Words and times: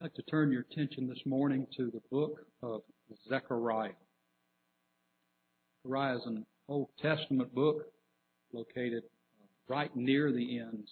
I'd 0.00 0.04
like 0.04 0.14
to 0.14 0.22
turn 0.22 0.50
your 0.50 0.62
attention 0.62 1.06
this 1.06 1.20
morning 1.26 1.66
to 1.76 1.90
the 1.90 2.00
book 2.10 2.38
of 2.62 2.80
Zechariah. 3.28 3.90
Zechariah 5.82 6.16
is 6.16 6.22
an 6.24 6.46
Old 6.68 6.88
Testament 7.02 7.54
book 7.54 7.84
located 8.54 9.02
right 9.68 9.94
near 9.94 10.32
the 10.32 10.58
end, 10.58 10.88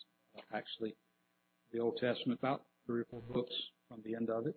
actually, 0.53 0.95
the 1.73 1.79
Old 1.79 1.97
Testament, 1.97 2.39
about 2.39 2.65
three 2.85 3.01
or 3.01 3.07
four 3.11 3.23
books 3.33 3.55
from 3.89 4.03
the 4.05 4.15
end 4.15 4.29
of 4.29 4.47
it. 4.47 4.57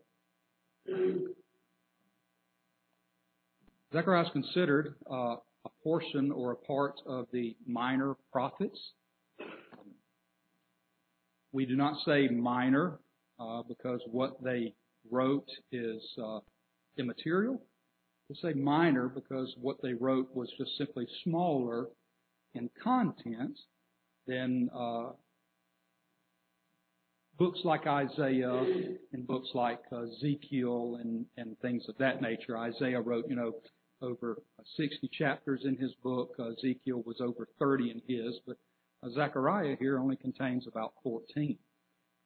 Zechariah 3.94 4.26
is 4.26 4.32
considered 4.34 4.96
uh, 5.10 5.36
a 5.64 5.70
portion 5.82 6.30
or 6.30 6.52
a 6.52 6.58
part 6.58 6.96
of 7.08 7.28
the 7.32 7.56
minor 7.66 8.16
prophets. 8.34 8.78
We 11.54 11.66
do 11.66 11.78
not 11.78 11.96
say 12.06 12.28
minor 12.28 13.00
uh, 13.42 13.64
because 13.68 14.02
what 14.12 14.42
they 14.44 14.74
wrote 15.10 15.50
is 15.72 16.02
uh, 16.24 16.40
immaterial. 16.98 17.62
We 18.30 18.36
say 18.42 18.54
minor 18.54 19.08
because 19.10 19.54
what 19.60 19.78
they 19.82 19.94
wrote 19.94 20.34
was 20.34 20.50
just 20.58 20.78
simply 20.78 21.08
smaller 21.24 21.88
in 22.54 22.70
content 22.82 23.58
than 24.28 24.70
uh, 24.74 25.10
books 27.38 27.60
like 27.64 27.88
Isaiah 27.88 28.64
and 29.12 29.28
books 29.28 29.50
like 29.54 29.80
Ezekiel 29.92 31.00
and, 31.02 31.26
and 31.38 31.58
things 31.60 31.84
of 31.90 31.98
that 31.98 32.22
nature. 32.22 32.58
Isaiah 32.58 33.02
wrote, 33.02 33.26
you 33.28 33.36
know, 33.36 33.54
over 34.02 34.38
60 34.78 35.10
chapters 35.18 35.62
in 35.66 35.76
his 35.78 35.92
book. 36.04 36.36
Ezekiel 36.40 37.04
was 37.06 37.20
over 37.20 37.48
30 37.60 37.92
in 37.92 38.02
his, 38.08 38.36
but 38.46 38.58
Zechariah 39.14 39.76
here 39.80 40.00
only 40.00 40.16
contains 40.16 40.68
about 40.68 40.94
14. 41.04 41.58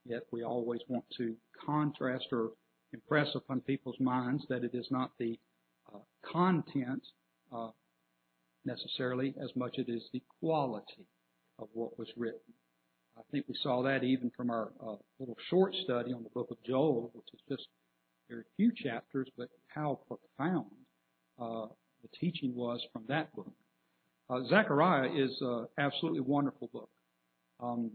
Yet 0.05 0.23
we 0.32 0.44
always 0.44 0.82
want 0.88 1.05
to 1.18 1.36
contrast 1.66 2.26
or 2.32 2.52
impress 2.94 3.27
upon 3.36 3.62
people's 3.62 4.00
minds 4.00 4.44
that 4.50 4.63
it 4.63 4.72
is 4.73 4.88
not 4.91 5.12
the 5.20 5.40
uh, 5.94 6.00
content 6.32 7.04
uh, 7.52 7.70
necessarily 8.65 9.34
as 9.41 9.49
much 9.55 9.76
as 9.80 9.85
it 9.88 9.91
is 9.91 10.04
the 10.13 10.21
quality 10.40 11.07
of 11.60 11.68
what 11.74 11.98
was 11.98 12.07
written. 12.18 12.54
I 13.18 13.21
think 13.32 13.46
we 13.48 13.55
saw 13.62 13.84
that 13.84 14.04
even 14.04 14.32
from 14.35 14.49
our 14.49 14.71
uh, 14.82 14.96
little 15.20 15.38
short 15.49 15.74
study 15.84 16.12
on 16.13 16.24
the 16.24 16.30
book 16.30 16.49
of 16.52 16.58
Joel, 16.65 17.12
which 17.13 17.27
is 17.34 17.40
just 17.49 17.68
very 18.30 18.43
few 18.58 18.71
chapters, 18.76 19.30
but 19.37 19.49
how 19.68 19.99
profound 20.08 20.71
uh, 21.40 21.68
the 22.02 22.10
teaching 22.20 22.54
was 22.55 22.82
from 22.91 23.05
that 23.08 23.34
book. 23.35 23.52
Uh, 24.30 24.40
Zechariah 24.49 25.10
is 25.15 25.32
an 25.41 25.68
absolutely 25.77 26.21
wonderful 26.21 26.70
book. 26.74 26.90
Um, 27.60 27.91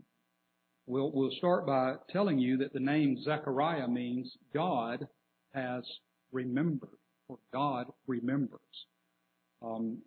We'll, 0.91 1.13
we'll 1.13 1.31
start 1.39 1.67
by 1.69 1.95
telling 2.11 2.41
you 2.41 2.57
that 2.57 2.73
the 2.73 2.81
name 2.81 3.17
Zechariah 3.23 3.87
means 3.87 4.37
God 4.53 5.07
has 5.55 5.85
remembered, 6.33 6.99
or 7.29 7.39
God 7.53 7.87
remembers. 8.09 8.59
Um, 9.63 9.99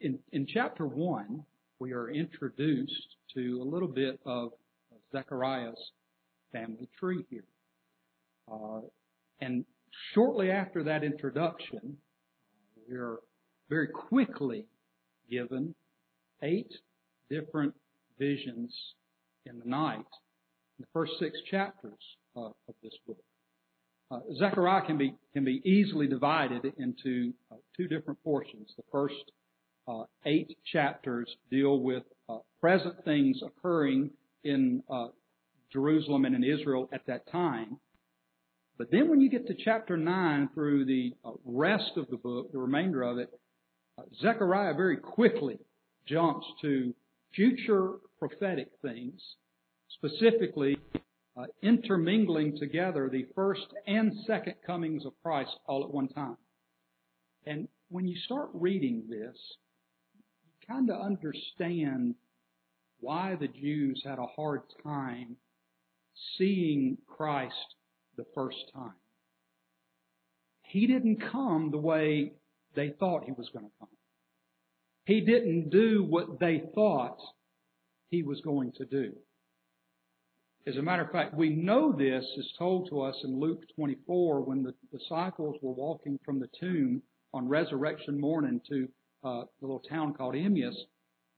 in, 0.00 0.18
in 0.32 0.44
chapter 0.52 0.88
1, 0.88 1.44
we 1.78 1.92
are 1.92 2.10
introduced 2.10 3.14
to 3.34 3.62
a 3.62 3.64
little 3.64 3.86
bit 3.86 4.18
of 4.26 4.50
Zechariah's 5.12 5.92
family 6.50 6.88
tree 6.98 7.24
here. 7.30 7.44
Uh, 8.50 8.80
and 9.40 9.64
shortly 10.14 10.50
after 10.50 10.82
that 10.82 11.04
introduction, 11.04 11.96
we 12.88 12.96
are 12.96 13.20
very 13.70 13.86
quickly 13.86 14.66
given 15.30 15.76
eight 16.42 16.72
different 17.30 17.72
visions 18.18 18.74
in 19.44 19.58
the 19.58 19.68
night 19.68 19.98
in 20.78 20.82
the 20.82 20.86
first 20.92 21.12
six 21.18 21.38
chapters 21.50 21.92
uh, 22.36 22.46
of 22.46 22.74
this 22.82 22.92
book. 23.06 23.18
Uh, 24.10 24.20
Zechariah 24.38 24.86
can 24.86 24.98
be 24.98 25.14
can 25.32 25.44
be 25.44 25.60
easily 25.64 26.06
divided 26.06 26.72
into 26.78 27.32
uh, 27.50 27.56
two 27.76 27.88
different 27.88 28.22
portions. 28.22 28.68
The 28.76 28.84
first 28.92 29.14
uh, 29.88 30.04
eight 30.24 30.56
chapters 30.72 31.28
deal 31.50 31.80
with 31.80 32.04
uh, 32.28 32.38
present 32.60 33.04
things 33.04 33.40
occurring 33.44 34.10
in 34.44 34.82
uh, 34.90 35.08
Jerusalem 35.72 36.24
and 36.24 36.36
in 36.36 36.44
Israel 36.44 36.88
at 36.92 37.06
that 37.06 37.30
time. 37.30 37.78
But 38.78 38.90
then 38.90 39.08
when 39.08 39.20
you 39.20 39.30
get 39.30 39.46
to 39.46 39.54
chapter 39.64 39.96
9 39.96 40.50
through 40.52 40.84
the 40.84 41.14
rest 41.46 41.92
of 41.96 42.08
the 42.08 42.18
book, 42.18 42.52
the 42.52 42.58
remainder 42.58 43.02
of 43.02 43.16
it, 43.16 43.30
Zechariah 44.20 44.74
very 44.74 44.98
quickly 44.98 45.58
jumps 46.06 46.46
to 46.60 46.94
future 47.34 47.94
prophetic 48.18 48.68
things, 48.82 49.20
specifically 49.90 50.78
uh, 51.36 51.44
intermingling 51.62 52.56
together 52.58 53.08
the 53.10 53.26
first 53.34 53.66
and 53.86 54.12
second 54.26 54.54
comings 54.66 55.04
of 55.04 55.12
Christ 55.22 55.50
all 55.66 55.84
at 55.84 55.92
one 55.92 56.08
time. 56.08 56.36
And 57.44 57.68
when 57.88 58.08
you 58.08 58.18
start 58.24 58.48
reading 58.54 59.04
this, 59.08 59.36
you 60.44 60.66
kind 60.66 60.90
of 60.90 61.00
understand 61.00 62.14
why 63.00 63.36
the 63.38 63.48
Jews 63.48 64.02
had 64.04 64.18
a 64.18 64.26
hard 64.26 64.62
time 64.82 65.36
seeing 66.38 66.98
Christ 67.06 67.54
the 68.16 68.24
first 68.34 68.56
time. 68.74 68.94
He 70.62 70.86
didn't 70.86 71.22
come 71.30 71.70
the 71.70 71.78
way 71.78 72.32
they 72.74 72.90
thought 72.98 73.24
he 73.24 73.32
was 73.32 73.48
going 73.52 73.66
to 73.66 73.70
come. 73.78 73.88
He 75.04 75.20
didn't 75.20 75.70
do 75.70 76.02
what 76.02 76.40
they 76.40 76.62
thought 76.74 77.18
he 78.10 78.22
was 78.22 78.40
going 78.40 78.72
to 78.72 78.84
do. 78.84 79.12
As 80.66 80.76
a 80.76 80.82
matter 80.82 81.04
of 81.04 81.12
fact, 81.12 81.34
we 81.34 81.50
know 81.50 81.92
this 81.92 82.24
is 82.36 82.52
told 82.58 82.88
to 82.88 83.00
us 83.00 83.14
in 83.22 83.38
Luke 83.38 83.62
24 83.76 84.40
when 84.40 84.64
the 84.64 84.74
disciples 84.96 85.56
were 85.62 85.72
walking 85.72 86.18
from 86.24 86.40
the 86.40 86.48
tomb 86.58 87.02
on 87.32 87.48
resurrection 87.48 88.20
morning 88.20 88.60
to 88.68 88.88
uh, 89.22 89.44
the 89.60 89.66
little 89.66 89.82
town 89.88 90.14
called 90.14 90.34
Emmaus, 90.34 90.76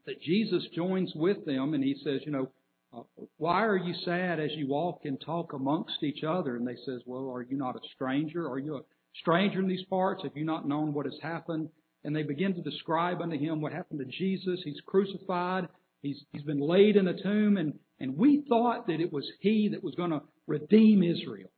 that 0.07 0.23
Jesus 0.23 0.67
joins 0.75 1.13
with 1.15 1.45
them 1.45 1.75
and 1.75 1.85
he 1.85 1.95
says, 2.03 2.23
you 2.25 2.33
know, 2.33 2.49
uh, 2.97 3.03
why 3.37 3.67
are 3.67 3.77
you 3.77 3.95
sad 4.05 4.41
as 4.41 4.51
you 4.53 4.67
walk 4.67 5.01
and 5.05 5.21
talk 5.21 5.53
amongst 5.53 6.03
each 6.03 6.25
other? 6.25 6.57
And 6.57 6.67
they 6.67 6.77
says, 6.87 7.03
well, 7.05 7.31
are 7.31 7.43
you 7.43 7.59
not 7.59 7.77
a 7.77 7.81
stranger? 7.95 8.49
Are 8.49 8.59
you 8.59 8.77
a 8.77 8.83
stranger 9.21 9.61
in 9.61 9.69
these 9.69 9.85
parts? 9.91 10.23
Have 10.23 10.37
you 10.37 10.45
not 10.45 10.67
known 10.67 10.95
what 10.95 11.05
has 11.05 11.19
happened? 11.23 11.69
And 12.05 12.17
they 12.17 12.23
begin 12.23 12.55
to 12.55 12.63
describe 12.63 13.21
unto 13.21 13.37
him 13.37 13.61
what 13.61 13.73
happened 13.73 14.01
to 14.01 14.07
Jesus. 14.07 14.61
He's 14.65 14.81
crucified. 14.87 15.69
He's, 16.03 16.23
he's 16.33 16.43
been 16.43 16.61
laid 16.61 16.97
in 16.97 17.09
a 17.09 17.23
tomb, 17.23 17.57
and, 17.57 17.75
and 17.99 18.17
we 18.17 18.45
thought 18.49 18.87
that 18.87 19.01
it 19.01 19.13
was 19.13 19.29
he 19.41 19.69
that 19.73 19.83
was 19.83 19.95
going 19.95 20.11
to 20.11 20.23
redeem 20.47 21.03
Israel. 21.03 21.51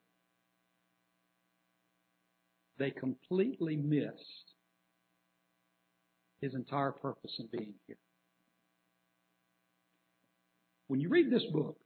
They 2.79 2.91
completely 2.91 3.77
missed 3.77 4.55
his 6.41 6.55
entire 6.55 6.93
purpose 6.93 7.33
in 7.39 7.49
being 7.53 7.75
here. 7.87 7.99
When 10.89 11.01
you 11.01 11.11
read 11.11 11.31
this 11.31 11.45
book, 11.53 11.77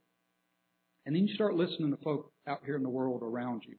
and 1.05 1.15
then 1.15 1.27
you 1.27 1.35
start 1.35 1.55
listening 1.55 1.91
to 1.91 1.97
folk 1.97 2.31
out 2.47 2.61
here 2.65 2.75
in 2.75 2.83
the 2.83 2.89
world 2.89 3.21
around 3.21 3.63
you, 3.67 3.75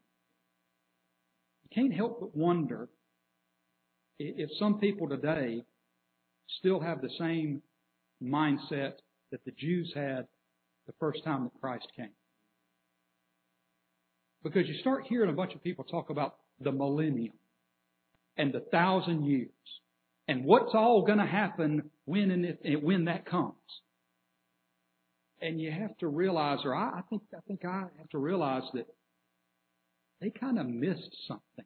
you 1.65 1.71
can't 1.75 1.95
help 1.95 2.21
but 2.21 2.37
wonder 2.37 2.89
if 4.19 4.51
some 4.59 4.79
people 4.79 5.09
today 5.09 5.63
still 6.59 6.81
have 6.81 7.01
the 7.01 7.11
same 7.19 7.63
mindset 8.23 8.95
that 9.31 9.45
the 9.45 9.53
Jews 9.53 9.93
had 9.95 10.27
the 10.87 10.93
first 11.01 11.25
time 11.25 11.45
that 11.45 11.61
Christ 11.61 11.87
came. 11.97 12.11
Because 14.43 14.69
you 14.69 14.79
start 14.81 15.05
hearing 15.09 15.31
a 15.31 15.33
bunch 15.33 15.55
of 15.55 15.63
people 15.63 15.85
talk 15.85 16.11
about 16.11 16.37
the 16.61 16.73
millennium 16.73 17.35
and 18.37 18.53
the 18.53 18.61
thousand 18.61 19.25
years 19.25 19.51
and 20.29 20.45
what's 20.45 20.75
all 20.75 21.05
going 21.05 21.19
to 21.19 21.27
happen 21.27 21.91
when 22.05 22.31
and 22.31 22.57
if, 22.63 22.83
when 22.83 23.07
that 23.07 23.27
comes. 23.27 23.55
And 25.41 25.61
you 25.61 25.71
have 25.71 25.97
to 25.99 26.09
realize, 26.09 26.61
or 26.65 26.75
I, 26.75 26.99
I 26.99 27.01
think 27.11 27.23
I 27.37 27.41
think 27.47 27.65
I 27.65 27.85
have 27.99 28.09
to 28.11 28.19
realize 28.19 28.63
that 28.73 28.87
they 30.21 30.31
kind 30.31 30.59
of 30.59 30.67
missed 30.67 31.15
something. 31.29 31.65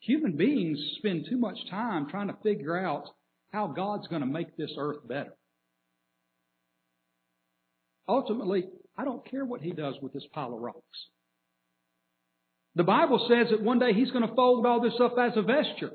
Human 0.00 0.36
beings 0.36 0.78
spend 0.98 1.26
too 1.28 1.36
much 1.36 1.58
time 1.70 2.08
trying 2.08 2.28
to 2.28 2.36
figure 2.42 2.76
out 2.76 3.04
how 3.52 3.68
God's 3.68 4.08
going 4.08 4.20
to 4.20 4.26
make 4.26 4.56
this 4.56 4.72
earth 4.78 5.06
better. 5.06 5.34
Ultimately, 8.08 8.64
I 8.96 9.04
don't 9.04 9.28
care 9.28 9.44
what 9.44 9.60
He 9.60 9.72
does 9.72 9.94
with 10.00 10.12
this 10.12 10.26
pile 10.32 10.54
of 10.54 10.60
rocks. 10.60 10.78
The 12.74 12.84
Bible 12.84 13.26
says 13.28 13.48
that 13.50 13.62
one 13.62 13.78
day 13.78 13.92
He's 13.92 14.10
going 14.10 14.26
to 14.26 14.34
fold 14.34 14.66
all 14.66 14.80
this 14.80 14.98
up 15.00 15.16
as 15.18 15.32
a 15.36 15.42
vesture. 15.42 15.92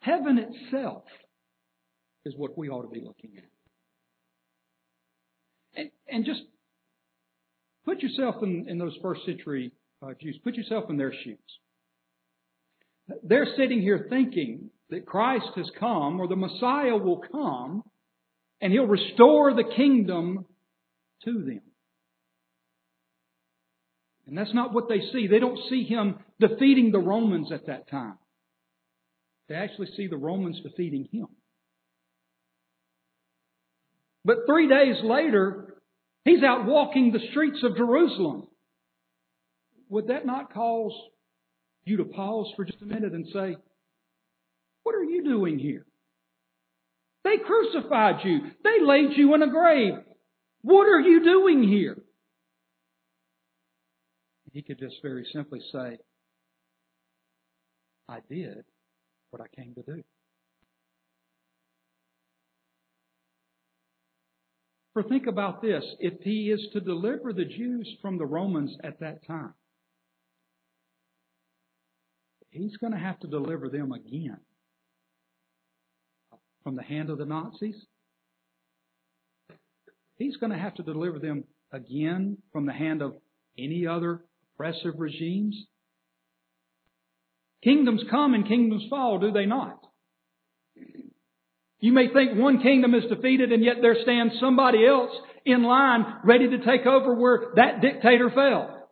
Heaven 0.00 0.38
itself 0.38 1.04
is 2.26 2.34
what 2.36 2.58
we 2.58 2.68
ought 2.68 2.82
to 2.82 2.88
be 2.88 3.00
looking 3.00 3.32
at. 3.38 3.44
And, 5.76 5.90
and 6.08 6.24
just 6.24 6.42
put 7.84 8.02
yourself 8.02 8.36
in, 8.42 8.66
in 8.68 8.78
those 8.78 8.96
first 9.02 9.24
century 9.24 9.72
uh, 10.02 10.12
Jews. 10.20 10.38
Put 10.44 10.54
yourself 10.54 10.90
in 10.90 10.96
their 10.96 11.12
shoes. 11.24 11.38
They're 13.22 13.48
sitting 13.56 13.80
here 13.82 14.06
thinking 14.08 14.70
that 14.90 15.06
Christ 15.06 15.48
has 15.56 15.70
come 15.78 16.20
or 16.20 16.28
the 16.28 16.36
Messiah 16.36 16.96
will 16.96 17.22
come 17.30 17.82
and 18.60 18.72
He'll 18.72 18.86
restore 18.86 19.54
the 19.54 19.70
kingdom 19.76 20.46
to 21.24 21.32
them. 21.32 21.60
And 24.26 24.38
that's 24.38 24.54
not 24.54 24.72
what 24.72 24.88
they 24.88 25.00
see. 25.12 25.26
They 25.26 25.38
don't 25.38 25.58
see 25.68 25.84
Him 25.84 26.16
defeating 26.40 26.92
the 26.92 26.98
Romans 26.98 27.52
at 27.52 27.66
that 27.66 27.90
time. 27.90 28.18
They 29.48 29.54
actually 29.54 29.88
see 29.96 30.06
the 30.06 30.16
Romans 30.16 30.60
defeating 30.62 31.08
Him. 31.12 31.26
But 34.24 34.46
three 34.46 34.68
days 34.68 34.96
later, 35.04 35.74
He's 36.24 36.42
out 36.42 36.64
walking 36.64 37.12
the 37.12 37.26
streets 37.30 37.58
of 37.62 37.76
Jerusalem. 37.76 38.48
Would 39.90 40.08
that 40.08 40.24
not 40.24 40.54
cause 40.54 40.92
you 41.84 41.98
to 41.98 42.04
pause 42.04 42.52
for 42.56 42.64
just 42.64 42.82
a 42.82 42.86
minute 42.86 43.12
and 43.12 43.26
say, 43.32 43.56
what 44.82 44.94
are 44.94 45.04
you 45.04 45.24
doing 45.24 45.58
here? 45.58 45.84
They 47.24 47.36
crucified 47.38 48.24
you. 48.24 48.40
They 48.62 48.84
laid 48.84 49.16
you 49.16 49.34
in 49.34 49.42
a 49.42 49.50
grave. 49.50 49.94
What 50.62 50.86
are 50.86 51.00
you 51.00 51.24
doing 51.24 51.62
here? 51.62 51.96
He 54.52 54.62
could 54.62 54.78
just 54.78 54.96
very 55.02 55.26
simply 55.32 55.60
say, 55.72 55.98
I 58.08 58.18
did 58.30 58.64
what 59.30 59.42
I 59.42 59.46
came 59.60 59.74
to 59.74 59.82
do. 59.82 60.02
For 64.92 65.02
think 65.02 65.26
about 65.26 65.60
this. 65.60 65.82
If 65.98 66.20
he 66.22 66.52
is 66.52 66.60
to 66.72 66.80
deliver 66.80 67.32
the 67.32 67.44
Jews 67.44 67.88
from 68.00 68.16
the 68.16 68.26
Romans 68.26 68.76
at 68.84 69.00
that 69.00 69.26
time, 69.26 69.54
he's 72.54 72.76
going 72.76 72.92
to 72.92 72.98
have 72.98 73.18
to 73.20 73.26
deliver 73.26 73.68
them 73.68 73.92
again 73.92 74.38
from 76.62 76.76
the 76.76 76.82
hand 76.82 77.10
of 77.10 77.18
the 77.18 77.24
Nazis. 77.24 77.74
He's 80.16 80.36
going 80.36 80.52
to 80.52 80.58
have 80.58 80.74
to 80.76 80.82
deliver 80.82 81.18
them 81.18 81.44
again 81.72 82.38
from 82.52 82.66
the 82.66 82.72
hand 82.72 83.02
of 83.02 83.14
any 83.58 83.86
other 83.86 84.22
oppressive 84.54 84.94
regimes. 84.96 85.56
Kingdoms 87.62 88.02
come 88.10 88.34
and 88.34 88.46
kingdoms 88.46 88.84
fall, 88.88 89.18
do 89.18 89.32
they 89.32 89.46
not? 89.46 89.80
You 91.80 91.92
may 91.92 92.12
think 92.12 92.38
one 92.38 92.62
kingdom 92.62 92.94
is 92.94 93.04
defeated 93.10 93.52
and 93.52 93.64
yet 93.64 93.76
there 93.82 93.96
stands 94.02 94.34
somebody 94.40 94.86
else 94.86 95.10
in 95.44 95.64
line 95.64 96.04
ready 96.24 96.48
to 96.48 96.58
take 96.58 96.86
over 96.86 97.14
where 97.14 97.52
that 97.56 97.82
dictator 97.82 98.30
fell. 98.30 98.83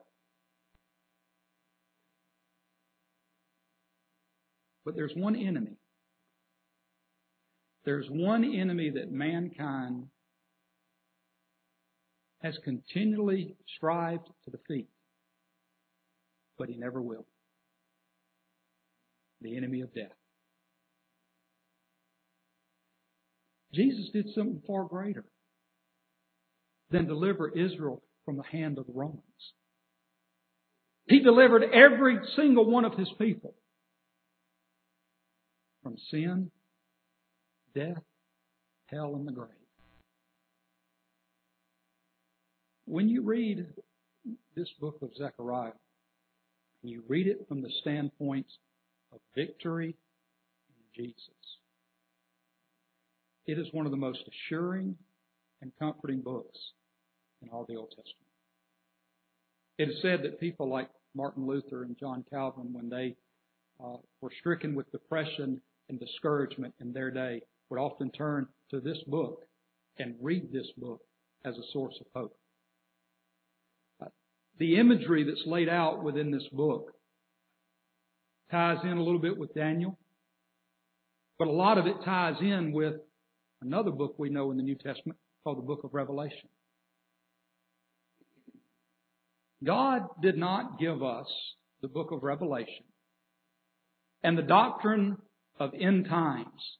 But 4.92 4.98
there's 4.98 5.14
one 5.16 5.36
enemy 5.36 5.78
there's 7.86 8.06
one 8.10 8.44
enemy 8.44 8.90
that 8.90 9.10
mankind 9.10 10.04
has 12.42 12.54
continually 12.62 13.56
strived 13.76 14.26
to 14.44 14.50
defeat, 14.50 14.88
but 16.58 16.68
he 16.68 16.76
never 16.76 17.00
will. 17.00 17.24
The 19.40 19.56
enemy 19.56 19.80
of 19.80 19.94
death. 19.94 20.12
Jesus 23.72 24.10
did 24.12 24.26
something 24.34 24.62
far 24.66 24.84
greater 24.84 25.24
than 26.90 27.06
deliver 27.06 27.48
Israel 27.48 28.02
from 28.26 28.36
the 28.36 28.44
hand 28.44 28.76
of 28.76 28.86
the 28.86 28.92
Romans. 28.92 29.22
He 31.06 31.20
delivered 31.20 31.64
every 31.64 32.18
single 32.36 32.70
one 32.70 32.84
of 32.84 32.92
his 32.98 33.08
people 33.18 33.54
from 35.82 35.96
sin 36.11 36.50
death, 37.75 38.02
hell, 38.87 39.14
and 39.14 39.26
the 39.26 39.32
grave. 39.32 39.49
When 42.84 43.08
you 43.08 43.23
read 43.23 43.67
this 44.55 44.69
book 44.81 44.99
of 45.00 45.11
Zechariah, 45.17 45.73
you 46.82 47.02
read 47.08 47.26
it 47.26 47.46
from 47.49 47.62
the 47.62 47.70
standpoint 47.81 48.46
of 49.12 49.20
victory 49.34 49.96
in 50.69 51.05
Jesus. 51.05 51.19
It 53.46 53.58
is 53.58 53.69
one 53.73 53.87
of 53.87 53.93
the 53.93 53.99
most 53.99 54.20
assuring 54.28 54.96
and 55.62 55.73
comforting 55.78 56.20
books 56.20 56.58
in 57.40 57.49
all 57.49 57.64
the 57.69 57.76
Old 57.76 57.90
Testament. 57.90 58.17
It 59.78 59.88
is 59.88 60.02
said 60.02 60.23
that 60.23 60.40
people 60.40 60.69
like 60.69 60.90
Martin 61.14 61.46
Luther 61.46 61.85
and 61.85 61.96
John 61.99 62.25
Calvin, 62.31 62.73
when 62.73 62.88
they 62.88 63.17
uh, 63.82 63.96
were 64.20 64.31
stricken 64.38 64.75
with 64.75 64.90
depression 64.93 65.61
and 65.88 65.99
discouragement 65.99 66.75
in 66.81 66.93
their 66.93 67.11
day, 67.11 67.43
would 67.69 67.79
often 67.79 68.11
turn 68.11 68.46
to 68.70 68.81
this 68.81 68.99
book 69.06 69.44
and 69.99 70.14
read 70.20 70.52
this 70.52 70.69
book 70.76 71.00
as 71.44 71.55
a 71.56 71.73
source 71.73 71.94
of 72.00 72.06
hope. 72.14 72.37
The 74.58 74.76
imagery 74.76 75.25
that's 75.25 75.46
laid 75.46 75.69
out 75.69 76.05
within 76.05 76.31
this 76.31 76.46
book 76.52 76.93
ties 78.50 78.79
in 78.84 78.99
a 78.99 79.02
little 79.02 79.19
bit 79.19 79.38
with 79.38 79.55
Daniel, 79.55 79.99
but 81.38 81.49
a 81.49 81.52
lot 81.52 81.79
of 81.79 81.87
it 81.87 81.96
ties 82.05 82.37
in 82.40 82.73
with 82.73 82.94
another 83.62 83.90
book 83.90 84.14
we 84.19 84.28
know 84.28 84.50
in 84.50 84.58
the 84.58 84.62
New 84.62 84.76
Testament 84.76 85.19
called 85.43 85.58
the 85.58 85.62
book 85.62 85.85
of 85.85 85.94
Revelation. 85.94 86.49
God 89.64 90.02
did 90.20 90.37
not 90.37 90.78
give 90.78 91.02
us 91.02 91.26
the 91.81 91.88
book 91.88 92.12
of 92.12 92.23
Revelation 92.23 92.85
and 94.23 94.37
the 94.37 94.43
doctrine 94.43 95.17
of 95.58 95.72
end 95.78 96.06
times 96.08 96.78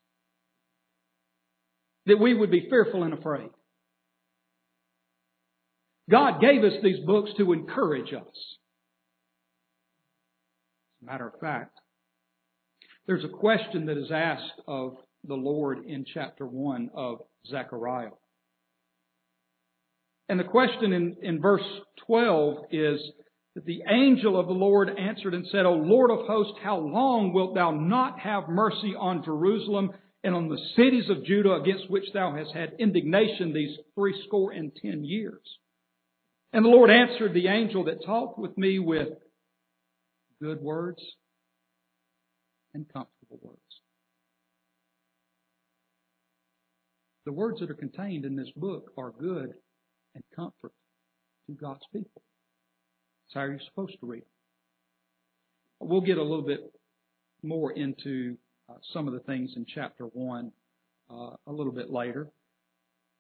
that 2.07 2.19
we 2.19 2.35
would 2.35 2.51
be 2.51 2.67
fearful 2.69 3.05
and 3.05 3.15
afraid. 3.15 3.51
God 6.11 6.41
gave 6.41 6.65
us 6.65 6.73
these 6.83 7.05
books 7.07 7.31
to 7.39 7.53
encourage 7.53 8.13
us. 8.13 8.37
As 11.01 11.03
a 11.03 11.05
matter 11.07 11.29
of 11.29 11.39
fact, 11.41 11.79
there's 13.07 13.25
a 13.25 13.29
question 13.29 13.87
that 13.87 13.99
is 13.99 14.11
asked 14.13 14.61
of 14.67 14.97
the 15.25 15.35
Lord 15.35 15.85
in 15.87 16.05
chapter 16.13 16.47
1 16.47 16.91
of 16.95 17.19
Zechariah. 17.49 18.11
And 20.29 20.39
the 20.39 20.45
question 20.45 20.93
in, 20.93 21.17
in 21.23 21.41
verse 21.41 21.63
12 22.07 22.65
is 22.71 23.01
that 23.55 23.67
the 23.67 23.83
angel 23.89 24.39
of 24.39 24.47
the 24.47 24.53
Lord 24.53 24.89
answered 24.99 25.35
and 25.35 25.47
said, 25.47 25.67
O 25.67 25.73
Lord 25.73 26.11
of 26.11 26.27
hosts, 26.27 26.59
how 26.63 26.79
long 26.79 27.33
wilt 27.33 27.55
thou 27.55 27.71
not 27.71 28.19
have 28.21 28.49
mercy 28.49 28.95
on 28.99 29.25
Jerusalem 29.25 29.91
and 30.25 30.35
on 30.35 30.49
the 30.49 30.61
cities 30.77 31.11
of 31.11 31.25
Judah 31.25 31.55
against 31.55 31.91
which 31.91 32.07
thou 32.15 32.35
hast 32.35 32.55
had 32.55 32.75
indignation 32.79 33.53
these 33.53 33.77
threescore 33.95 34.53
and 34.53 34.73
ten 34.81 35.05
years. 35.05 35.43
And 36.53 36.65
the 36.65 36.71
Lord 36.71 36.91
answered 36.91 37.35
the 37.35 37.49
angel 37.49 37.85
that 37.85 38.05
talked 38.05 38.39
with 38.39 38.57
me 38.57 38.79
with 38.79 39.09
good 40.41 40.61
words 40.61 41.03
and 42.75 42.87
comfortable 42.93 43.39
words. 43.43 43.59
The 47.25 47.33
words 47.33 47.61
that 47.61 47.71
are 47.71 47.75
contained 47.75 48.25
in 48.25 48.37
this 48.37 48.51
book 48.57 48.93
are 48.99 49.13
good 49.13 49.53
and 50.15 50.25
comfort 50.35 50.73
to 51.47 51.53
God's 51.53 51.85
people. 51.93 52.23
That's 53.33 53.45
how 53.45 53.51
you're 53.51 53.61
supposed 53.67 53.99
to 54.01 54.07
read 54.07 54.23
them. 54.23 55.89
We'll 55.89 56.01
get 56.01 56.19
a 56.19 56.23
little 56.23 56.45
bit 56.45 56.73
more 57.43 57.73
into 57.73 58.37
uh, 58.69 58.75
some 58.93 59.09
of 59.09 59.15
the 59.15 59.21
things 59.21 59.51
in 59.57 59.67
chapter 59.67 60.05
1 60.05 60.53
uh, 61.11 61.15
a 61.47 61.53
little 61.53 61.73
bit 61.73 61.91
later. 61.91 62.29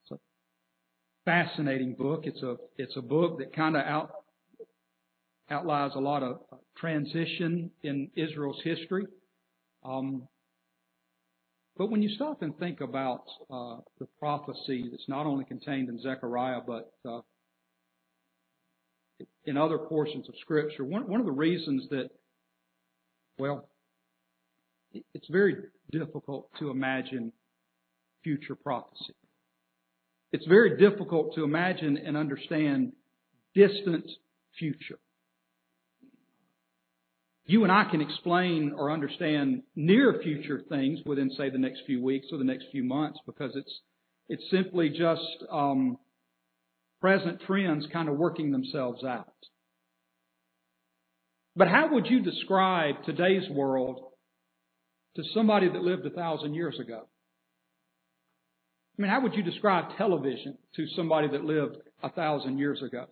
It's 0.03 0.13
a 0.13 0.19
fascinating 1.25 1.95
book. 1.95 2.23
It's 2.25 2.43
a, 2.43 2.57
it's 2.77 2.97
a 2.97 3.03
book 3.03 3.39
that 3.39 3.55
kind 3.55 3.77
of 3.77 3.83
out, 3.83 4.11
outlines 5.51 5.95
a 5.97 6.01
lot 6.01 6.23
of 6.23 6.41
uh, 6.53 6.57
transition 6.77 7.71
in 7.83 8.11
Israel's 8.15 8.61
history. 8.63 9.07
Um, 9.85 10.29
but 11.77 11.91
when 11.91 12.03
you 12.03 12.11
stop 12.15 12.43
and 12.43 12.57
think 12.59 12.81
about 12.81 13.25
uh, 13.51 13.79
the 13.99 14.07
prophecy 14.19 14.89
that's 14.91 15.09
not 15.09 15.27
only 15.27 15.45
contained 15.45 15.89
in 15.89 16.01
Zechariah, 16.01 16.61
but 16.67 16.93
uh, 17.09 17.23
in 19.45 19.57
other 19.57 19.79
portions 19.79 20.29
of 20.29 20.35
Scripture, 20.41 20.85
one, 20.85 21.09
one 21.09 21.21
of 21.21 21.27
the 21.27 21.33
reasons 21.33 21.89
that, 21.91 22.11
well, 23.39 23.69
it's 25.15 25.29
very 25.29 25.57
difficult 25.91 26.49
to 26.59 26.71
imagine 26.71 27.33
future 28.23 28.55
prophecy. 28.55 29.15
It's 30.33 30.47
very 30.47 30.77
difficult 30.79 31.35
to 31.35 31.45
imagine 31.45 31.99
and 31.99 32.17
understand 32.17 32.93
distant 33.55 34.09
future. 34.59 34.99
You 37.45 37.65
and 37.65 37.73
I 37.73 37.85
can 37.91 38.01
explain 38.01 38.73
or 38.77 38.91
understand 38.91 39.63
near 39.75 40.21
future 40.23 40.63
things 40.69 41.01
within, 41.05 41.31
say, 41.37 41.51
the 41.51 41.59
next 41.59 41.81
few 41.87 42.03
weeks 42.03 42.29
or 42.33 42.39
the 42.39 42.45
next 42.45 42.67
few 42.71 42.85
months 42.85 43.19
because 43.27 43.53
it's 43.57 43.81
it's 44.29 44.45
simply 44.51 44.89
just 44.89 45.45
um, 45.51 45.99
present 47.03 47.43
trends 47.47 47.87
kind 47.93 48.09
of 48.09 48.17
working 48.17 48.51
themselves 48.51 49.05
out. 49.05 49.27
But 51.55 51.69
how 51.69 51.93
would 51.93 52.07
you 52.07 52.23
describe 52.23 53.05
today's 53.05 53.51
world 53.51 54.13
to 55.17 55.23
somebody 55.35 55.69
that 55.69 55.83
lived 55.83 56.07
a 56.07 56.11
thousand 56.11 56.55
years 56.55 56.79
ago. 56.81 57.03
I 58.99 59.03
mean, 59.03 59.11
how 59.11 59.23
would 59.23 59.35
you 59.35 59.43
describe 59.43 59.97
television 59.97 60.57
to 60.77 60.87
somebody 60.97 61.29
that 61.29 61.45
lived 61.45 61.77
a 62.03 62.11
thousand 62.11 62.59
years 62.59 62.83
ago? 62.83 63.07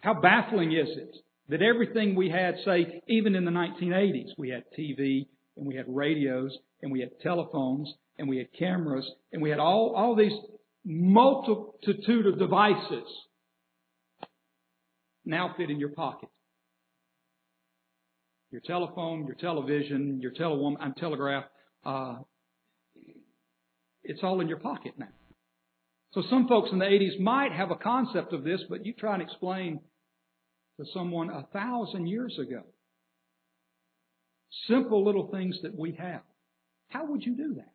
How 0.00 0.14
baffling 0.14 0.72
is 0.72 0.88
it 0.88 1.16
that 1.48 1.62
everything 1.62 2.16
we 2.16 2.28
had, 2.28 2.56
say, 2.64 3.02
even 3.08 3.34
in 3.34 3.44
the 3.44 3.50
1980s, 3.50 4.30
we 4.36 4.50
had 4.50 4.64
TV 4.76 5.26
and 5.56 5.66
we 5.66 5.76
had 5.76 5.84
radios 5.86 6.56
and 6.82 6.90
we 6.90 7.00
had 7.00 7.10
telephones 7.22 7.92
and 8.18 8.28
we 8.28 8.38
had 8.38 8.48
cameras 8.58 9.08
and 9.32 9.40
we 9.40 9.50
had 9.50 9.58
all, 9.58 9.94
all 9.96 10.14
these 10.16 10.32
multitude 10.84 12.26
of 12.26 12.38
devices 12.38 13.06
now 15.24 15.54
fit 15.56 15.70
in 15.70 15.78
your 15.78 15.90
pocket. 15.90 16.28
Your 18.50 18.60
telephone, 18.60 19.26
your 19.26 19.36
television, 19.36 20.20
your 20.20 20.32
telewoman, 20.32 20.76
I'm 20.80 20.94
telegraph, 20.94 21.44
uh, 21.84 22.16
it's 24.04 24.20
all 24.22 24.40
in 24.40 24.48
your 24.48 24.58
pocket 24.58 24.92
now. 24.98 25.08
So 26.12 26.22
some 26.28 26.46
folks 26.48 26.70
in 26.72 26.78
the 26.78 26.84
80s 26.84 27.18
might 27.20 27.52
have 27.52 27.70
a 27.70 27.76
concept 27.76 28.32
of 28.34 28.44
this, 28.44 28.60
but 28.68 28.84
you 28.84 28.92
try 28.92 29.14
and 29.14 29.22
explain 29.22 29.80
to 30.78 30.86
someone 30.92 31.30
a 31.30 31.46
thousand 31.52 32.06
years 32.06 32.38
ago. 32.38 32.62
Simple 34.68 35.04
little 35.04 35.30
things 35.30 35.56
that 35.62 35.78
we 35.78 35.92
have. 35.98 36.22
How 36.92 37.06
would 37.06 37.24
you 37.24 37.34
do 37.34 37.54
that? 37.54 37.72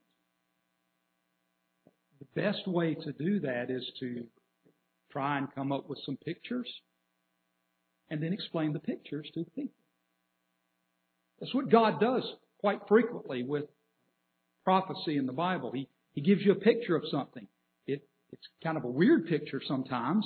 The 2.19 2.41
best 2.41 2.67
way 2.67 2.95
to 2.95 3.11
do 3.13 3.39
that 3.41 3.69
is 3.69 3.83
to 3.99 4.25
try 5.11 5.37
and 5.39 5.53
come 5.55 5.71
up 5.71 5.89
with 5.89 5.99
some 6.05 6.17
pictures 6.17 6.67
and 8.09 8.21
then 8.21 8.31
explain 8.31 8.73
the 8.73 8.79
pictures 8.79 9.27
to 9.33 9.43
people. 9.55 9.71
That's 11.39 11.53
what 11.53 11.69
God 11.69 11.99
does 11.99 12.23
quite 12.59 12.81
frequently 12.87 13.43
with 13.43 13.65
prophecy 14.63 15.17
in 15.17 15.25
the 15.25 15.33
Bible. 15.33 15.71
He, 15.71 15.87
he 16.13 16.21
gives 16.21 16.41
you 16.41 16.51
a 16.51 16.55
picture 16.55 16.95
of 16.95 17.03
something. 17.09 17.47
It, 17.85 18.07
it's 18.31 18.47
kind 18.63 18.77
of 18.77 18.83
a 18.83 18.89
weird 18.89 19.27
picture 19.27 19.61
sometimes, 19.67 20.25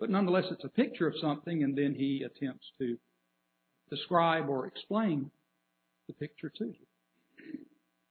but 0.00 0.10
nonetheless 0.10 0.46
it's 0.50 0.64
a 0.64 0.68
picture 0.68 1.06
of 1.06 1.14
something 1.20 1.62
and 1.62 1.76
then 1.76 1.94
he 1.94 2.24
attempts 2.24 2.66
to 2.78 2.96
describe 3.90 4.48
or 4.48 4.66
explain 4.66 5.30
the 6.08 6.14
picture 6.14 6.50
to 6.58 6.64
you. 6.66 6.83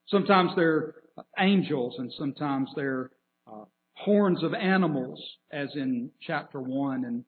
Sometimes 0.08 0.50
they're 0.56 0.94
angels 1.38 1.94
and 1.98 2.12
sometimes 2.18 2.68
they're 2.76 3.10
uh, 3.46 3.64
horns 3.94 4.42
of 4.42 4.52
animals 4.54 5.22
as 5.52 5.68
in 5.74 6.10
chapter 6.20 6.60
1 6.60 7.04
and 7.04 7.24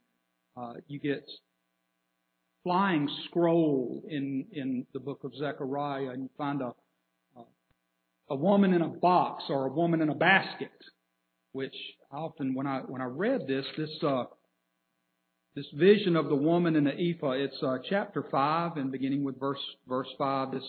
uh, 0.57 0.75
you 0.89 0.99
get 0.99 1.25
flying 2.63 3.09
scroll 3.27 4.03
in, 4.09 4.45
in 4.53 4.87
the 4.93 4.99
book 4.99 5.23
of 5.25 5.33
Zechariah 5.37 6.09
and 6.09 6.25
you 6.25 6.31
find 6.37 6.61
a, 6.63 6.73
a 8.29 8.35
woman 8.35 8.73
in 8.75 8.83
a 8.83 8.89
box 8.89 9.45
or 9.49 9.67
a 9.67 9.73
woman 9.73 10.03
in 10.03 10.09
a 10.09 10.15
basket, 10.15 10.73
which 11.53 11.75
often 12.11 12.55
when 12.55 12.67
I, 12.67 12.81
when 12.81 13.01
I 13.01 13.05
read 13.05 13.47
this, 13.47 13.65
this, 13.79 13.91
uh, 14.03 14.25
this 15.55 15.67
vision 15.75 16.17
of 16.17 16.29
the 16.29 16.35
woman 16.35 16.77
in 16.77 16.85
the 16.85 16.93
ephah, 16.93 17.33
it's, 17.33 17.57
uh, 17.63 17.79
chapter 17.89 18.25
5 18.31 18.77
and 18.77 18.91
beginning 18.91 19.23
with 19.23 19.39
verse, 19.39 19.61
verse 19.87 20.09
5, 20.19 20.51
this 20.51 20.65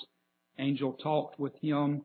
angel 0.59 0.93
talked 0.93 1.39
with 1.39 1.53
him, 1.61 2.03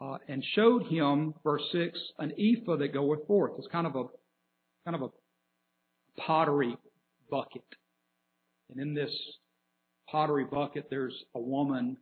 uh, 0.00 0.18
and 0.28 0.44
showed 0.54 0.86
him, 0.86 1.34
verse 1.42 1.62
6, 1.72 1.98
an 2.18 2.32
ephah 2.38 2.76
that 2.76 2.92
goeth 2.92 3.26
forth. 3.26 3.52
It's 3.58 3.68
kind 3.68 3.86
of 3.86 3.96
a, 3.96 4.04
kind 4.84 4.94
of 4.94 5.02
a 5.02 6.20
pottery 6.20 6.76
bucket. 7.30 7.64
And 8.70 8.80
in 8.80 8.94
this 8.94 9.10
pottery 10.10 10.44
bucket, 10.44 10.88
there's 10.90 11.14
a 11.34 11.40
woman 11.40 11.96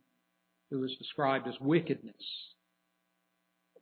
who 0.71 0.83
is 0.83 0.95
described 0.97 1.47
as 1.47 1.55
wickedness. 1.61 2.15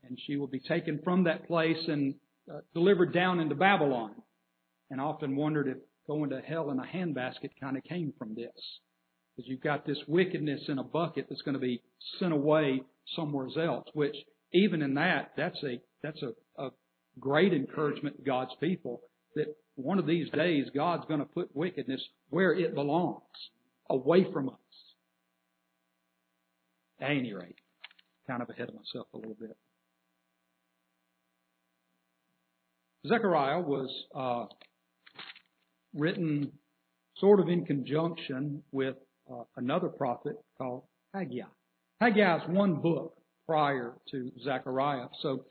And 0.03 0.19
she 0.27 0.36
will 0.36 0.48
be 0.48 0.60
taken 0.60 1.00
from 1.03 1.24
that 1.24 1.48
place 1.48 1.77
and 1.88 2.15
uh, 2.51 2.60
delivered 2.74 3.13
down 3.13 3.39
into 3.39 3.55
Babylon. 3.55 4.12
And 4.89 5.01
often 5.01 5.36
wondered 5.36 5.67
if 5.67 5.77
going 6.07 6.29
to 6.29 6.41
hell 6.41 6.69
in 6.69 6.79
a 6.79 6.83
handbasket 6.83 7.51
kind 7.60 7.77
of 7.77 7.83
came 7.83 8.13
from 8.17 8.36
this. 8.36 8.51
Because 9.36 9.50
you've 9.50 9.62
got 9.62 9.86
this 9.86 9.98
wickedness 10.08 10.62
in 10.68 10.78
a 10.78 10.84
bucket 10.84 11.25
that's 11.30 11.42
going 11.42 11.54
to 11.54 11.60
be 11.60 11.82
sent 12.20 12.34
away 12.34 12.84
somewhere 13.16 13.48
else, 13.60 13.88
which 13.94 14.16
even 14.54 14.82
in 14.82 14.94
that, 14.96 15.32
that's 15.36 15.62
a, 15.63 15.82
that's 16.04 16.22
a, 16.22 16.62
a 16.62 16.70
great 17.20 17.54
encouragement 17.54 18.18
to 18.18 18.24
God's 18.24 18.52
people 18.60 19.02
that 19.36 19.56
one 19.75 19.98
of 19.98 20.06
these 20.06 20.30
days, 20.30 20.68
God's 20.74 21.06
going 21.08 21.20
to 21.20 21.25
put 21.25 21.56
wickedness 21.56 22.02
where 22.30 22.54
it 22.54 22.75
belongs, 22.75 23.22
away 23.90 24.25
from 24.32 24.50
us. 24.50 24.56
At 27.02 27.12
any 27.12 27.34
rate, 27.34 27.58
kind 28.28 28.42
of 28.42 28.50
ahead 28.50 28.70
of 28.70 28.75
myself 28.75 29.08
a 29.13 29.18
little 29.18 29.36
bit. 29.40 29.58
Zechariah 33.08 33.60
was 33.60 33.90
uh, 34.16 34.46
written 35.94 36.52
sort 37.18 37.40
of 37.40 37.50
in 37.50 37.66
conjunction 37.66 38.63
with 38.72 38.96
another 39.56 39.89
prophet 39.89 40.36
called 40.58 40.84
Haggai. 41.13 41.48
Haggai 42.01 42.38
is 42.38 42.42
one 42.48 42.75
book 42.75 43.15
prior 43.46 43.94
to 44.12 44.32
Zechariah. 44.44 45.08
So 45.22 45.46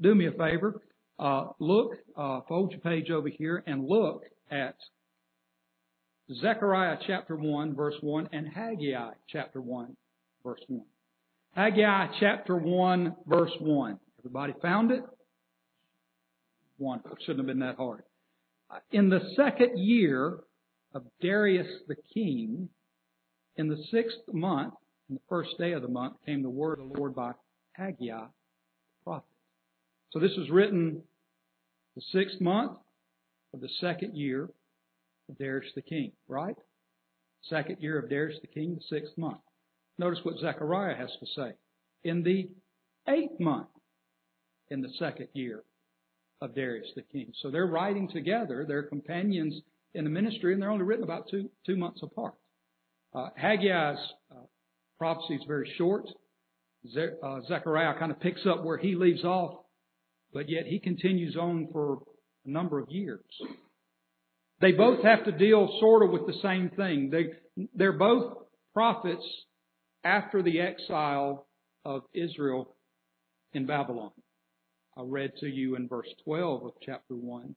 do 0.00 0.14
me 0.14 0.26
a 0.26 0.32
favor. 0.32 0.80
Uh, 1.18 1.48
look, 1.58 1.92
uh, 2.16 2.40
fold 2.48 2.72
your 2.72 2.80
page 2.80 3.10
over 3.10 3.28
here 3.28 3.62
and 3.66 3.84
look 3.86 4.22
at 4.50 4.76
Zechariah 6.40 6.98
chapter 7.06 7.36
1 7.36 7.74
verse 7.74 7.96
1 8.00 8.28
and 8.32 8.46
Haggai 8.46 9.12
chapter 9.28 9.60
1 9.60 9.96
verse 10.44 10.60
1. 10.68 10.84
Haggai 11.54 12.06
chapter 12.20 12.56
1 12.56 13.16
verse 13.26 13.52
1. 13.60 13.98
Everybody 14.20 14.54
found 14.60 14.90
it? 14.90 15.02
One. 16.76 17.00
It 17.00 17.18
shouldn't 17.20 17.38
have 17.38 17.46
been 17.46 17.66
that 17.66 17.76
hard. 17.76 18.02
In 18.92 19.08
the 19.08 19.20
second 19.34 19.78
year 19.78 20.38
of 20.94 21.04
Darius 21.20 21.66
the 21.88 21.96
king, 22.14 22.68
in 23.58 23.68
the 23.68 23.84
sixth 23.90 24.18
month, 24.32 24.72
in 25.08 25.16
the 25.16 25.20
first 25.28 25.50
day 25.58 25.72
of 25.72 25.82
the 25.82 25.88
month, 25.88 26.14
came 26.24 26.42
the 26.42 26.48
word 26.48 26.78
of 26.78 26.88
the 26.88 26.98
Lord 26.98 27.14
by 27.14 27.32
Haggai, 27.72 27.96
the 28.06 28.28
prophet. 29.04 29.26
So 30.12 30.20
this 30.20 30.36
was 30.38 30.48
written 30.48 31.02
the 31.96 32.02
sixth 32.12 32.40
month 32.40 32.72
of 33.52 33.60
the 33.60 33.68
second 33.80 34.16
year 34.16 34.48
of 35.28 35.38
Darius 35.38 35.72
the 35.74 35.82
king, 35.82 36.12
right? 36.28 36.56
Second 37.50 37.78
year 37.80 37.98
of 37.98 38.08
Darius 38.08 38.38
the 38.40 38.46
king, 38.46 38.76
the 38.76 38.96
sixth 38.96 39.18
month. 39.18 39.40
Notice 39.98 40.20
what 40.22 40.38
Zechariah 40.38 40.96
has 40.96 41.10
to 41.20 41.26
say. 41.34 41.52
In 42.04 42.22
the 42.22 42.48
eighth 43.08 43.40
month, 43.40 43.68
in 44.70 44.82
the 44.82 44.90
second 44.98 45.28
year 45.32 45.64
of 46.40 46.54
Darius 46.54 46.88
the 46.94 47.02
king. 47.02 47.32
So 47.42 47.50
they're 47.50 47.66
writing 47.66 48.08
together, 48.08 48.64
they're 48.68 48.84
companions 48.84 49.60
in 49.94 50.04
the 50.04 50.10
ministry, 50.10 50.52
and 50.52 50.62
they're 50.62 50.70
only 50.70 50.84
written 50.84 51.04
about 51.04 51.28
two, 51.28 51.50
two 51.66 51.76
months 51.76 52.00
apart. 52.02 52.34
Uh, 53.14 53.28
Haggai's 53.42 53.98
uh, 54.30 54.44
prophecy 54.98 55.34
is 55.34 55.42
very 55.46 55.72
short. 55.76 56.06
Ze- 56.92 57.16
uh, 57.22 57.40
Zechariah 57.48 57.98
kind 57.98 58.12
of 58.12 58.20
picks 58.20 58.46
up 58.46 58.64
where 58.64 58.78
he 58.78 58.94
leaves 58.94 59.24
off 59.24 59.58
but 60.32 60.48
yet 60.48 60.66
he 60.66 60.78
continues 60.78 61.36
on 61.36 61.68
for 61.72 61.98
a 62.46 62.50
number 62.50 62.78
of 62.78 62.90
years. 62.90 63.24
They 64.60 64.72
both 64.72 65.04
have 65.04 65.24
to 65.24 65.32
deal 65.32 65.78
sort 65.80 66.02
of 66.02 66.10
with 66.10 66.26
the 66.26 66.40
same 66.42 66.70
thing. 66.70 67.10
They, 67.10 67.66
they're 67.74 67.92
both 67.92 68.34
prophets 68.74 69.24
after 70.04 70.42
the 70.42 70.60
exile 70.60 71.46
of 71.84 72.02
Israel 72.12 72.74
in 73.52 73.66
Babylon. 73.66 74.10
I 74.96 75.02
read 75.04 75.32
to 75.40 75.46
you 75.46 75.76
in 75.76 75.88
verse 75.88 76.08
12 76.24 76.64
of 76.64 76.72
chapter 76.84 77.14
1 77.14 77.54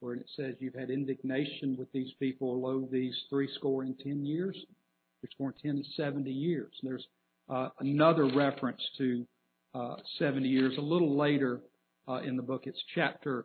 where 0.00 0.14
it 0.14 0.26
says 0.36 0.54
you've 0.60 0.74
had 0.74 0.90
indignation 0.90 1.76
with 1.78 1.90
these 1.92 2.12
people 2.18 2.60
lo 2.60 2.86
these 2.92 3.14
three 3.30 3.48
score 3.54 3.82
and 3.82 3.98
ten 3.98 4.26
years, 4.26 4.54
score 5.32 5.48
and 5.48 5.56
ten 5.76 5.84
seventy 5.96 6.32
years. 6.32 6.72
There's 6.82 7.06
uh, 7.48 7.68
another 7.80 8.26
reference 8.34 8.80
to 8.98 9.26
uh, 9.74 9.96
70 10.18 10.48
years 10.48 10.74
a 10.78 10.80
little 10.80 11.16
later 11.16 11.60
uh, 12.08 12.20
in 12.24 12.36
the 12.36 12.42
book. 12.42 12.62
It's 12.64 12.82
chapter 12.94 13.44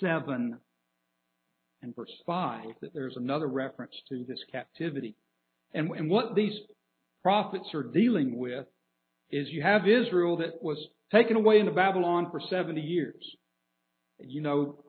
7 0.00 0.58
and 1.82 1.96
verse 1.96 2.12
5 2.26 2.64
that 2.80 2.92
there's 2.92 3.16
another 3.16 3.46
reference 3.46 3.94
to 4.08 4.24
this 4.26 4.40
captivity. 4.50 5.14
And, 5.72 5.90
and 5.92 6.10
what 6.10 6.34
these 6.34 6.54
prophets 7.22 7.68
are 7.74 7.82
dealing 7.82 8.36
with 8.36 8.66
is 9.30 9.48
you 9.48 9.62
have 9.62 9.86
Israel 9.86 10.38
that 10.38 10.62
was 10.62 10.78
taken 11.12 11.36
away 11.36 11.60
into 11.60 11.72
Babylon 11.72 12.28
for 12.30 12.40
70 12.50 12.80
years. 12.80 13.22
You 14.18 14.40
know, 14.40 14.84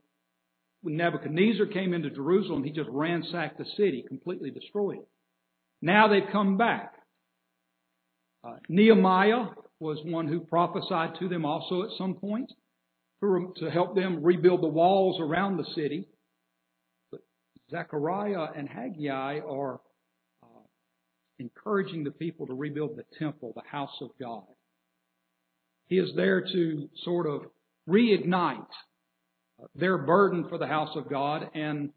when 0.81 0.95
Nebuchadnezzar 0.95 1.67
came 1.67 1.93
into 1.93 2.09
Jerusalem, 2.09 2.63
he 2.63 2.71
just 2.71 2.89
ransacked 2.89 3.57
the 3.57 3.65
city, 3.77 4.03
completely 4.07 4.49
destroyed 4.49 4.97
it. 4.99 5.07
Now 5.81 6.07
they've 6.07 6.31
come 6.31 6.57
back. 6.57 6.93
Uh, 8.43 8.55
Nehemiah 8.67 9.47
was 9.79 9.99
one 10.03 10.27
who 10.27 10.41
prophesied 10.41 11.15
to 11.19 11.29
them 11.29 11.45
also 11.45 11.83
at 11.83 11.89
some 11.97 12.15
point 12.15 12.51
to 13.21 13.69
help 13.71 13.95
them 13.95 14.23
rebuild 14.23 14.61
the 14.63 14.67
walls 14.67 15.19
around 15.19 15.57
the 15.57 15.65
city. 15.75 16.07
But 17.11 17.21
Zechariah 17.69 18.47
and 18.55 18.67
Haggai 18.69 19.39
are 19.39 19.81
uh, 20.41 20.63
encouraging 21.37 22.03
the 22.03 22.11
people 22.11 22.47
to 22.47 22.53
rebuild 22.53 22.97
the 22.97 23.03
temple, 23.17 23.51
the 23.55 23.69
house 23.69 23.95
of 24.01 24.11
God. 24.19 24.43
He 25.87 25.97
is 25.97 26.11
there 26.15 26.41
to 26.41 26.89
sort 27.03 27.27
of 27.27 27.41
reignite 27.89 28.65
their 29.75 29.97
burden 29.97 30.47
for 30.47 30.57
the 30.57 30.67
house 30.67 30.95
of 30.95 31.09
God 31.09 31.49
and 31.53 31.89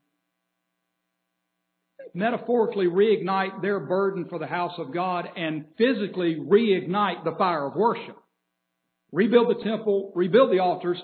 metaphorically 2.14 2.86
reignite 2.86 3.62
their 3.62 3.80
burden 3.80 4.26
for 4.28 4.38
the 4.38 4.46
house 4.46 4.74
of 4.78 4.92
God 4.92 5.26
and 5.36 5.64
physically 5.78 6.36
reignite 6.36 7.24
the 7.24 7.34
fire 7.38 7.66
of 7.66 7.74
worship. 7.74 8.16
Rebuild 9.12 9.48
the 9.48 9.62
temple, 9.62 10.12
rebuild 10.14 10.52
the 10.52 10.60
altars, 10.60 11.00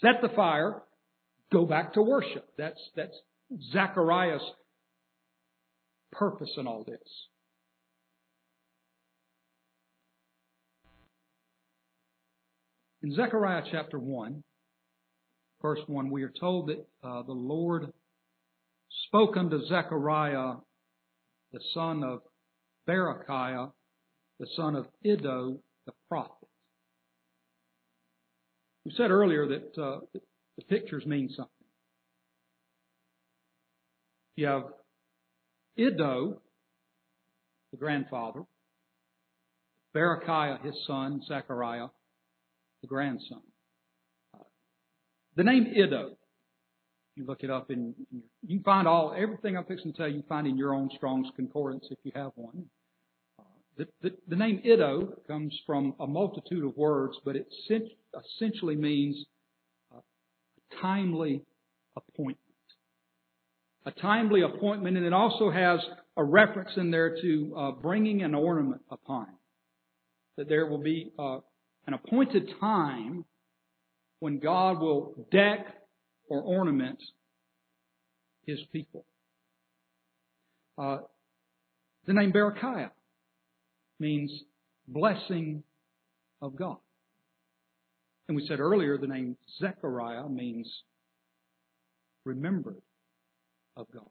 set 0.00 0.20
the 0.22 0.34
fire, 0.34 0.82
go 1.52 1.64
back 1.66 1.94
to 1.94 2.02
worship. 2.02 2.46
That's, 2.58 2.80
that's 2.96 3.16
Zechariah's 3.72 4.42
purpose 6.12 6.50
in 6.56 6.66
all 6.66 6.84
this. 6.84 6.98
In 13.02 13.14
Zechariah 13.14 13.64
chapter 13.70 13.98
1, 13.98 14.42
verse 15.60 15.80
1, 15.86 16.10
we 16.10 16.22
are 16.22 16.32
told 16.40 16.68
that 16.68 16.86
uh, 17.02 17.22
the 17.22 17.32
Lord 17.32 17.92
spoke 19.14 19.36
unto 19.36 19.64
Zechariah, 19.66 20.54
the 21.52 21.60
son 21.72 22.02
of 22.02 22.22
Berechiah, 22.88 23.70
the 24.40 24.46
son 24.56 24.74
of 24.74 24.86
Iddo, 25.04 25.60
the 25.86 25.92
prophet. 26.08 26.48
We 28.84 28.92
said 28.96 29.12
earlier 29.12 29.46
that 29.46 29.80
uh, 29.80 30.00
the 30.56 30.64
pictures 30.68 31.06
mean 31.06 31.28
something. 31.28 31.52
You 34.34 34.46
have 34.48 34.64
Iddo, 35.78 36.42
the 37.70 37.78
grandfather, 37.78 38.42
Berechiah, 39.94 40.60
his 40.64 40.74
son, 40.88 41.22
Zechariah, 41.28 41.86
the 42.82 42.88
grandson. 42.88 43.42
The 45.36 45.44
name 45.44 45.66
Iddo, 45.72 46.16
you 47.16 47.24
look 47.24 47.42
it 47.42 47.50
up 47.50 47.70
in, 47.70 47.94
you 48.46 48.60
find 48.64 48.88
all, 48.88 49.14
everything 49.16 49.56
I'm 49.56 49.64
fixing 49.64 49.92
to 49.92 49.96
tell 49.96 50.08
you, 50.08 50.16
you 50.16 50.24
find 50.28 50.46
in 50.46 50.56
your 50.56 50.74
own 50.74 50.90
Strong's 50.96 51.28
Concordance 51.36 51.84
if 51.90 51.98
you 52.02 52.12
have 52.14 52.32
one. 52.34 52.64
Uh, 53.38 53.42
the, 53.78 53.86
the, 54.02 54.16
the 54.28 54.36
name 54.36 54.60
Iddo 54.64 55.20
comes 55.28 55.56
from 55.66 55.94
a 56.00 56.06
multitude 56.06 56.64
of 56.64 56.76
words, 56.76 57.16
but 57.24 57.36
it 57.36 57.46
essentially 57.70 58.76
means 58.76 59.24
a 59.92 60.00
timely 60.82 61.42
appointment. 61.96 62.38
A 63.86 63.92
timely 63.92 64.42
appointment, 64.42 64.96
and 64.96 65.06
it 65.06 65.12
also 65.12 65.50
has 65.50 65.78
a 66.16 66.24
reference 66.24 66.70
in 66.76 66.90
there 66.90 67.16
to 67.20 67.54
uh, 67.56 67.70
bringing 67.72 68.22
an 68.22 68.34
ornament 68.34 68.82
upon. 68.90 69.26
That 70.36 70.48
there 70.48 70.66
will 70.66 70.82
be 70.82 71.12
uh, 71.18 71.38
an 71.86 71.94
appointed 71.94 72.50
time 72.60 73.24
when 74.20 74.38
God 74.38 74.80
will 74.80 75.26
deck 75.30 75.66
or 76.28 76.40
ornament 76.40 76.98
his 78.46 78.58
people. 78.72 79.04
Uh, 80.76 80.98
the 82.06 82.12
name 82.12 82.32
Berechiah 82.32 82.90
means 83.98 84.30
blessing 84.88 85.62
of 86.42 86.56
God. 86.56 86.76
And 88.28 88.36
we 88.36 88.46
said 88.46 88.60
earlier 88.60 88.98
the 88.98 89.06
name 89.06 89.36
Zechariah 89.58 90.28
means 90.28 90.70
remembered 92.24 92.82
of 93.76 93.86
God. 93.92 94.08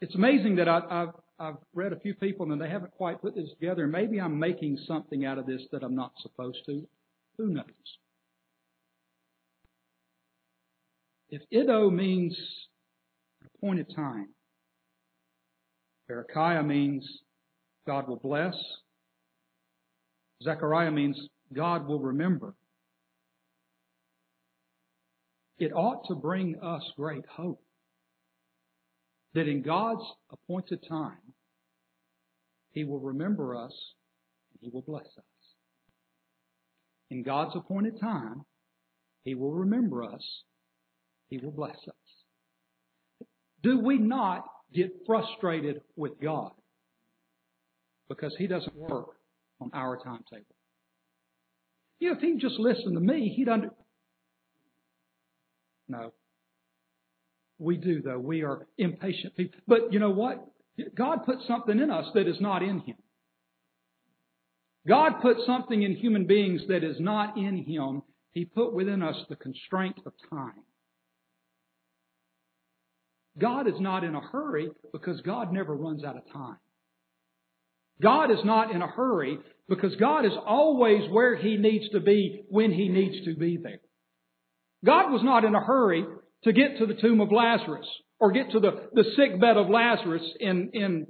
It's 0.00 0.14
amazing 0.14 0.56
that 0.56 0.68
I, 0.68 0.80
have 0.90 1.14
I've 1.38 1.56
read 1.74 1.92
a 1.92 2.00
few 2.00 2.14
people 2.14 2.50
and 2.52 2.60
they 2.60 2.68
haven't 2.68 2.92
quite 2.92 3.20
put 3.20 3.34
this 3.34 3.48
together. 3.58 3.86
Maybe 3.86 4.20
I'm 4.20 4.38
making 4.38 4.78
something 4.86 5.24
out 5.24 5.38
of 5.38 5.46
this 5.46 5.62
that 5.72 5.82
I'm 5.82 5.94
not 5.94 6.12
supposed 6.22 6.58
to. 6.66 6.86
Who 7.38 7.48
knows? 7.48 7.64
If 11.34 11.42
Iddo 11.50 11.90
means 11.90 12.38
appointed 13.56 13.92
time, 13.96 14.28
Berechiah 16.08 16.64
means 16.64 17.04
God 17.88 18.06
will 18.06 18.20
bless. 18.20 18.54
Zechariah 20.44 20.92
means 20.92 21.20
God 21.52 21.88
will 21.88 21.98
remember. 21.98 22.54
It 25.58 25.72
ought 25.72 26.06
to 26.06 26.14
bring 26.14 26.54
us 26.62 26.84
great 26.96 27.26
hope 27.26 27.64
that 29.34 29.48
in 29.48 29.62
God's 29.62 30.04
appointed 30.30 30.84
time, 30.88 31.34
He 32.70 32.84
will 32.84 33.00
remember 33.00 33.56
us 33.56 33.74
and 34.52 34.60
He 34.62 34.70
will 34.72 34.82
bless 34.82 35.06
us. 35.18 35.24
In 37.10 37.24
God's 37.24 37.56
appointed 37.56 38.00
time, 38.00 38.44
He 39.24 39.34
will 39.34 39.52
remember 39.52 40.04
us. 40.04 40.22
He 41.34 41.44
will 41.44 41.52
bless 41.52 41.76
us. 41.88 43.26
Do 43.64 43.80
we 43.80 43.98
not 43.98 44.44
get 44.72 44.92
frustrated 45.04 45.80
with 45.96 46.20
God 46.22 46.52
because 48.08 48.32
He 48.38 48.46
doesn't 48.46 48.76
work 48.76 49.16
on 49.60 49.70
our 49.74 49.96
timetable? 49.96 50.54
You 51.98 52.10
know, 52.10 52.16
if 52.16 52.22
He'd 52.22 52.38
just 52.40 52.60
listened 52.60 52.94
to 52.94 53.00
me, 53.00 53.34
He'd 53.36 53.48
under. 53.48 53.70
No. 55.88 56.12
We 57.58 57.78
do, 57.78 58.00
though. 58.00 58.20
We 58.20 58.44
are 58.44 58.68
impatient 58.78 59.36
people. 59.36 59.58
But 59.66 59.92
you 59.92 59.98
know 59.98 60.10
what? 60.10 60.46
God 60.94 61.24
put 61.26 61.38
something 61.48 61.80
in 61.80 61.90
us 61.90 62.06
that 62.14 62.28
is 62.28 62.40
not 62.40 62.62
in 62.62 62.78
Him. 62.78 62.96
God 64.86 65.14
put 65.20 65.38
something 65.44 65.82
in 65.82 65.96
human 65.96 66.28
beings 66.28 66.60
that 66.68 66.84
is 66.84 67.00
not 67.00 67.36
in 67.36 67.64
Him. 67.64 68.02
He 68.30 68.44
put 68.44 68.72
within 68.72 69.02
us 69.02 69.16
the 69.28 69.36
constraint 69.36 69.98
of 70.06 70.12
time. 70.30 70.62
God 73.38 73.66
is 73.66 73.80
not 73.80 74.04
in 74.04 74.14
a 74.14 74.20
hurry 74.20 74.70
because 74.92 75.20
God 75.22 75.52
never 75.52 75.74
runs 75.74 76.04
out 76.04 76.16
of 76.16 76.22
time. 76.32 76.56
God 78.02 78.30
is 78.30 78.44
not 78.44 78.70
in 78.70 78.82
a 78.82 78.88
hurry 78.88 79.38
because 79.68 79.94
God 79.96 80.24
is 80.24 80.32
always 80.46 81.10
where 81.10 81.36
He 81.36 81.56
needs 81.56 81.88
to 81.90 82.00
be 82.00 82.44
when 82.48 82.72
He 82.72 82.88
needs 82.88 83.24
to 83.24 83.34
be 83.34 83.58
there. 83.62 83.80
God 84.84 85.10
was 85.10 85.22
not 85.24 85.44
in 85.44 85.54
a 85.54 85.64
hurry 85.64 86.04
to 86.44 86.52
get 86.52 86.78
to 86.78 86.86
the 86.86 87.00
tomb 87.00 87.20
of 87.20 87.32
Lazarus 87.32 87.86
or 88.20 88.32
get 88.32 88.50
to 88.52 88.60
the, 88.60 88.88
the 88.92 89.04
sick 89.16 89.40
bed 89.40 89.56
of 89.56 89.70
Lazarus 89.70 90.22
in, 90.38 90.70
in 90.72 91.06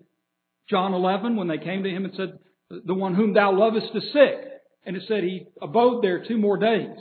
John 0.70 0.94
11 0.94 1.36
when 1.36 1.48
they 1.48 1.58
came 1.58 1.82
to 1.82 1.90
him 1.90 2.04
and 2.04 2.14
said, 2.16 2.38
the 2.70 2.94
one 2.94 3.14
whom 3.14 3.34
thou 3.34 3.52
lovest 3.52 3.88
is 3.94 4.04
sick. 4.12 4.50
And 4.86 4.96
it 4.96 5.02
said 5.08 5.24
he 5.24 5.46
abode 5.60 6.02
there 6.02 6.24
two 6.26 6.38
more 6.38 6.58
days. 6.58 6.98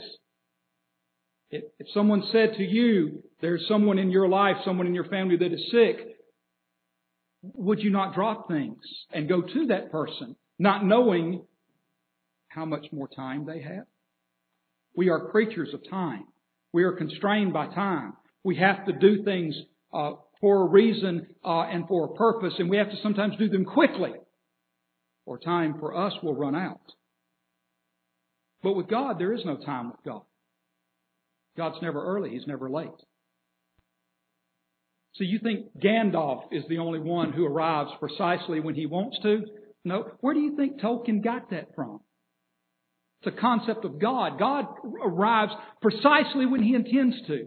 If, 1.54 1.86
someone 1.94 2.24
said 2.32 2.54
to 2.56 2.64
you, 2.64 3.22
there's 3.40 3.64
someone 3.68 3.98
in 3.98 4.10
your 4.10 4.28
life, 4.28 4.56
someone 4.64 4.88
in 4.88 4.94
your 4.94 5.04
family 5.04 5.36
that 5.36 5.52
is 5.52 5.70
sick, 5.70 6.16
would 7.42 7.78
you 7.78 7.90
not 7.90 8.14
drop 8.14 8.48
things 8.48 8.80
and 9.12 9.28
go 9.28 9.40
to 9.40 9.66
that 9.66 9.92
person, 9.92 10.34
not 10.58 10.84
knowing 10.84 11.44
how 12.48 12.64
much 12.64 12.86
more 12.90 13.08
time 13.08 13.46
they 13.46 13.62
have? 13.62 13.84
We 14.96 15.10
are 15.10 15.30
creatures 15.30 15.68
of 15.72 15.88
time. 15.88 16.24
We 16.72 16.82
are 16.82 16.92
constrained 16.92 17.52
by 17.52 17.66
time. 17.66 18.14
We 18.42 18.56
have 18.56 18.86
to 18.86 18.92
do 18.92 19.22
things 19.22 19.54
uh, 19.92 20.12
for 20.40 20.62
a 20.62 20.68
reason 20.68 21.28
uh, 21.44 21.62
and 21.62 21.86
for 21.86 22.06
a 22.06 22.14
purpose, 22.14 22.54
and 22.58 22.68
we 22.68 22.78
have 22.78 22.90
to 22.90 22.96
sometimes 23.00 23.36
do 23.38 23.48
them 23.48 23.64
quickly, 23.64 24.12
or 25.24 25.38
time 25.38 25.76
for 25.78 25.96
us 25.96 26.14
will 26.20 26.34
run 26.34 26.56
out. 26.56 26.80
But 28.62 28.72
with 28.72 28.88
God, 28.88 29.20
there 29.20 29.32
is 29.32 29.44
no 29.44 29.56
time 29.56 29.90
with 29.92 30.02
God. 30.04 30.22
God's 31.56 31.82
never 31.82 32.04
early, 32.04 32.30
He's 32.30 32.46
never 32.46 32.70
late. 32.70 32.90
So 35.14 35.22
you 35.22 35.38
think 35.38 35.66
Gandalf 35.78 36.44
is 36.50 36.64
the 36.68 36.78
only 36.78 36.98
one 36.98 37.32
who 37.32 37.46
arrives 37.46 37.90
precisely 38.00 38.58
when 38.58 38.74
he 38.74 38.86
wants 38.86 39.16
to? 39.22 39.42
No. 39.84 40.10
Where 40.20 40.34
do 40.34 40.40
you 40.40 40.56
think 40.56 40.80
Tolkien 40.80 41.22
got 41.22 41.50
that 41.50 41.74
from? 41.76 42.00
It's 43.22 43.36
a 43.36 43.40
concept 43.40 43.84
of 43.84 44.00
God. 44.00 44.38
God 44.38 44.66
arrives 45.04 45.52
precisely 45.80 46.46
when 46.46 46.62
he 46.62 46.74
intends 46.74 47.16
to. 47.28 47.46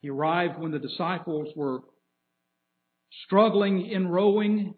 He 0.00 0.10
arrived 0.10 0.58
when 0.58 0.70
the 0.70 0.78
disciples 0.78 1.48
were 1.56 1.80
struggling 3.26 3.86
in 3.86 4.08
rowing 4.08 4.74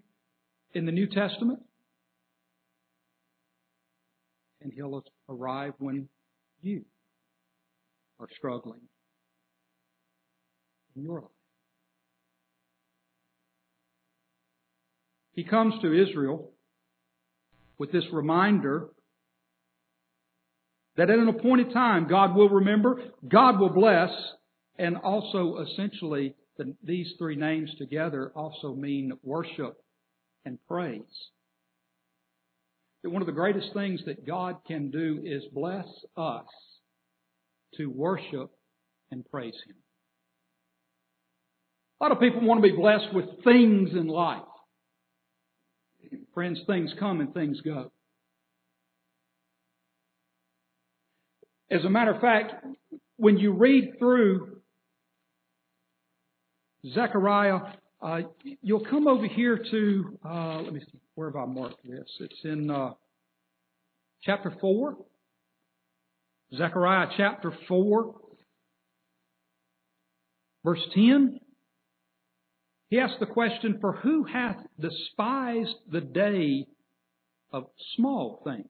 in 0.72 0.86
the 0.86 0.92
New 0.92 1.06
Testament. 1.06 1.60
And 4.64 4.72
He'll 4.72 5.04
arrive 5.28 5.74
when 5.78 6.08
you 6.62 6.84
are 8.18 8.28
struggling 8.36 8.80
in 10.96 11.02
your 11.02 11.20
life. 11.20 11.30
He 15.34 15.44
comes 15.44 15.74
to 15.82 16.02
Israel 16.02 16.52
with 17.76 17.92
this 17.92 18.04
reminder 18.12 18.88
that 20.96 21.10
at 21.10 21.18
an 21.18 21.28
appointed 21.28 21.72
time 21.72 22.06
God 22.08 22.34
will 22.34 22.48
remember, 22.48 23.02
God 23.28 23.58
will 23.58 23.70
bless, 23.70 24.10
and 24.78 24.96
also 24.96 25.58
essentially 25.58 26.36
the, 26.56 26.74
these 26.82 27.12
three 27.18 27.36
names 27.36 27.70
together 27.78 28.32
also 28.34 28.74
mean 28.74 29.12
worship 29.22 29.76
and 30.44 30.58
praise. 30.68 31.02
That 33.04 33.10
one 33.10 33.20
of 33.20 33.26
the 33.26 33.32
greatest 33.32 33.74
things 33.74 34.00
that 34.06 34.26
God 34.26 34.56
can 34.66 34.90
do 34.90 35.20
is 35.22 35.42
bless 35.52 35.84
us 36.16 36.46
to 37.76 37.86
worship 37.86 38.50
and 39.10 39.22
praise 39.30 39.54
Him. 39.66 39.76
A 42.00 42.04
lot 42.04 42.12
of 42.12 42.18
people 42.18 42.40
want 42.40 42.64
to 42.64 42.70
be 42.70 42.74
blessed 42.74 43.12
with 43.12 43.26
things 43.44 43.90
in 43.92 44.06
life. 44.06 44.40
Friends, 46.32 46.58
things 46.66 46.94
come 46.98 47.20
and 47.20 47.34
things 47.34 47.60
go. 47.60 47.92
As 51.70 51.84
a 51.84 51.90
matter 51.90 52.12
of 52.14 52.22
fact, 52.22 52.54
when 53.16 53.36
you 53.36 53.52
read 53.52 53.98
through 53.98 54.60
Zechariah, 56.94 57.74
uh, 58.00 58.20
you'll 58.62 58.86
come 58.86 59.06
over 59.08 59.26
here 59.26 59.62
to, 59.70 60.18
uh, 60.24 60.62
let 60.62 60.72
me 60.72 60.80
see, 60.80 61.00
where 61.14 61.30
have 61.30 61.36
I 61.36 61.46
marked 61.46 61.84
this? 61.84 62.08
It's 62.20 62.40
in 62.44 62.70
uh, 62.70 62.90
chapter 64.22 64.52
4. 64.60 64.96
Zechariah 66.56 67.08
chapter 67.16 67.52
4, 67.68 68.14
verse 70.64 70.80
10. 70.94 71.40
He 72.90 72.98
asks 72.98 73.16
the 73.18 73.26
question, 73.26 73.78
For 73.80 73.92
who 73.92 74.24
hath 74.24 74.58
despised 74.78 75.74
the 75.90 76.00
day 76.00 76.66
of 77.52 77.64
small 77.96 78.40
things? 78.44 78.66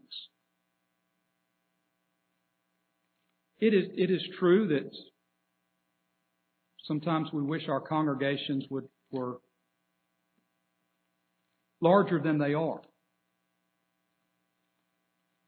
It 3.61 3.75
is, 3.75 3.85
it 3.97 4.11
is 4.11 4.23
true 4.39 4.69
that 4.69 4.91
sometimes 6.85 7.29
we 7.33 7.43
wish 7.43 7.69
our 7.69 7.81
congregations 7.81 8.65
would, 8.71 8.89
were 9.11 9.39
larger 11.85 12.19
than 12.19 12.39
they 12.39 12.55
are. 12.55 12.81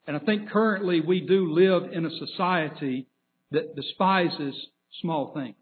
And 0.06 0.16
I 0.16 0.20
think 0.20 0.50
currently 0.50 1.00
we 1.00 1.20
do 1.20 1.52
live 1.52 1.92
in 1.92 2.06
a 2.06 2.26
society 2.26 3.08
that 3.50 3.74
despises 3.74 4.54
small 5.00 5.32
things. 5.34 5.56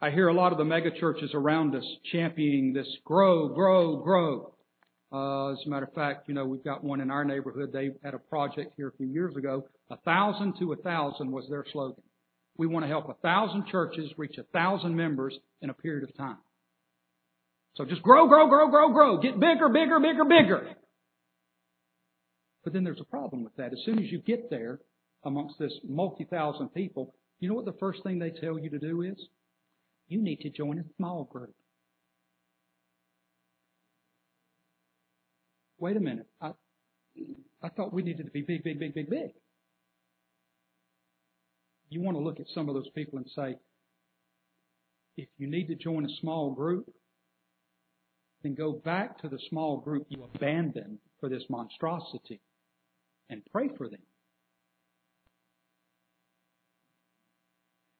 I 0.00 0.10
hear 0.10 0.28
a 0.28 0.34
lot 0.34 0.52
of 0.52 0.58
the 0.58 0.64
megachurches 0.64 1.34
around 1.34 1.74
us 1.74 1.84
championing 2.12 2.72
this 2.72 2.86
grow, 3.04 3.48
grow, 3.48 3.96
grow. 3.96 4.54
Uh, 5.12 5.52
as 5.52 5.58
a 5.66 5.68
matter 5.68 5.86
of 5.86 5.92
fact, 5.92 6.28
you 6.28 6.34
know, 6.34 6.44
we've 6.44 6.64
got 6.64 6.82
one 6.82 7.00
in 7.00 7.10
our 7.10 7.24
neighborhood. 7.24 7.70
They 7.72 7.90
had 8.04 8.14
a 8.14 8.18
project 8.18 8.74
here 8.76 8.88
a 8.88 8.96
few 8.96 9.06
years 9.06 9.36
ago. 9.36 9.66
A 9.90 9.96
thousand 9.98 10.54
to 10.58 10.72
a 10.72 10.76
thousand 10.76 11.30
was 11.30 11.44
their 11.48 11.64
slogan. 11.72 12.02
We 12.56 12.66
want 12.66 12.84
to 12.84 12.88
help 12.88 13.08
a 13.08 13.14
thousand 13.14 13.66
churches 13.68 14.10
reach 14.16 14.36
a 14.38 14.42
thousand 14.44 14.94
members 14.96 15.34
in 15.62 15.70
a 15.70 15.74
period 15.74 16.08
of 16.08 16.16
time. 16.16 16.38
So 17.74 17.84
just 17.84 18.02
grow, 18.02 18.28
grow, 18.28 18.48
grow, 18.48 18.68
grow, 18.68 18.92
grow. 18.92 19.18
Get 19.18 19.40
bigger, 19.40 19.68
bigger, 19.68 19.98
bigger, 19.98 20.24
bigger. 20.24 20.68
But 22.64 22.72
then 22.72 22.84
there's 22.84 23.00
a 23.00 23.04
problem 23.04 23.44
with 23.44 23.56
that. 23.56 23.72
As 23.72 23.78
soon 23.84 23.98
as 23.98 24.10
you 24.10 24.20
get 24.20 24.50
there 24.50 24.80
amongst 25.24 25.58
this 25.58 25.72
multi-thousand 25.88 26.68
people, 26.74 27.14
you 27.40 27.48
know 27.48 27.54
what 27.54 27.64
the 27.64 27.76
first 27.80 28.02
thing 28.02 28.18
they 28.18 28.30
tell 28.30 28.58
you 28.58 28.70
to 28.70 28.78
do 28.78 29.02
is? 29.02 29.16
You 30.08 30.22
need 30.22 30.40
to 30.40 30.50
join 30.50 30.78
a 30.78 30.84
small 30.96 31.24
group. 31.24 31.54
Wait 35.78 35.96
a 35.96 36.00
minute. 36.00 36.26
I, 36.40 36.52
I 37.62 37.68
thought 37.70 37.92
we 37.92 38.02
needed 38.02 38.26
to 38.26 38.30
be 38.30 38.42
big, 38.42 38.62
big, 38.62 38.78
big, 38.78 38.94
big, 38.94 39.10
big. 39.10 39.32
You 41.88 42.00
want 42.02 42.16
to 42.16 42.22
look 42.22 42.38
at 42.38 42.46
some 42.54 42.68
of 42.68 42.74
those 42.74 42.88
people 42.94 43.18
and 43.18 43.26
say, 43.34 43.56
if 45.16 45.28
you 45.38 45.50
need 45.50 45.66
to 45.66 45.74
join 45.74 46.04
a 46.04 46.16
small 46.20 46.52
group, 46.52 46.86
then 48.42 48.54
go 48.54 48.72
back 48.72 49.20
to 49.22 49.28
the 49.28 49.38
small 49.48 49.78
group 49.78 50.06
you 50.08 50.24
abandoned 50.34 50.98
for 51.20 51.28
this 51.28 51.42
monstrosity 51.48 52.40
and 53.30 53.42
pray 53.52 53.68
for 53.76 53.88
them. 53.88 54.00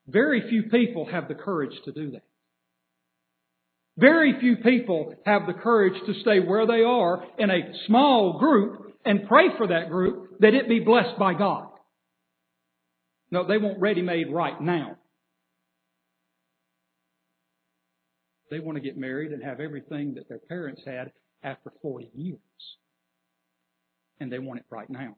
Very 0.09 0.49
few 0.49 0.65
people 0.65 1.07
have 1.11 1.29
the 1.29 1.35
courage 1.35 1.75
to 1.85 1.93
do 1.93 2.11
that. 2.11 2.25
Very 3.97 4.39
few 4.41 4.57
people 4.57 5.15
have 5.27 5.47
the 5.47 5.53
courage 5.53 5.95
to 6.07 6.21
stay 6.23 6.41
where 6.41 6.67
they 6.67 6.83
are 6.83 7.25
in 7.39 7.51
a 7.51 7.73
small 7.87 8.39
group 8.39 8.95
and 9.05 9.29
pray 9.29 9.49
for 9.57 9.69
that 9.69 9.91
group 9.91 10.41
that 10.41 10.55
it 10.55 10.69
be 10.69 10.81
blessed 10.81 11.19
by 11.19 11.35
God. 11.35 11.69
No, 13.31 13.47
they 13.47 13.59
want 13.59 13.81
ready-made 13.81 14.33
right 14.33 14.61
now. 14.61 14.97
They 18.53 18.61
want 18.61 18.77
to 18.77 18.83
get 18.83 18.99
married 18.99 19.33
and 19.33 19.43
have 19.43 19.61
everything 19.61 20.13
that 20.17 20.29
their 20.29 20.39
parents 20.39 20.83
had 20.85 21.11
after 21.43 21.73
40 21.81 22.11
years. 22.15 22.39
And 24.21 24.31
they 24.31 24.39
want 24.39 24.61
it 24.61 24.67
right 24.69 24.91
now. 24.91 25.17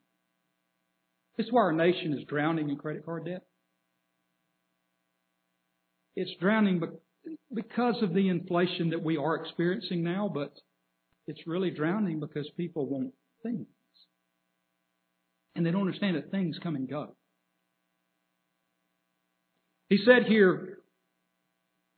This 1.36 1.46
is 1.46 1.52
why 1.52 1.62
our 1.62 1.72
nation 1.72 2.16
is 2.16 2.24
drowning 2.28 2.70
in 2.70 2.76
credit 2.76 3.04
card 3.04 3.24
debt. 3.24 3.42
It's 6.14 6.30
drowning 6.40 6.80
because 7.52 8.00
of 8.02 8.14
the 8.14 8.28
inflation 8.28 8.90
that 8.90 9.02
we 9.02 9.16
are 9.16 9.34
experiencing 9.34 10.04
now, 10.04 10.30
but 10.32 10.52
it's 11.26 11.44
really 11.44 11.72
drowning 11.72 12.20
because 12.20 12.48
people 12.56 12.86
want 12.86 13.14
things. 13.42 13.66
And 15.56 15.66
they 15.66 15.72
don't 15.72 15.80
understand 15.80 16.14
that 16.14 16.30
things 16.30 16.56
come 16.62 16.76
and 16.76 16.88
go. 16.88 17.16
He 19.88 19.98
said 20.04 20.26
here, 20.28 20.73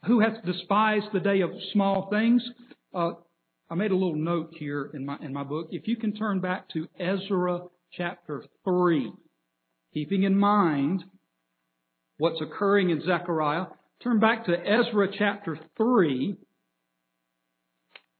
who 0.06 0.20
hath 0.20 0.44
despised 0.44 1.06
the 1.12 1.20
day 1.20 1.40
of 1.40 1.50
small 1.72 2.08
things? 2.10 2.42
Uh, 2.94 3.12
I 3.68 3.74
made 3.74 3.90
a 3.90 3.96
little 3.96 4.16
note 4.16 4.54
here 4.58 4.90
in 4.94 5.04
my, 5.04 5.16
in 5.20 5.32
my 5.32 5.44
book. 5.44 5.68
If 5.70 5.88
you 5.88 5.96
can 5.96 6.14
turn 6.14 6.40
back 6.40 6.68
to 6.70 6.86
Ezra 6.98 7.62
chapter 7.92 8.44
3, 8.64 9.12
keeping 9.92 10.22
in 10.22 10.38
mind 10.38 11.04
what's 12.18 12.40
occurring 12.40 12.90
in 12.90 13.02
Zechariah, 13.04 13.66
Turn 14.02 14.20
back 14.20 14.44
to 14.44 14.52
Ezra 14.52 15.08
chapter 15.18 15.58
3. 15.76 16.36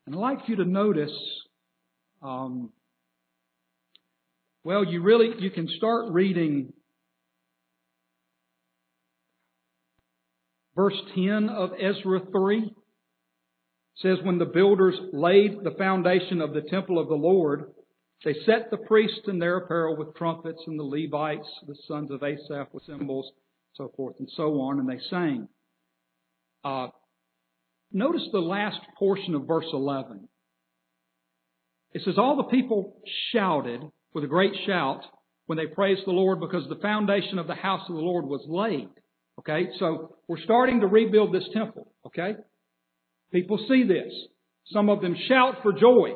And 0.07 0.15
I'd 0.15 0.19
like 0.19 0.49
you 0.49 0.57
to 0.57 0.65
notice, 0.65 1.13
um, 2.23 2.73
well, 4.65 4.85
you 4.85 5.03
really, 5.03 5.31
you 5.39 5.51
can 5.51 5.69
start 5.77 6.13
reading 6.13 6.73
verse 10.77 10.95
10 11.15 11.49
of 11.49 11.71
Ezra 11.73 12.21
3. 12.31 12.73
Says, 14.03 14.19
when 14.23 14.39
the 14.39 14.45
builders 14.45 14.95
laid 15.15 15.65
the 15.65 15.75
foundation 15.79 16.43
of 16.43 16.53
the 16.53 16.61
temple 16.61 16.99
of 16.99 17.09
the 17.09 17.15
Lord, 17.15 17.73
they 18.25 18.35
set 18.45 18.71
the 18.71 18.77
priests 18.77 19.23
in 19.27 19.39
their 19.39 19.57
apparel 19.57 19.97
with 19.97 20.15
trumpets 20.15 20.61
and 20.67 20.79
the 20.79 20.85
Levites, 20.85 21.49
the 21.67 21.77
sons 21.89 22.11
of 22.11 22.23
Asaph 22.23 22.69
with 22.73 22.85
cymbals, 22.85 23.31
so 23.75 23.91
forth 23.97 24.17
and 24.19 24.29
so 24.37 24.61
on, 24.61 24.79
and 24.79 24.89
they 24.89 25.01
sang. 25.09 25.49
Uh, 26.63 26.89
notice 27.91 28.27
the 28.33 28.39
last 28.39 28.81
portion 28.99 29.35
of 29.35 29.47
verse 29.47 29.67
11. 29.73 30.29
It 31.93 32.03
says, 32.05 32.19
All 32.19 32.37
the 32.37 32.45
people 32.45 33.01
shouted 33.33 33.81
with 34.13 34.25
a 34.25 34.29
great 34.29 34.53
shout 34.67 35.03
when 35.47 35.57
they 35.57 35.67
praised 35.67 36.03
the 36.07 36.11
Lord 36.11 36.41
because 36.41 36.69
the 36.69 36.83
foundation 36.83 37.39
of 37.39 37.47
the 37.47 37.55
house 37.55 37.89
of 37.89 37.95
the 37.95 38.03
Lord 38.03 38.27
was 38.27 38.45
laid. 38.47 38.89
Okay, 39.39 39.69
so 39.79 40.17
we're 40.29 40.43
starting 40.43 40.81
to 40.81 40.87
rebuild 40.87 41.35
this 41.35 41.49
temple. 41.53 41.93
Okay? 42.07 42.35
People 43.33 43.59
see 43.69 43.85
this. 43.85 44.13
Some 44.73 44.89
of 44.89 45.01
them 45.01 45.17
shout 45.29 45.57
for 45.63 45.73
joy. 45.73 46.15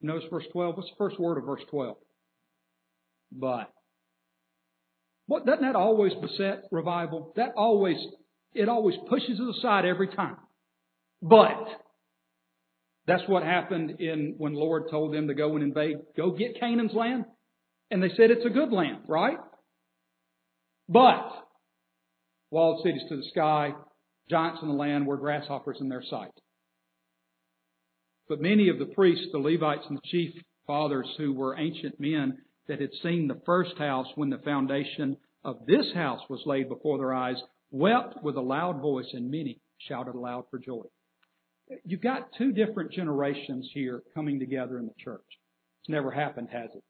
Notice 0.00 0.28
verse 0.30 0.44
12. 0.52 0.76
What's 0.76 0.88
the 0.90 0.96
first 0.96 1.18
word 1.18 1.38
of 1.38 1.44
verse 1.44 1.62
12? 1.70 1.96
But. 3.32 3.72
What, 5.26 5.44
doesn't 5.44 5.62
that 5.62 5.74
always 5.74 6.12
beset 6.14 6.64
revival? 6.70 7.32
That 7.36 7.50
always 7.56 7.96
it 8.56 8.68
always 8.68 8.94
pushes 9.08 9.38
it 9.38 9.56
aside 9.58 9.84
every 9.84 10.08
time. 10.08 10.36
But 11.20 11.66
that's 13.06 13.22
what 13.26 13.42
happened 13.42 14.00
in 14.00 14.34
when 14.38 14.54
Lord 14.54 14.84
told 14.90 15.12
them 15.12 15.28
to 15.28 15.34
go 15.34 15.54
and 15.54 15.62
invade, 15.62 15.96
go 16.16 16.30
get 16.30 16.58
Canaan's 16.58 16.94
land. 16.94 17.24
And 17.90 18.02
they 18.02 18.08
said 18.16 18.30
it's 18.30 18.46
a 18.46 18.50
good 18.50 18.72
land, 18.72 19.02
right? 19.08 19.38
But 20.88 21.28
walled 22.50 22.82
cities 22.84 23.02
to 23.08 23.16
the 23.16 23.28
sky, 23.30 23.72
giants 24.30 24.60
in 24.62 24.68
the 24.68 24.74
land 24.74 25.06
were 25.06 25.16
grasshoppers 25.16 25.78
in 25.80 25.88
their 25.88 26.02
sight. 26.02 26.30
But 28.28 28.40
many 28.40 28.68
of 28.68 28.78
the 28.78 28.86
priests, 28.86 29.26
the 29.32 29.38
Levites, 29.38 29.84
and 29.88 29.98
the 29.98 30.08
chief 30.08 30.34
fathers 30.66 31.08
who 31.16 31.32
were 31.32 31.58
ancient 31.58 32.00
men 32.00 32.38
that 32.66 32.80
had 32.80 32.90
seen 33.02 33.28
the 33.28 33.40
first 33.46 33.78
house 33.78 34.08
when 34.16 34.30
the 34.30 34.38
foundation 34.38 35.16
of 35.44 35.64
this 35.66 35.86
house 35.94 36.20
was 36.28 36.42
laid 36.44 36.68
before 36.68 36.98
their 36.98 37.14
eyes 37.14 37.36
wept 37.70 38.22
with 38.22 38.36
a 38.36 38.40
loud 38.40 38.80
voice, 38.80 39.06
and 39.12 39.30
many 39.30 39.60
shouted 39.78 40.14
aloud 40.14 40.44
for 40.50 40.58
joy. 40.58 40.82
You've 41.84 42.00
got 42.00 42.32
two 42.38 42.52
different 42.52 42.92
generations 42.92 43.68
here 43.72 44.02
coming 44.14 44.38
together 44.38 44.78
in 44.78 44.86
the 44.86 44.94
church. 44.98 45.24
It's 45.82 45.88
never 45.88 46.10
happened, 46.10 46.48
has 46.52 46.70
it? 46.74 46.82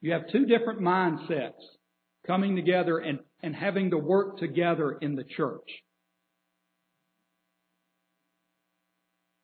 You 0.00 0.12
have 0.12 0.30
two 0.30 0.44
different 0.46 0.80
mindsets 0.80 1.52
coming 2.26 2.56
together 2.56 2.98
and, 2.98 3.18
and 3.42 3.54
having 3.54 3.90
to 3.90 3.98
work 3.98 4.38
together 4.38 4.92
in 5.00 5.14
the 5.14 5.24
church. 5.24 5.68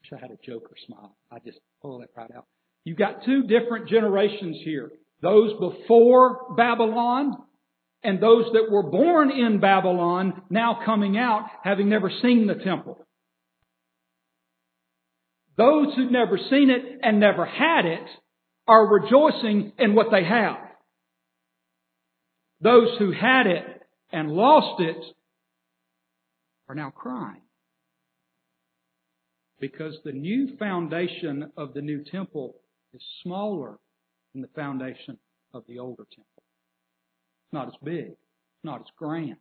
Wish 0.03 0.19
I 0.19 0.21
had 0.21 0.31
a 0.31 0.39
Joker 0.45 0.75
smile. 0.87 1.17
I 1.31 1.39
just 1.45 1.59
pull 1.83 1.99
that 1.99 2.09
right 2.17 2.31
out. 2.35 2.47
You've 2.85 2.99
got 2.99 3.25
two 3.25 3.43
different 3.43 3.89
generations 3.89 4.57
here. 4.65 4.91
Those 5.21 5.53
before 5.61 6.55
Babylon 6.57 7.37
and 8.03 8.23
those 8.23 8.47
that 8.55 8.71
were 8.71 8.83
born 8.83 9.31
in 9.31 9.61
Babylon 9.61 10.43
now 10.49 10.81
coming 10.85 11.19
out 11.19 11.45
having 11.63 11.91
never 11.91 12.11
seen 12.23 12.47
the 12.47 12.55
temple. 12.55 12.99
Those 15.59 15.95
who've 15.95 16.11
never 16.11 16.39
seen 16.39 16.71
it 16.71 17.01
and 17.03 17.21
never 17.21 17.45
had 17.45 17.85
it 17.85 18.09
are 18.67 18.87
rejoicing 18.87 19.73
in 19.79 19.95
what 19.95 20.07
they 20.11 20.25
have. 20.25 20.57
Those 22.61 22.99
who 22.99 23.11
had 23.11 23.47
it 23.47 23.83
and 24.13 24.31
lost 24.31 24.81
it 24.81 25.03
are 26.69 26.75
now 26.75 26.91
crying. 26.91 27.43
Because 29.59 29.95
the 30.05 30.13
new 30.13 30.57
foundation 30.59 31.51
of 31.57 31.75
the 31.75 31.83
new 31.83 32.05
temple 32.05 32.57
is 32.95 33.03
smaller 33.23 33.79
than 34.33 34.43
the 34.43 34.49
foundation 34.49 35.19
of 35.53 35.65
the 35.69 35.79
older 35.79 36.05
temple. 36.15 36.43
It's 37.45 37.53
not 37.53 37.69
as 37.69 37.75
big. 37.83 38.11
It's 38.11 38.65
not 38.65 38.81
as 38.81 38.87
grand. 38.97 39.37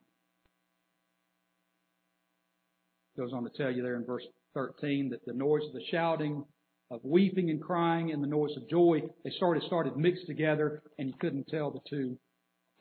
It 3.15 3.19
goes 3.19 3.34
on 3.34 3.43
to 3.43 3.49
tell 3.49 3.71
you 3.71 3.84
there 3.84 3.95
in 3.95 4.05
verse 4.05 4.23
13 4.53 5.10
that 5.10 5.25
the 5.25 5.34
noise 5.34 5.65
of 5.67 5.73
the 5.73 5.84
shouting, 5.91 6.45
of 6.89 7.01
weeping 7.03 7.49
and 7.49 7.62
crying, 7.62 8.12
and 8.12 8.23
the 8.23 8.27
noise 8.27 8.55
of 8.58 8.69
joy, 8.69 9.01
they 9.23 9.29
started 9.32 9.63
started 9.63 9.95
mixed 9.95 10.25
together, 10.25 10.82
and 10.97 11.10
you 11.10 11.13
couldn't 11.19 11.47
tell 11.47 11.69
the 11.71 11.82
two 11.89 12.17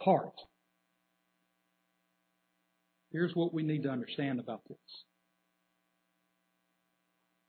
apart. 0.00 0.34
Here's 3.10 3.34
what 3.34 3.54
we 3.54 3.62
need 3.62 3.84
to 3.84 3.90
understand 3.90 4.38
about 4.38 4.60
this. 4.68 4.78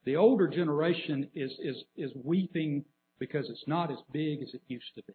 The 0.06 0.16
older 0.16 0.48
generation 0.48 1.30
is, 1.36 1.52
is, 1.60 1.84
is 1.98 2.12
weeping 2.24 2.86
because 3.20 3.50
it's 3.50 3.68
not 3.68 3.92
as 3.92 3.98
big 4.12 4.42
as 4.42 4.54
it 4.54 4.62
used 4.68 4.96
to 4.96 5.04
be. 5.06 5.14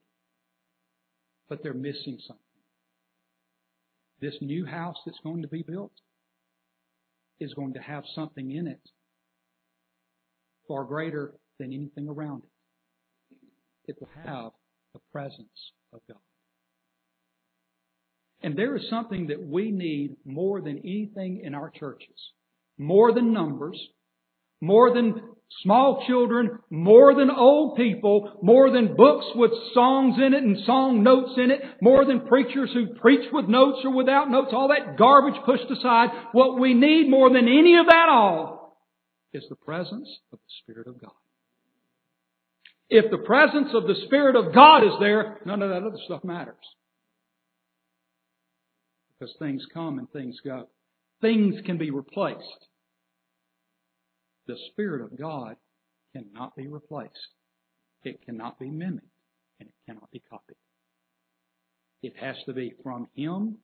But 1.49 1.63
they're 1.63 1.75
missing 1.75 2.19
something. 2.27 2.43
This 4.21 4.37
new 4.41 4.65
house 4.67 4.97
that's 5.05 5.19
going 5.23 5.43
to 5.43 5.49
be 5.49 5.63
built 5.63 5.93
is 7.41 7.55
going 7.55 7.75
to 7.75 7.81
have 7.81 8.05
something 8.15 8.53
in 8.53 8.67
it 8.67 8.81
far 10.69 10.85
greater 10.85 11.35
than 11.59 11.73
anything 11.73 12.09
around 12.09 12.43
it. 12.45 13.91
It 13.91 13.97
will 14.01 14.09
have 14.25 14.53
the 14.95 15.01
presence 15.13 15.73
of 15.93 16.01
God. 16.09 16.19
And 18.45 18.59
there 18.59 18.77
is 18.77 18.83
something 18.91 19.29
that 19.29 19.43
we 19.43 19.71
need 19.71 20.17
more 20.27 20.61
than 20.61 20.77
anything 20.81 21.41
in 21.43 21.55
our 21.55 21.71
churches. 21.71 22.15
More 22.77 23.11
than 23.11 23.33
numbers, 23.33 23.81
more 24.61 24.93
than 24.93 25.15
small 25.63 26.05
children, 26.07 26.59
more 26.69 27.15
than 27.15 27.31
old 27.31 27.79
people, 27.79 28.39
more 28.43 28.71
than 28.71 28.97
books 28.97 29.25
with 29.35 29.51
songs 29.73 30.17
in 30.19 30.35
it 30.35 30.43
and 30.43 30.59
song 30.67 31.03
notes 31.03 31.33
in 31.39 31.51
it, 31.53 31.63
more 31.81 32.05
than 32.05 32.27
preachers 32.27 32.69
who 32.75 32.95
preach 33.01 33.27
with 33.33 33.49
notes 33.49 33.79
or 33.83 33.95
without 33.97 34.31
notes, 34.31 34.51
all 34.53 34.69
that 34.69 34.99
garbage 34.99 35.41
pushed 35.47 35.71
aside. 35.71 36.11
What 36.33 36.61
we 36.61 36.75
need 36.75 37.09
more 37.09 37.31
than 37.31 37.49
any 37.49 37.79
of 37.79 37.87
that 37.87 38.09
all 38.11 38.77
is 39.33 39.45
the 39.49 39.57
presence 39.57 40.09
of 40.35 40.39
the 40.39 40.53
Spirit 40.63 40.87
of 40.87 41.01
God. 41.01 41.13
If 42.91 43.11
the 43.11 43.25
presence 43.25 43.69
of 43.73 43.85
the 43.87 43.97
Spirit 44.05 44.37
of 44.37 44.55
God 44.55 44.85
is 44.85 44.93
there, 45.01 45.41
none 45.47 45.63
of 45.63 45.71
that 45.71 45.83
other 45.83 45.99
stuff 46.05 46.25
matters. 46.25 46.57
Because 49.19 49.35
things 49.39 49.65
come 49.73 49.99
and 49.99 50.11
things 50.11 50.37
go. 50.45 50.69
Things 51.21 51.55
can 51.65 51.79
be 51.79 51.91
replaced. 51.91 52.69
The 54.47 54.57
Spirit 54.71 55.03
of 55.03 55.19
God 55.19 55.57
cannot 56.15 56.57
be 56.57 56.67
replaced. 56.67 57.13
It 58.03 58.25
cannot 58.25 58.59
be 58.59 58.71
mimicked. 58.71 59.07
And 59.61 59.69
it 59.69 59.75
cannot 59.87 60.11
be 60.11 60.23
copied. 60.29 60.57
It 62.03 62.15
has 62.21 62.37
to 62.47 62.53
be 62.53 62.75
from 62.83 63.09
Him 63.15 63.59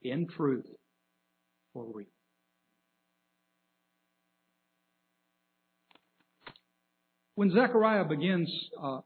in 0.00 0.26
truth 0.28 0.66
for 1.72 1.84
real. 1.92 2.06
When 7.34 7.50
Zechariah 7.50 8.04
begins 8.04 8.50
uh, 8.82 9.00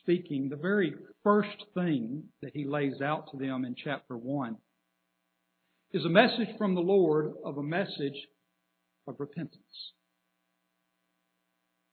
speaking, 0.00 0.48
the 0.48 0.56
very 0.56 0.94
first 1.22 1.64
thing 1.74 2.24
that 2.42 2.52
he 2.54 2.64
lays 2.64 3.00
out 3.02 3.30
to 3.30 3.36
them 3.36 3.64
in 3.64 3.74
chapter 3.74 4.16
1 4.16 4.56
is 5.92 6.04
a 6.04 6.08
message 6.08 6.48
from 6.56 6.74
the 6.74 6.80
Lord 6.80 7.32
of 7.44 7.58
a 7.58 7.62
message 7.62 8.16
of 9.06 9.16
repentance. 9.18 9.92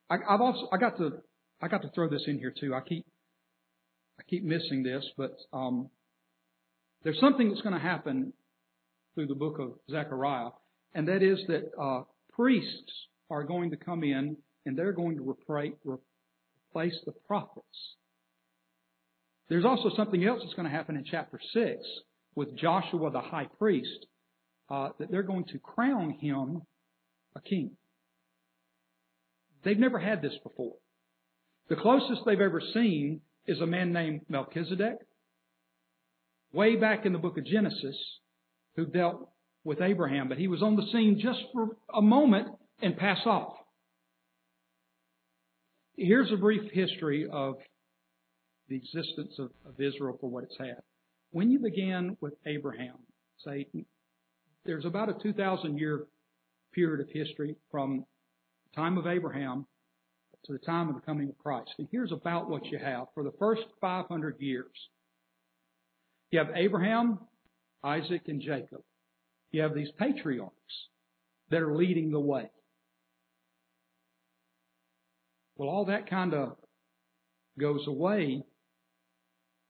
I, 0.09 0.17
have 0.29 0.41
also 0.41 0.67
I 0.71 0.77
got 0.77 0.97
to 0.97 1.11
I 1.61 1.67
got 1.67 1.81
to 1.81 1.89
throw 1.93 2.09
this 2.09 2.23
in 2.25 2.39
here 2.39 2.53
too. 2.57 2.73
I 2.73 2.81
keep 2.81 3.05
I 4.19 4.23
keep 4.23 4.43
missing 4.43 4.83
this, 4.83 5.05
but 5.17 5.37
um, 5.53 5.89
there's 7.03 7.19
something 7.19 7.49
that's 7.49 7.61
going 7.61 7.75
to 7.75 7.81
happen 7.81 8.33
through 9.13 9.27
the 9.27 9.35
book 9.35 9.59
of 9.59 9.73
Zechariah, 9.89 10.49
and 10.93 11.07
that 11.07 11.21
is 11.21 11.39
that 11.47 11.71
uh, 11.79 12.03
priests 12.33 12.91
are 13.29 13.43
going 13.43 13.71
to 13.71 13.77
come 13.77 14.03
in 14.03 14.37
and 14.65 14.77
they're 14.77 14.93
going 14.93 15.17
to 15.17 15.23
replace 16.69 16.95
the 17.05 17.13
prophets. 17.27 17.95
There's 19.49 19.65
also 19.65 19.89
something 19.95 20.23
else 20.23 20.41
that's 20.43 20.53
going 20.53 20.69
to 20.69 20.75
happen 20.75 20.95
in 20.95 21.03
chapter 21.09 21.39
6 21.53 21.75
with 22.35 22.55
Joshua 22.55 23.11
the 23.11 23.21
high 23.21 23.47
priest, 23.57 24.05
uh, 24.69 24.89
that 24.99 25.09
they're 25.09 25.23
going 25.23 25.45
to 25.45 25.59
crown 25.59 26.11
him 26.11 26.61
a 27.35 27.41
king. 27.41 27.71
They've 29.63 29.77
never 29.77 29.99
had 29.99 30.21
this 30.21 30.35
before. 30.43 30.75
The 31.69 31.75
closest 31.75 32.21
they've 32.25 32.39
ever 32.39 32.61
seen 32.73 33.21
is 33.45 33.59
a 33.59 33.65
man 33.65 33.91
named 33.91 34.21
Melchizedek, 34.29 34.97
way 36.53 36.75
back 36.75 37.05
in 37.05 37.13
the 37.13 37.19
book 37.19 37.37
of 37.37 37.45
Genesis, 37.45 37.97
who 38.75 38.85
dealt 38.85 39.29
with 39.63 39.81
Abraham, 39.81 40.29
but 40.29 40.37
he 40.37 40.47
was 40.47 40.61
on 40.61 40.75
the 40.75 40.85
scene 40.91 41.19
just 41.21 41.39
for 41.53 41.75
a 41.93 42.01
moment 42.01 42.47
and 42.81 42.95
pass 42.95 43.19
off. 43.25 43.53
Here's 46.01 46.31
a 46.31 46.37
brief 46.37 46.71
history 46.71 47.27
of 47.29 47.55
the 48.69 48.77
existence 48.77 49.33
of, 49.37 49.49
of 49.65 49.81
Israel 49.81 50.17
for 50.21 50.29
what 50.29 50.45
it's 50.45 50.55
had. 50.57 50.77
When 51.31 51.51
you 51.51 51.59
began 51.59 52.15
with 52.21 52.35
Abraham, 52.45 52.95
say, 53.45 53.67
there's 54.63 54.85
about 54.85 55.09
a 55.09 55.21
2,000 55.21 55.77
year 55.77 56.05
period 56.73 57.01
of 57.01 57.09
history 57.13 57.57
from 57.69 58.05
the 58.69 58.81
time 58.81 58.97
of 58.97 59.07
Abraham 59.07 59.65
to 60.45 60.53
the 60.53 60.59
time 60.59 60.87
of 60.87 60.95
the 60.95 61.01
coming 61.01 61.27
of 61.27 61.37
Christ. 61.37 61.71
And 61.79 61.89
here's 61.91 62.13
about 62.13 62.49
what 62.49 62.65
you 62.67 62.79
have 62.79 63.07
for 63.13 63.25
the 63.25 63.33
first 63.37 63.63
500 63.81 64.37
years. 64.39 64.71
You 66.31 66.39
have 66.39 66.55
Abraham, 66.55 67.19
Isaac, 67.83 68.21
and 68.27 68.41
Jacob. 68.41 68.83
You 69.51 69.63
have 69.63 69.75
these 69.75 69.91
patriarchs 69.97 70.53
that 71.49 71.61
are 71.61 71.75
leading 71.75 72.11
the 72.11 72.21
way. 72.21 72.49
Well, 75.59 75.67
all 75.67 75.85
that 75.87 76.09
kind 76.09 76.33
of 76.33 76.55
goes 77.59 77.85
away. 77.85 78.41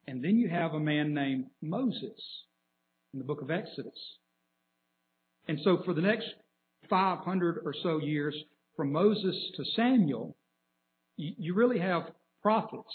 And 0.08 0.24
then 0.24 0.38
you 0.38 0.48
have 0.48 0.74
a 0.76 0.80
man 0.80 1.16
named 1.16 1.46
Moses 1.64 2.46
in 3.12 3.18
the 3.18 3.26
book 3.26 3.42
of 3.42 3.50
Exodus. 3.50 4.00
And 5.48 5.60
so 5.64 5.82
for 5.84 5.96
the 5.96 6.02
next 6.02 6.28
500 6.92 7.62
or 7.66 7.74
so 7.82 8.00
years, 8.00 8.36
from 8.76 8.92
Moses 8.92 9.36
to 9.58 9.64
Samuel, 9.76 10.38
you 11.18 11.56
really 11.56 11.80
have 11.80 12.12
prophets 12.44 12.94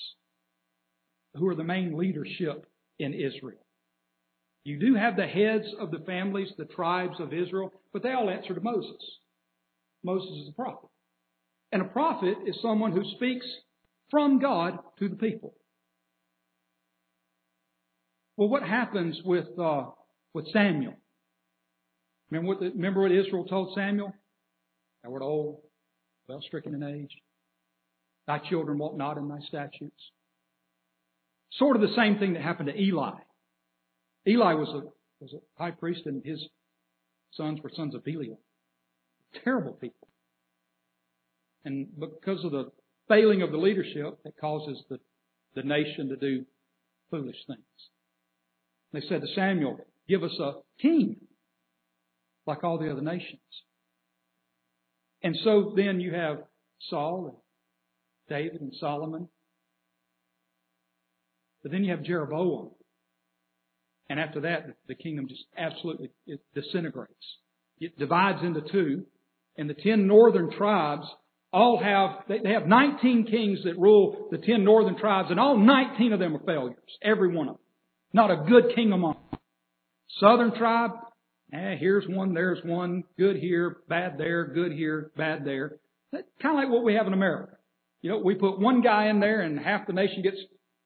who 1.34 1.48
are 1.48 1.56
the 1.56 1.64
main 1.64 1.98
leadership 1.98 2.64
in 3.00 3.12
Israel. 3.12 3.58
You 4.64 4.78
do 4.78 4.94
have 4.94 5.16
the 5.16 5.26
heads 5.26 5.66
of 5.80 5.90
the 5.90 6.04
families, 6.06 6.48
the 6.56 6.64
tribes 6.64 7.18
of 7.18 7.32
Israel, 7.32 7.72
but 7.92 8.04
they 8.04 8.12
all 8.12 8.30
answer 8.30 8.54
to 8.54 8.60
Moses. 8.60 9.02
Moses 10.04 10.30
is 10.42 10.48
a 10.48 10.52
prophet. 10.52 10.90
And 11.74 11.82
a 11.82 11.86
prophet 11.86 12.36
is 12.46 12.56
someone 12.62 12.92
who 12.92 13.02
speaks 13.16 13.44
from 14.08 14.38
God 14.38 14.78
to 15.00 15.08
the 15.08 15.16
people. 15.16 15.54
Well, 18.36 18.48
what 18.48 18.62
happens 18.62 19.20
with 19.24 19.46
uh, 19.60 19.86
with 20.32 20.46
Samuel? 20.52 20.94
Remember 22.30 22.48
what, 22.48 22.60
the, 22.60 22.70
remember 22.70 23.02
what 23.02 23.10
Israel 23.10 23.44
told 23.44 23.74
Samuel? 23.74 24.14
Thou 25.02 25.14
art 25.14 25.22
old, 25.22 25.62
well 26.28 26.40
stricken 26.46 26.74
in 26.74 26.84
age. 26.84 27.10
Thy 28.28 28.38
children 28.38 28.78
walk 28.78 28.96
not 28.96 29.18
in 29.18 29.26
thy 29.26 29.40
statutes. 29.40 30.12
Sort 31.54 31.74
of 31.74 31.82
the 31.82 31.94
same 31.96 32.20
thing 32.20 32.34
that 32.34 32.42
happened 32.42 32.68
to 32.68 32.80
Eli. 32.80 33.18
Eli 34.28 34.54
was 34.54 34.68
a, 34.68 34.82
was 35.20 35.34
a 35.34 35.60
high 35.60 35.72
priest 35.72 36.02
and 36.06 36.24
his 36.24 36.40
sons 37.32 37.60
were 37.62 37.70
sons 37.74 37.96
of 37.96 38.04
Belial. 38.04 38.38
Terrible 39.42 39.72
people. 39.72 40.06
And 41.64 41.88
because 41.98 42.44
of 42.44 42.52
the 42.52 42.70
failing 43.08 43.42
of 43.42 43.50
the 43.50 43.58
leadership, 43.58 44.18
it 44.24 44.34
causes 44.40 44.82
the, 44.88 44.98
the 45.54 45.62
nation 45.62 46.08
to 46.08 46.16
do 46.16 46.44
foolish 47.10 47.36
things. 47.46 47.60
They 48.92 49.00
said 49.08 49.22
to 49.22 49.26
Samuel, 49.34 49.78
Give 50.08 50.22
us 50.22 50.38
a 50.38 50.52
king 50.80 51.16
like 52.46 52.62
all 52.62 52.78
the 52.78 52.90
other 52.90 53.00
nations. 53.00 53.40
And 55.22 55.36
so 55.42 55.72
then 55.74 56.00
you 56.00 56.12
have 56.12 56.38
Saul 56.90 57.26
and 57.28 57.36
David 58.28 58.60
and 58.60 58.72
Solomon. 58.78 59.28
But 61.62 61.72
then 61.72 61.84
you 61.84 61.92
have 61.92 62.02
Jeroboam. 62.02 62.70
And 64.10 64.20
after 64.20 64.42
that, 64.42 64.66
the 64.86 64.94
kingdom 64.94 65.28
just 65.28 65.44
absolutely 65.56 66.10
disintegrates. 66.54 67.38
It 67.80 67.98
divides 67.98 68.42
into 68.42 68.60
two. 68.60 69.06
And 69.56 69.70
the 69.70 69.74
ten 69.74 70.06
northern 70.06 70.50
tribes 70.50 71.06
all 71.54 71.80
have, 71.80 72.24
they 72.28 72.50
have 72.50 72.66
19 72.66 73.26
kings 73.30 73.60
that 73.64 73.78
rule 73.78 74.26
the 74.32 74.38
10 74.38 74.64
northern 74.64 74.98
tribes, 74.98 75.28
and 75.30 75.38
all 75.38 75.56
19 75.56 76.12
of 76.12 76.18
them 76.18 76.34
are 76.36 76.44
failures. 76.44 76.76
Every 77.00 77.32
one 77.32 77.48
of 77.48 77.54
them. 77.54 77.62
Not 78.12 78.30
a 78.32 78.44
good 78.48 78.74
king 78.74 78.92
among 78.92 79.14
them. 79.30 79.38
Southern 80.18 80.56
tribe, 80.56 80.90
eh, 81.52 81.76
here's 81.78 82.06
one, 82.08 82.34
there's 82.34 82.58
one, 82.64 83.04
good 83.16 83.36
here, 83.36 83.78
bad 83.88 84.18
there, 84.18 84.52
good 84.52 84.72
here, 84.72 85.12
bad 85.16 85.44
there. 85.44 85.76
That's 86.10 86.26
kind 86.42 86.58
of 86.58 86.64
like 86.64 86.72
what 86.72 86.84
we 86.84 86.94
have 86.94 87.06
in 87.06 87.12
America. 87.12 87.52
You 88.02 88.10
know, 88.10 88.18
we 88.18 88.34
put 88.34 88.58
one 88.58 88.80
guy 88.80 89.06
in 89.06 89.20
there 89.20 89.40
and 89.40 89.58
half 89.58 89.86
the 89.86 89.92
nation 89.92 90.22
gets 90.22 90.36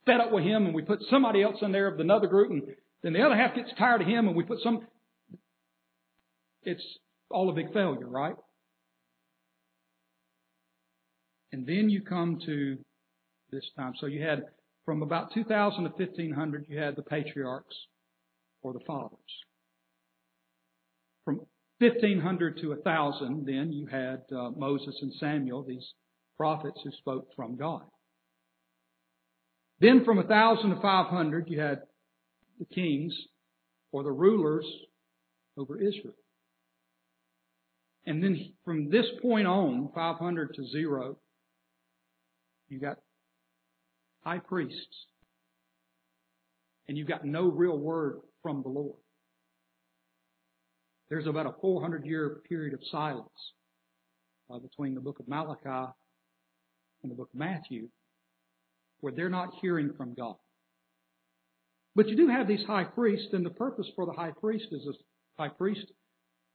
fed 0.05 0.21
up 0.21 0.33
with 0.33 0.45
him 0.45 0.67
and 0.67 0.75
we 0.75 0.83
put 0.83 1.01
somebody 1.11 1.43
else 1.43 1.57
in 1.63 1.73
there 1.73 1.89
of 1.89 1.99
another 1.99 2.27
group 2.27 2.51
and 2.51 2.63
then 3.03 3.15
the 3.15 3.23
other 3.23 3.37
half 3.37 3.55
gets 3.55 3.71
tired 3.79 4.03
of 4.03 4.07
him 4.07 4.29
and 4.29 4.37
we 4.37 4.45
put 4.45 4.59
some, 4.63 4.87
it's 6.63 6.85
all 7.31 7.49
a 7.49 7.55
big 7.55 7.73
failure, 7.73 8.07
right? 8.07 8.37
And 11.53 11.67
then 11.67 11.89
you 11.89 12.03
come 12.03 12.41
to 12.47 12.79
this 13.51 13.65
time. 13.77 13.95
So 13.99 14.07
you 14.07 14.23
had 14.23 14.45
from 14.85 15.03
about 15.03 15.33
2000 15.35 15.85
to 15.85 15.91
1500, 15.91 16.67
you 16.69 16.79
had 16.79 16.97
the 16.97 17.03
patriarchs 17.03 17.77
or 18.63 18.73
the 18.73 18.81
fathers. 18.87 19.19
From 21.25 21.41
1500 21.79 22.59
to 22.59 22.69
1000, 22.71 23.47
then 23.47 23.73
you 23.73 23.87
had 23.87 24.23
uh, 24.35 24.51
Moses 24.57 24.99
and 25.03 25.13
Samuel, 25.21 25.63
these 25.63 25.93
prophets 26.37 26.81
who 26.83 26.91
spoke 26.93 27.29
from 27.37 27.57
God. 27.57 27.83
Then 29.81 30.05
from 30.05 30.17
1000 30.17 30.71
to 30.71 30.81
500, 30.81 31.49
you 31.49 31.61
had 31.61 31.83
the 32.59 32.65
kings 32.65 33.15
or 33.93 34.03
the 34.03 34.11
rulers 34.11 34.67
over 35.57 35.77
Israel. 35.77 36.15
And 38.07 38.23
then 38.23 38.55
from 38.65 38.91
this 38.91 39.07
point 39.21 39.47
on, 39.47 39.91
500 39.95 40.55
to 40.55 40.67
zero, 40.69 41.19
you 42.69 42.79
got 42.79 42.99
high 44.25 44.39
priests, 44.39 45.07
and 46.87 46.97
you've 46.97 47.09
got 47.09 47.25
no 47.25 47.49
real 47.49 47.79
word 47.79 48.21
from 48.43 48.63
the 48.63 48.69
Lord. 48.69 48.97
There's 51.09 51.27
about 51.27 51.47
a 51.47 51.55
400 51.61 52.05
year 52.05 52.41
period 52.49 52.75
of 52.75 52.81
silence 52.91 53.29
uh, 54.51 54.59
between 54.59 54.95
the 54.95 55.01
book 55.01 55.21
of 55.21 55.29
Malachi 55.29 55.93
and 57.03 57.11
the 57.11 57.15
book 57.15 57.31
of 57.33 57.39
Matthew 57.39 57.89
where 59.01 59.13
they're 59.13 59.31
not 59.31 59.55
hearing 59.61 59.93
from 59.97 60.15
God. 60.15 60.35
But 61.95 62.09
you 62.09 62.17
do 62.17 62.29
have 62.29 62.49
these 62.49 62.65
high 62.67 62.85
priests, 62.85 63.29
and 63.33 63.45
the 63.45 63.51
purpose 63.51 63.87
for 63.95 64.07
the 64.07 64.13
high 64.13 64.33
priest 64.41 64.67
is 64.73 64.87
a 64.87 65.43
high 65.43 65.49
priest 65.49 65.87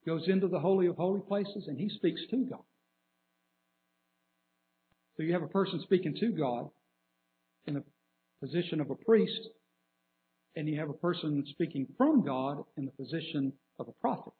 goes 0.06 0.28
into 0.28 0.48
the 0.48 0.60
Holy 0.60 0.88
of 0.88 0.98
Holy 0.98 1.22
Places 1.22 1.66
and 1.68 1.80
he 1.80 1.90
speaks 1.90 2.22
to 2.30 2.46
God. 2.50 2.64
So 5.16 5.24
you 5.24 5.34
have 5.34 5.44
a 5.44 5.48
person 5.48 5.80
speaking 5.84 6.16
to 6.20 6.32
God 6.32 6.70
in 7.66 7.76
the 7.76 7.84
position 8.42 8.82
of 8.82 8.90
a 8.90 8.96
priest, 8.96 9.40
and 10.56 10.68
you 10.68 10.80
have 10.80 10.90
a 10.90 10.94
person 10.94 11.44
speaking 11.52 11.88
from 11.98 12.26
God 12.26 12.64
in 12.78 12.86
the 12.86 12.92
position 12.92 13.54
of 13.80 13.88
a 13.88 13.94
prophet. 14.02 14.34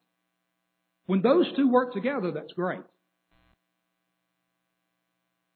When 1.06 1.22
those 1.22 1.46
two 1.56 1.70
work 1.70 1.94
together, 1.94 2.32
that's 2.32 2.54
great. 2.54 2.82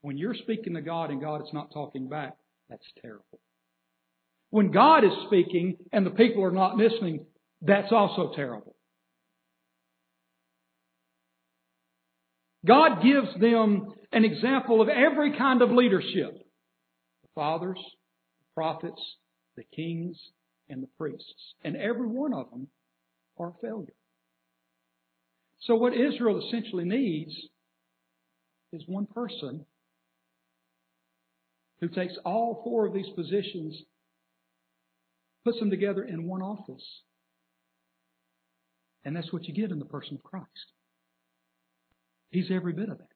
When 0.01 0.17
you're 0.17 0.35
speaking 0.35 0.75
to 0.75 0.81
God 0.81 1.09
and 1.09 1.19
God 1.21 1.41
is 1.41 1.53
not 1.53 1.73
talking 1.73 2.07
back, 2.07 2.35
that's 2.69 2.85
terrible. 3.01 3.39
When 4.49 4.71
God 4.71 5.03
is 5.03 5.11
speaking 5.25 5.77
and 5.91 6.05
the 6.05 6.11
people 6.11 6.43
are 6.43 6.51
not 6.51 6.77
listening, 6.77 7.25
that's 7.61 7.91
also 7.91 8.31
terrible. 8.35 8.75
God 12.65 13.01
gives 13.01 13.39
them 13.39 13.93
an 14.11 14.25
example 14.25 14.81
of 14.81 14.89
every 14.89 15.37
kind 15.37 15.61
of 15.61 15.71
leadership. 15.71 16.33
The 17.23 17.29
fathers, 17.35 17.79
the 18.39 18.45
prophets, 18.55 19.01
the 19.55 19.63
kings, 19.75 20.17
and 20.69 20.81
the 20.81 20.89
priests. 20.97 21.53
And 21.63 21.75
every 21.75 22.07
one 22.07 22.33
of 22.33 22.49
them 22.49 22.67
are 23.37 23.49
a 23.49 23.61
failure. 23.61 23.93
So 25.61 25.75
what 25.75 25.93
Israel 25.93 26.41
essentially 26.47 26.85
needs 26.85 27.35
is 28.71 28.83
one 28.85 29.07
person 29.07 29.65
who 31.79 31.87
takes 31.87 32.13
all 32.25 32.61
four 32.63 32.85
of 32.85 32.93
these 32.93 33.09
positions, 33.15 33.79
puts 35.43 35.59
them 35.59 35.69
together 35.69 36.03
in 36.03 36.27
one 36.27 36.41
office. 36.41 36.83
And 39.03 39.15
that's 39.15 39.31
what 39.31 39.45
you 39.45 39.53
get 39.53 39.71
in 39.71 39.79
the 39.79 39.85
person 39.85 40.15
of 40.15 40.23
Christ. 40.23 40.47
He's 42.29 42.51
every 42.51 42.73
bit 42.73 42.89
of 42.89 42.97
that. 42.97 43.07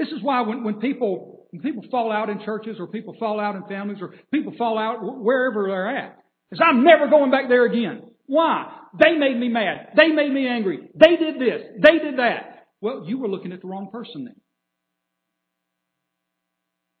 This 0.00 0.08
is 0.08 0.22
why 0.22 0.40
when, 0.40 0.64
when 0.64 0.80
people 0.80 1.46
when 1.50 1.60
people 1.60 1.84
fall 1.90 2.10
out 2.10 2.30
in 2.30 2.40
churches 2.42 2.78
or 2.80 2.86
people 2.86 3.14
fall 3.20 3.38
out 3.38 3.54
in 3.54 3.64
families 3.64 3.98
or 4.00 4.14
people 4.32 4.54
fall 4.56 4.78
out 4.78 5.00
wherever 5.02 5.66
they're 5.68 5.94
at, 5.94 6.18
is 6.50 6.58
I'm 6.64 6.82
never 6.84 7.08
going 7.10 7.30
back 7.30 7.50
there 7.50 7.66
again. 7.66 8.10
Why? 8.24 8.72
They 8.98 9.18
made 9.18 9.38
me 9.38 9.48
mad. 9.48 9.90
They 9.96 10.08
made 10.08 10.32
me 10.32 10.48
angry. 10.48 10.88
They 10.94 11.16
did 11.16 11.34
this. 11.34 11.82
They 11.82 11.98
did 11.98 12.18
that. 12.18 12.66
Well, 12.80 13.04
you 13.06 13.18
were 13.18 13.28
looking 13.28 13.52
at 13.52 13.60
the 13.60 13.68
wrong 13.68 13.90
person 13.92 14.24
then. 14.24 14.36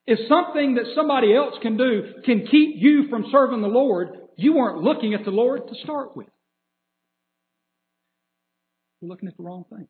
If 0.06 0.18
something 0.28 0.74
that 0.74 0.84
somebody 0.94 1.34
else 1.34 1.54
can 1.62 1.78
do 1.78 2.02
can 2.26 2.46
keep 2.50 2.74
you 2.76 3.08
from 3.08 3.26
serving 3.32 3.62
the 3.62 3.68
Lord, 3.68 4.08
you 4.36 4.52
weren't 4.52 4.82
looking 4.82 5.14
at 5.14 5.24
the 5.24 5.30
Lord 5.30 5.68
to 5.68 5.74
start 5.84 6.16
with. 6.16 6.28
You're 9.00 9.08
looking 9.08 9.28
at 9.28 9.38
the 9.38 9.42
wrong 9.42 9.64
thing. 9.70 9.88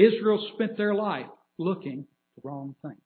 Israel 0.00 0.50
spent 0.54 0.76
their 0.76 0.94
life 0.94 1.26
looking 1.58 2.06
the 2.36 2.48
wrong 2.48 2.74
thing. 2.82 2.96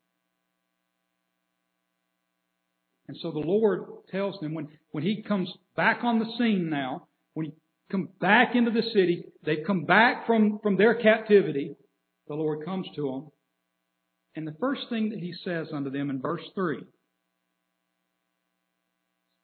And 3.09 3.17
so 3.21 3.31
the 3.31 3.39
Lord 3.39 3.85
tells 4.11 4.39
them 4.41 4.55
when, 4.55 4.69
when 4.91 5.05
He 5.05 5.23
comes 5.23 5.53
back 5.77 6.01
on 6.03 6.19
the 6.19 6.33
scene 6.39 6.71
now, 6.71 7.09
when 7.35 7.47
He 7.47 7.53
comes 7.91 8.09
back 8.21 8.55
into 8.55 8.71
the 8.71 8.83
city, 8.95 9.27
they've 9.45 9.67
come 9.67 9.85
back 9.85 10.27
from, 10.27 10.59
from 10.63 10.77
their 10.77 10.95
captivity, 10.95 11.77
the 12.29 12.35
Lord 12.35 12.65
comes 12.65 12.87
to 12.97 13.03
them. 13.03 13.29
And 14.37 14.47
the 14.47 14.57
first 14.59 14.83
thing 14.89 15.11
that 15.11 15.19
He 15.19 15.35
says 15.45 15.69
unto 15.73 15.91
them 15.91 16.11
in 16.11 16.21
verse 16.21 16.43
3 16.55 16.79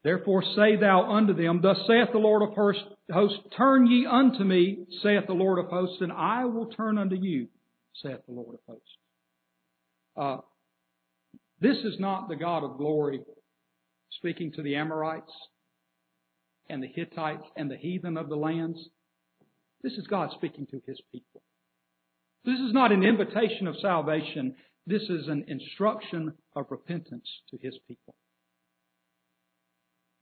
Therefore 0.02 0.42
say 0.56 0.76
thou 0.76 1.10
unto 1.10 1.34
them, 1.34 1.60
Thus 1.62 1.76
saith 1.86 2.08
the 2.12 2.18
Lord 2.18 2.42
of 2.42 2.54
hosts, 2.54 3.38
Turn 3.56 3.86
ye 3.86 4.06
unto 4.06 4.44
me, 4.44 4.86
saith 5.02 5.26
the 5.26 5.34
Lord 5.34 5.58
of 5.58 5.66
hosts, 5.66 5.98
and 6.00 6.10
I 6.10 6.46
will 6.46 6.66
turn 6.66 6.96
unto 6.96 7.16
you, 7.16 7.48
saith 8.02 8.20
the 8.26 8.32
Lord 8.34 8.54
of 8.54 8.60
hosts. 8.66 8.96
Uh, 10.16 10.36
this 11.60 11.76
is 11.78 12.00
not 12.00 12.28
the 12.28 12.36
God 12.36 12.64
of 12.64 12.78
glory 12.78 13.20
speaking 14.12 14.52
to 14.52 14.62
the 14.62 14.76
Amorites 14.76 15.32
and 16.70 16.82
the 16.82 16.88
Hittites 16.88 17.46
and 17.56 17.70
the 17.70 17.76
heathen 17.76 18.16
of 18.16 18.28
the 18.28 18.36
lands. 18.36 18.78
This 19.82 19.92
is 19.94 20.06
God 20.06 20.30
speaking 20.34 20.66
to 20.70 20.80
His 20.86 21.00
people. 21.12 21.42
This 22.44 22.58
is 22.58 22.72
not 22.72 22.92
an 22.92 23.02
invitation 23.02 23.66
of 23.66 23.76
salvation. 23.80 24.54
This 24.86 25.02
is 25.02 25.28
an 25.28 25.44
instruction 25.48 26.32
of 26.56 26.66
repentance 26.70 27.28
to 27.50 27.58
His 27.60 27.76
people. 27.86 28.14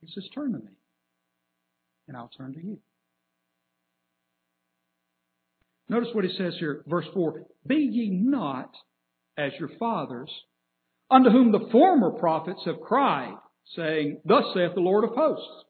He 0.01 0.07
says, 0.13 0.27
Turn 0.33 0.53
to 0.53 0.59
me, 0.59 0.71
and 2.07 2.15
I'll 2.15 2.31
turn 2.37 2.53
to 2.53 2.59
you. 2.59 2.79
Notice 5.89 6.09
what 6.13 6.23
he 6.23 6.35
says 6.37 6.53
here, 6.59 6.83
verse 6.87 7.07
4 7.13 7.43
Be 7.65 7.75
ye 7.75 8.09
not 8.09 8.71
as 9.37 9.51
your 9.59 9.69
fathers, 9.79 10.29
unto 11.09 11.29
whom 11.29 11.51
the 11.51 11.67
former 11.71 12.11
prophets 12.11 12.61
have 12.65 12.79
cried, 12.81 13.33
saying, 13.75 14.21
Thus 14.25 14.43
saith 14.53 14.75
the 14.75 14.81
Lord 14.81 15.03
of 15.03 15.11
hosts, 15.15 15.65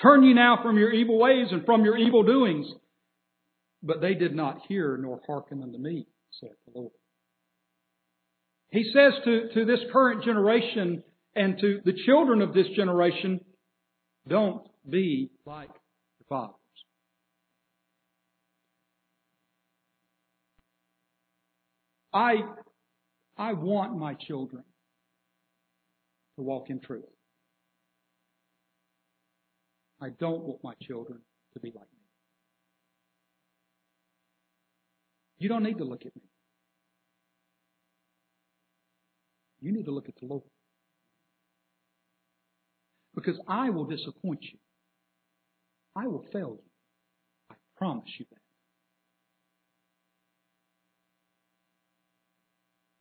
Turn 0.00 0.22
ye 0.22 0.32
now 0.32 0.60
from 0.62 0.78
your 0.78 0.92
evil 0.92 1.18
ways 1.18 1.48
and 1.50 1.64
from 1.66 1.84
your 1.84 1.96
evil 1.96 2.22
doings. 2.22 2.66
But 3.82 4.00
they 4.00 4.14
did 4.14 4.34
not 4.34 4.60
hear 4.68 4.96
nor 4.96 5.20
hearken 5.26 5.62
unto 5.62 5.78
me, 5.78 6.06
saith 6.40 6.52
the 6.66 6.78
Lord. 6.78 6.92
He 8.70 8.84
says 8.94 9.14
to, 9.24 9.48
to 9.54 9.64
this 9.64 9.80
current 9.92 10.24
generation 10.24 11.02
and 11.34 11.58
to 11.60 11.80
the 11.84 11.94
children 12.06 12.40
of 12.40 12.54
this 12.54 12.68
generation, 12.76 13.40
don't 14.28 14.66
be 14.88 15.30
like 15.46 15.70
your 16.18 16.26
fathers. 16.28 16.54
I, 22.12 22.36
I 23.36 23.52
want 23.52 23.96
my 23.96 24.14
children 24.14 24.64
to 26.36 26.42
walk 26.42 26.70
in 26.70 26.80
truth. 26.80 27.04
I 30.00 30.08
don't 30.18 30.42
want 30.42 30.64
my 30.64 30.74
children 30.82 31.20
to 31.54 31.60
be 31.60 31.68
like 31.68 31.86
me. 31.92 31.98
You 35.38 35.48
don't 35.48 35.62
need 35.62 35.78
to 35.78 35.84
look 35.84 36.04
at 36.04 36.14
me. 36.16 36.22
You 39.60 39.72
need 39.72 39.84
to 39.84 39.90
look 39.90 40.08
at 40.08 40.14
the 40.20 40.26
Lord. 40.26 40.42
Because 43.14 43.38
I 43.48 43.70
will 43.70 43.84
disappoint 43.84 44.40
you. 44.42 44.58
I 45.96 46.06
will 46.06 46.24
fail 46.32 46.58
you. 46.58 46.70
I 47.50 47.54
promise 47.76 48.08
you 48.18 48.26
that. 48.30 48.40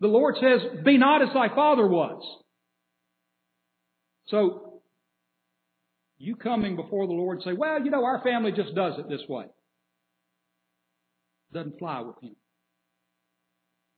The 0.02 0.08
Lord 0.08 0.36
says, 0.40 0.84
Be 0.84 0.98
not 0.98 1.22
as 1.22 1.30
thy 1.34 1.50
father 1.54 1.86
was. 1.88 2.22
So, 4.28 4.82
you 6.18 6.36
coming 6.36 6.76
before 6.76 7.08
the 7.08 7.14
Lord 7.14 7.42
say, 7.44 7.54
Well, 7.54 7.84
you 7.84 7.92
know, 7.92 8.06
our 8.06 8.22
family 8.24 8.52
just 8.52 8.76
does 8.76 8.94
it 8.98 9.10
this 9.10 9.22
way. 9.28 9.46
Doesn't 11.54 11.80
fly 11.80 12.02
with 12.02 12.22
him. 12.22 12.36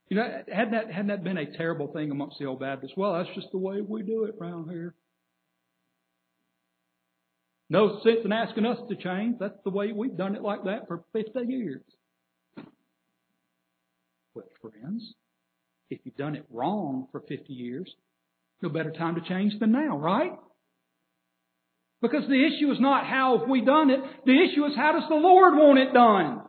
You 0.09 0.18
know, 0.18 0.43
hadn't 0.51 0.72
that, 0.72 0.91
hadn't 0.91 1.07
that 1.07 1.24
been 1.24 1.38
a 1.38 1.57
terrible 1.57 1.88
thing 1.88 2.12
amongst 2.12 2.38
the 2.39 2.45
old 2.45 2.59
Baptists? 2.59 2.97
Well, 2.97 3.14
that's 3.14 3.34
just 3.36 3.47
the 3.51 3.57
way 3.57 3.82
we 3.82 4.03
do 4.03 4.26
it 4.26 4.36
around 4.39 4.70
here. 4.70 4.93
No 7.72 8.02
sense 8.04 8.20
in 8.26 8.34
asking 8.34 8.66
us 8.66 8.78
to 8.90 8.98
change. 8.98 9.38
That's 9.40 9.58
the 9.64 9.70
way 9.70 9.94
we've 9.94 10.18
done 10.18 10.36
it 10.36 10.42
like 10.42 10.66
that 10.66 10.90
for 10.90 11.06
50 11.14 11.40
years. 11.48 11.82
Well, 14.36 14.44
friends, 14.62 15.14
if 15.90 16.00
you've 16.04 16.18
done 16.18 16.36
it 16.36 16.46
wrong 16.52 17.08
for 17.14 17.22
50 17.22 17.54
years, 17.54 17.90
no 18.62 18.68
better 18.68 18.92
time 18.92 19.16
to 19.16 19.22
change 19.22 19.58
than 19.62 19.72
now, 19.72 19.98
right? 19.98 20.34
Because 22.02 22.28
the 22.28 22.46
issue 22.46 22.70
is 22.74 22.82
not 22.82 23.06
how 23.06 23.38
have 23.40 23.48
we 23.48 23.64
done 23.64 23.90
it. 23.90 24.02
The 24.26 24.34
issue 24.34 24.66
is 24.66 24.76
how 24.76 24.92
does 24.92 25.08
the 25.08 25.16
Lord 25.16 25.56
want 25.56 25.80
it 25.80 25.94
done? 25.94 26.42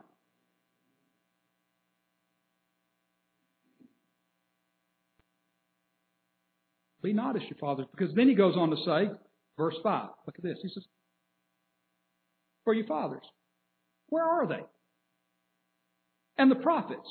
Be 7.01 7.13
not 7.13 7.37
as 7.37 7.43
your 7.43 7.57
fathers. 7.59 7.85
Because 7.95 8.13
then 8.13 8.27
he 8.27 8.35
goes 8.35 8.57
on 8.57 8.71
to 8.71 8.77
say, 8.85 9.09
verse 9.57 9.75
5, 9.81 10.09
look 10.25 10.35
at 10.37 10.43
this. 10.43 10.57
He 10.61 10.67
says, 10.67 10.83
For 12.63 12.73
your 12.73 12.87
fathers, 12.87 13.25
where 14.07 14.23
are 14.23 14.47
they? 14.47 14.63
And 16.37 16.49
the 16.49 16.55
prophets, 16.55 17.07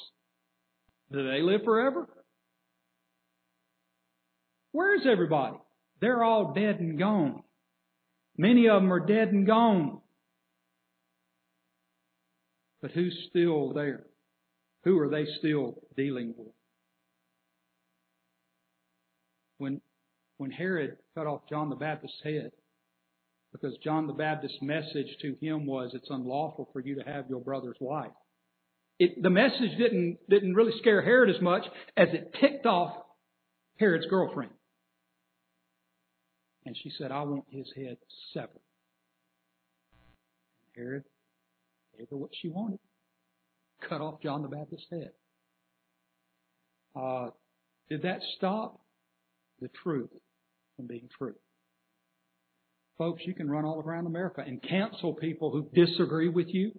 do 1.10 1.30
they 1.30 1.42
live 1.42 1.62
forever? 1.64 2.08
Where's 4.72 5.06
everybody? 5.10 5.56
They're 6.00 6.24
all 6.24 6.54
dead 6.54 6.80
and 6.80 6.98
gone. 6.98 7.42
Many 8.36 8.68
of 8.68 8.80
them 8.80 8.92
are 8.92 9.06
dead 9.06 9.28
and 9.28 9.46
gone. 9.46 10.00
But 12.80 12.92
who's 12.92 13.26
still 13.28 13.74
there? 13.74 14.04
Who 14.84 14.98
are 14.98 15.10
they 15.10 15.26
still 15.38 15.74
dealing 15.96 16.34
with? 16.36 16.54
when, 19.62 19.80
when 20.38 20.50
Herod 20.50 20.96
cut 21.14 21.28
off 21.28 21.42
John 21.48 21.70
the 21.70 21.76
Baptist's 21.76 22.20
head, 22.24 22.50
because 23.52 23.76
John 23.84 24.06
the 24.06 24.12
Baptist's 24.12 24.58
message 24.62 25.16
to 25.22 25.36
him 25.40 25.66
was, 25.66 25.90
it's 25.94 26.08
unlawful 26.10 26.68
for 26.72 26.80
you 26.80 26.96
to 26.96 27.02
have 27.02 27.28
your 27.28 27.40
brother's 27.40 27.76
wife. 27.80 28.12
It, 28.98 29.22
the 29.22 29.30
message 29.30 29.76
didn't, 29.78 30.18
didn't 30.28 30.54
really 30.54 30.72
scare 30.78 31.02
Herod 31.02 31.34
as 31.34 31.40
much 31.42 31.64
as 31.96 32.08
it 32.12 32.34
ticked 32.40 32.66
off 32.66 32.94
Herod's 33.78 34.06
girlfriend. 34.06 34.52
And 36.64 36.76
she 36.80 36.90
said, 36.96 37.10
I 37.10 37.22
want 37.22 37.44
his 37.50 37.66
head 37.76 37.96
severed. 38.32 38.50
Herod 40.76 41.04
gave 41.98 42.08
her 42.10 42.16
what 42.16 42.30
she 42.40 42.48
wanted. 42.48 42.78
Cut 43.88 44.00
off 44.00 44.22
John 44.22 44.42
the 44.42 44.48
Baptist's 44.48 44.86
head. 44.90 45.10
Uh, 46.94 47.30
did 47.88 48.02
that 48.02 48.20
stop? 48.36 48.82
the 49.62 49.70
truth 49.82 50.10
from 50.76 50.86
being 50.86 51.08
true. 51.16 51.34
Folks, 53.02 53.22
you 53.26 53.34
can 53.34 53.50
run 53.50 53.64
all 53.64 53.80
around 53.80 54.06
America 54.06 54.44
and 54.46 54.62
cancel 54.62 55.12
people 55.12 55.50
who 55.50 55.66
disagree 55.74 56.28
with 56.28 56.46
you, 56.50 56.70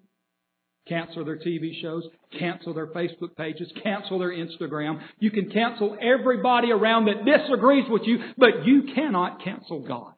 cancel 0.87 1.25
their 1.25 1.35
TV 1.35 1.81
shows, 1.81 2.07
cancel 2.39 2.73
their 2.73 2.87
Facebook 2.87 3.35
pages, 3.35 3.69
cancel 3.83 4.19
their 4.19 4.31
Instagram. 4.31 5.01
You 5.19 5.31
can 5.31 5.49
cancel 5.49 5.97
everybody 6.01 6.71
around 6.71 7.07
that 7.07 7.25
disagrees 7.25 7.83
with 7.89 8.03
you, 8.05 8.19
but 8.37 8.65
you 8.65 8.83
cannot 8.95 9.43
cancel 9.43 9.85
God. 9.85 10.13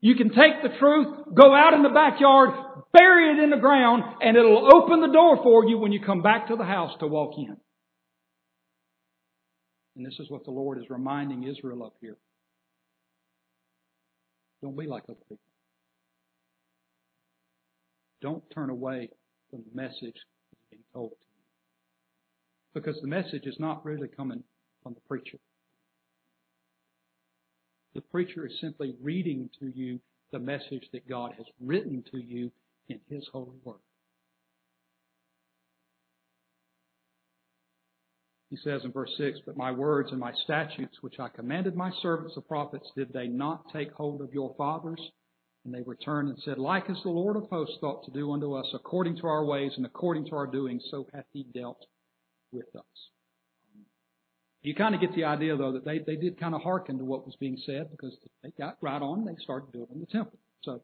You 0.00 0.16
can 0.16 0.30
take 0.30 0.60
the 0.60 0.76
truth, 0.80 1.06
go 1.32 1.54
out 1.54 1.74
in 1.74 1.84
the 1.84 1.90
backyard, 1.90 2.50
bury 2.92 3.30
it 3.30 3.44
in 3.44 3.50
the 3.50 3.58
ground, 3.58 4.02
and 4.20 4.36
it'll 4.36 4.74
open 4.74 5.02
the 5.02 5.12
door 5.12 5.36
for 5.40 5.68
you 5.68 5.78
when 5.78 5.92
you 5.92 6.00
come 6.04 6.22
back 6.22 6.48
to 6.48 6.56
the 6.56 6.64
house 6.64 6.98
to 6.98 7.06
walk 7.06 7.34
in. 7.38 7.56
And 9.94 10.04
this 10.04 10.18
is 10.18 10.28
what 10.28 10.44
the 10.44 10.50
Lord 10.50 10.78
is 10.78 10.90
reminding 10.90 11.44
Israel 11.44 11.84
of 11.84 11.92
here. 12.00 12.16
Don't 14.62 14.76
be 14.76 14.86
like 14.86 15.04
other 15.04 15.18
people. 15.28 15.38
Don't 18.20 18.42
turn 18.50 18.70
away 18.70 19.08
from 19.50 19.60
the 19.60 19.74
message 19.74 20.00
that's 20.02 20.64
being 20.70 20.82
told 20.92 21.10
to 21.10 21.16
you. 21.16 21.44
Because 22.74 23.00
the 23.00 23.08
message 23.08 23.46
is 23.46 23.56
not 23.58 23.84
really 23.84 24.08
coming 24.08 24.44
from 24.82 24.94
the 24.94 25.00
preacher. 25.08 25.38
The 27.94 28.02
preacher 28.02 28.46
is 28.46 28.52
simply 28.60 28.94
reading 29.00 29.50
to 29.58 29.66
you 29.66 30.00
the 30.32 30.38
message 30.38 30.88
that 30.92 31.08
God 31.08 31.32
has 31.36 31.46
written 31.60 32.04
to 32.12 32.18
you 32.18 32.52
in 32.88 33.00
His 33.08 33.26
holy 33.32 33.58
word. 33.64 33.78
He 38.50 38.56
says 38.56 38.82
in 38.84 38.90
verse 38.90 39.12
6, 39.16 39.38
But 39.46 39.56
my 39.56 39.70
words 39.70 40.10
and 40.10 40.18
my 40.18 40.32
statutes, 40.44 40.96
which 41.02 41.20
I 41.20 41.28
commanded 41.28 41.76
my 41.76 41.92
servants 42.02 42.34
the 42.34 42.40
prophets, 42.40 42.90
did 42.96 43.12
they 43.12 43.28
not 43.28 43.72
take 43.72 43.92
hold 43.92 44.20
of 44.20 44.34
your 44.34 44.54
fathers? 44.58 45.00
And 45.64 45.72
they 45.72 45.82
returned 45.86 46.30
and 46.30 46.38
said, 46.44 46.58
Like 46.58 46.90
as 46.90 47.00
the 47.04 47.10
Lord 47.10 47.36
of 47.36 47.48
hosts 47.48 47.76
thought 47.80 48.04
to 48.04 48.10
do 48.10 48.32
unto 48.32 48.54
us, 48.54 48.66
according 48.74 49.16
to 49.18 49.28
our 49.28 49.44
ways 49.44 49.72
and 49.76 49.86
according 49.86 50.26
to 50.26 50.34
our 50.34 50.48
doings, 50.48 50.82
so 50.90 51.06
hath 51.14 51.26
he 51.32 51.44
dealt 51.54 51.84
with 52.50 52.66
us. 52.74 52.82
You 54.62 54.74
kind 54.74 54.94
of 54.94 55.00
get 55.00 55.14
the 55.14 55.24
idea, 55.24 55.56
though, 55.56 55.72
that 55.72 55.84
they, 55.84 56.00
they 56.00 56.16
did 56.16 56.38
kind 56.38 56.54
of 56.54 56.60
hearken 56.60 56.98
to 56.98 57.04
what 57.04 57.24
was 57.24 57.36
being 57.38 57.56
said 57.64 57.90
because 57.90 58.14
they 58.42 58.50
got 58.58 58.76
right 58.80 59.00
on 59.00 59.24
they 59.24 59.36
started 59.42 59.70
building 59.72 60.00
the 60.00 60.06
temple. 60.06 60.38
So 60.64 60.82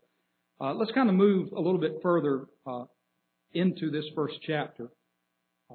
uh, 0.60 0.72
let's 0.72 0.92
kind 0.92 1.08
of 1.08 1.16
move 1.16 1.52
a 1.52 1.60
little 1.60 1.80
bit 1.80 1.98
further 2.02 2.46
uh, 2.66 2.84
into 3.52 3.90
this 3.90 4.04
first 4.14 4.36
chapter. 4.46 4.88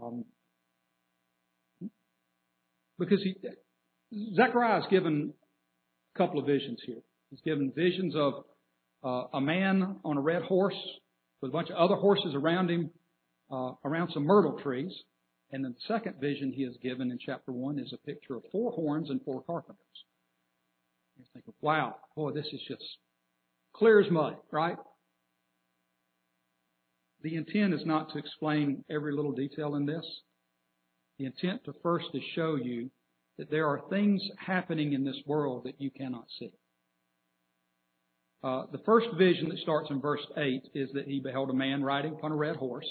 Um, 0.02 0.26
because 3.02 3.24
he, 3.24 3.36
Zechariah 4.36 4.80
is 4.80 4.86
given 4.92 5.34
a 6.14 6.18
couple 6.18 6.40
of 6.40 6.46
visions 6.46 6.80
here. 6.86 7.02
He's 7.32 7.42
given 7.42 7.72
visions 7.76 8.16
of 8.16 8.34
uh, 9.04 9.24
a 9.34 9.42
man 9.42 9.98
on 10.06 10.18
a 10.18 10.22
red 10.22 10.44
horse 10.44 10.78
with 11.42 11.50
a 11.50 11.52
bunch 11.52 11.70
of 11.72 11.78
other 11.78 11.96
horses 11.96 12.36
around 12.36 12.70
him, 12.70 12.92
uh, 13.52 13.72
around 13.84 14.12
some 14.14 14.24
myrtle 14.24 14.60
trees. 14.62 14.94
And 15.52 15.66
then 15.66 15.74
the 15.74 15.94
second 15.94 16.22
vision 16.22 16.54
he 16.56 16.64
is 16.64 16.78
given 16.82 17.10
in 17.10 17.18
chapter 17.20 17.52
1 17.52 17.80
is 17.80 17.92
a 17.92 18.06
picture 18.06 18.36
of 18.36 18.44
four 18.52 18.72
horns 18.72 19.10
and 19.10 19.20
four 19.24 19.42
carpenters. 19.42 19.80
You're 21.18 21.26
thinking, 21.34 21.54
wow, 21.60 21.96
boy, 22.16 22.32
this 22.32 22.46
is 22.54 22.62
just 22.68 22.84
clear 23.74 24.00
as 24.00 24.12
mud, 24.12 24.38
right? 24.52 24.78
The 27.24 27.36
intent 27.36 27.74
is 27.74 27.82
not 27.84 28.14
to 28.14 28.20
explain 28.20 28.86
every 28.92 29.14
little 29.14 29.34
detail 29.34 29.76
in 29.76 29.88
this. 29.88 30.06
The 31.22 31.28
intent 31.28 31.66
to 31.66 31.76
first 31.84 32.08
is 32.16 32.24
show 32.34 32.56
you 32.56 32.90
that 33.38 33.52
there 33.52 33.68
are 33.68 33.84
things 33.92 34.24
happening 34.40 34.94
in 34.94 35.04
this 35.04 35.22
world 35.28 35.66
that 35.66 35.80
you 35.80 35.92
cannot 35.92 36.26
see. 36.40 36.52
Uh, 38.44 38.64
the 38.72 38.82
first 38.88 39.06
vision 39.20 39.50
that 39.50 39.60
starts 39.60 39.92
in 39.92 40.02
verse 40.02 40.26
8 40.36 40.70
is 40.74 40.90
that 40.96 41.06
he 41.06 41.20
beheld 41.20 41.52
a 41.52 41.54
man 41.54 41.84
riding 41.84 42.14
upon 42.14 42.32
a 42.32 42.36
red 42.36 42.56
horse, 42.56 42.88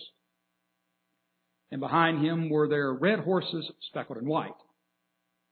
and 1.73 1.81
behind 1.81 2.25
him 2.25 2.51
were 2.51 2.69
there 2.69 2.93
red 2.93 3.19
horses 3.19 3.69
speckled 3.89 4.19
in 4.19 4.29
white. 4.29 4.55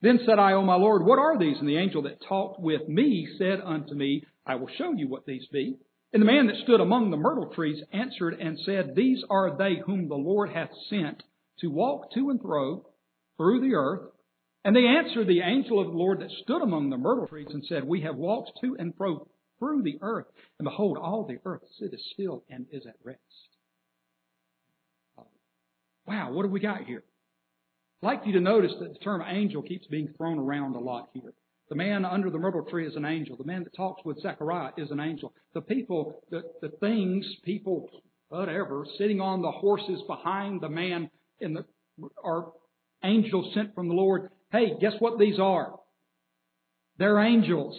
Then 0.00 0.20
said 0.24 0.38
I, 0.38 0.52
O 0.52 0.62
my 0.62 0.76
Lord, 0.76 1.04
what 1.04 1.18
are 1.18 1.36
these? 1.36 1.58
And 1.58 1.68
the 1.68 1.78
angel 1.78 2.02
that 2.02 2.22
talked 2.28 2.60
with 2.60 2.88
me 2.88 3.26
said 3.38 3.60
unto 3.60 3.94
me, 3.94 4.22
I 4.46 4.54
will 4.54 4.70
show 4.78 4.92
you 4.92 5.08
what 5.08 5.26
these 5.26 5.48
be. 5.50 5.78
And 6.12 6.22
the 6.22 6.26
man 6.26 6.46
that 6.46 6.62
stood 6.62 6.80
among 6.80 7.10
the 7.10 7.16
myrtle 7.16 7.52
trees 7.52 7.82
answered 7.92 8.34
and 8.34 8.56
said, 8.64 8.94
These 8.94 9.24
are 9.28 9.56
they 9.58 9.78
whom 9.84 10.06
the 10.06 10.14
Lord 10.14 10.50
hath 10.50 10.70
sent 10.88 11.24
to 11.60 11.68
walk 11.68 12.12
to 12.14 12.30
and 12.30 12.40
fro 12.40 12.86
through 13.36 13.60
the 13.60 13.74
earth. 13.74 14.10
And 14.64 14.74
they 14.74 14.86
answered 14.86 15.26
the 15.26 15.40
angel 15.40 15.80
of 15.80 15.86
the 15.86 15.96
Lord 15.96 16.20
that 16.20 16.30
stood 16.42 16.62
among 16.62 16.90
the 16.90 16.96
myrtle 16.96 17.26
trees 17.26 17.48
and 17.50 17.64
said, 17.64 17.84
We 17.84 18.02
have 18.02 18.16
walked 18.16 18.52
to 18.60 18.76
and 18.78 18.94
fro 18.96 19.26
through 19.58 19.82
the 19.82 19.98
earth, 20.02 20.26
and 20.58 20.66
behold, 20.66 20.98
all 20.98 21.24
the 21.24 21.38
earth 21.44 21.62
sitteth 21.78 22.00
still 22.12 22.44
and 22.48 22.66
is 22.70 22.86
at 22.86 22.96
rest. 23.02 23.20
Wow, 26.06 26.32
what 26.32 26.44
have 26.44 26.52
we 26.52 26.60
got 26.60 26.84
here? 26.84 27.02
I'd 28.02 28.06
like 28.06 28.20
you 28.24 28.32
to 28.34 28.40
notice 28.40 28.72
that 28.80 28.92
the 28.92 28.98
term 29.00 29.22
angel 29.26 29.62
keeps 29.62 29.86
being 29.86 30.08
thrown 30.16 30.38
around 30.38 30.76
a 30.76 30.80
lot 30.80 31.10
here. 31.12 31.34
The 31.68 31.74
man 31.74 32.04
under 32.04 32.30
the 32.30 32.38
myrtle 32.38 32.64
tree 32.64 32.86
is 32.86 32.96
an 32.96 33.04
angel. 33.04 33.36
The 33.36 33.44
man 33.44 33.64
that 33.64 33.76
talks 33.76 34.02
with 34.04 34.20
Zechariah 34.20 34.72
is 34.78 34.90
an 34.90 35.00
angel. 35.00 35.34
The 35.52 35.60
people, 35.60 36.22
the, 36.30 36.42
the 36.62 36.70
things, 36.80 37.26
people, 37.44 37.90
whatever, 38.30 38.86
sitting 38.96 39.20
on 39.20 39.42
the 39.42 39.50
horses 39.50 40.00
behind 40.06 40.62
the 40.62 40.70
man 40.70 41.10
in 41.40 41.54
the, 41.54 41.64
angels 43.04 43.52
sent 43.54 43.74
from 43.74 43.88
the 43.88 43.94
Lord. 43.94 44.30
Hey, 44.50 44.72
guess 44.80 44.94
what 44.98 45.18
these 45.18 45.38
are? 45.38 45.74
They're 46.98 47.20
angels. 47.20 47.76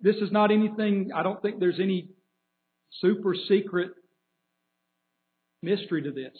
This 0.00 0.16
is 0.16 0.30
not 0.30 0.50
anything, 0.50 1.10
I 1.14 1.22
don't 1.22 1.42
think 1.42 1.58
there's 1.58 1.80
any 1.80 2.08
super 3.00 3.34
secret 3.48 3.90
mystery 5.62 6.02
to 6.02 6.12
this. 6.12 6.36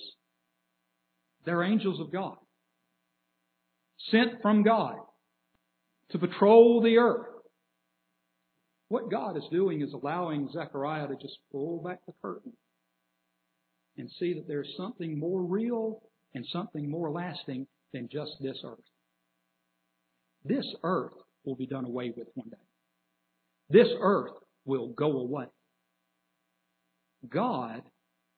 They're 1.45 1.63
angels 1.63 2.01
of 2.01 2.13
God. 2.13 2.37
Sent 4.11 4.41
from 4.41 4.63
God 4.63 4.97
to 6.11 6.19
patrol 6.19 6.81
the 6.83 6.99
earth. 6.99 7.27
What 8.89 9.11
God 9.11 9.37
is 9.37 9.45
doing 9.53 9.83
is 9.83 9.93
allowing 9.93 10.49
Zechariah 10.53 11.09
to 11.09 11.15
just 11.15 11.39
pull 11.53 11.83
back 11.83 12.01
the 12.07 12.13
curtain 12.23 12.53
and 14.01 14.11
see 14.19 14.35
that 14.35 14.49
there's 14.49 14.75
something 14.77 15.19
more 15.19 15.43
real 15.43 16.03
and 16.35 16.45
something 16.53 16.91
more 16.91 17.11
lasting 17.11 17.67
than 17.93 18.09
just 18.11 18.33
this 18.41 18.59
earth. 18.65 18.79
This 20.45 20.65
earth 20.83 21.13
will 21.45 21.57
be 21.57 21.67
done 21.67 21.85
away 21.85 22.13
with 22.17 22.29
one 22.35 22.49
day. 22.49 22.57
This 23.69 23.89
earth 24.01 24.33
will 24.65 24.89
go 24.89 25.19
away. 25.19 25.47
God 27.29 27.83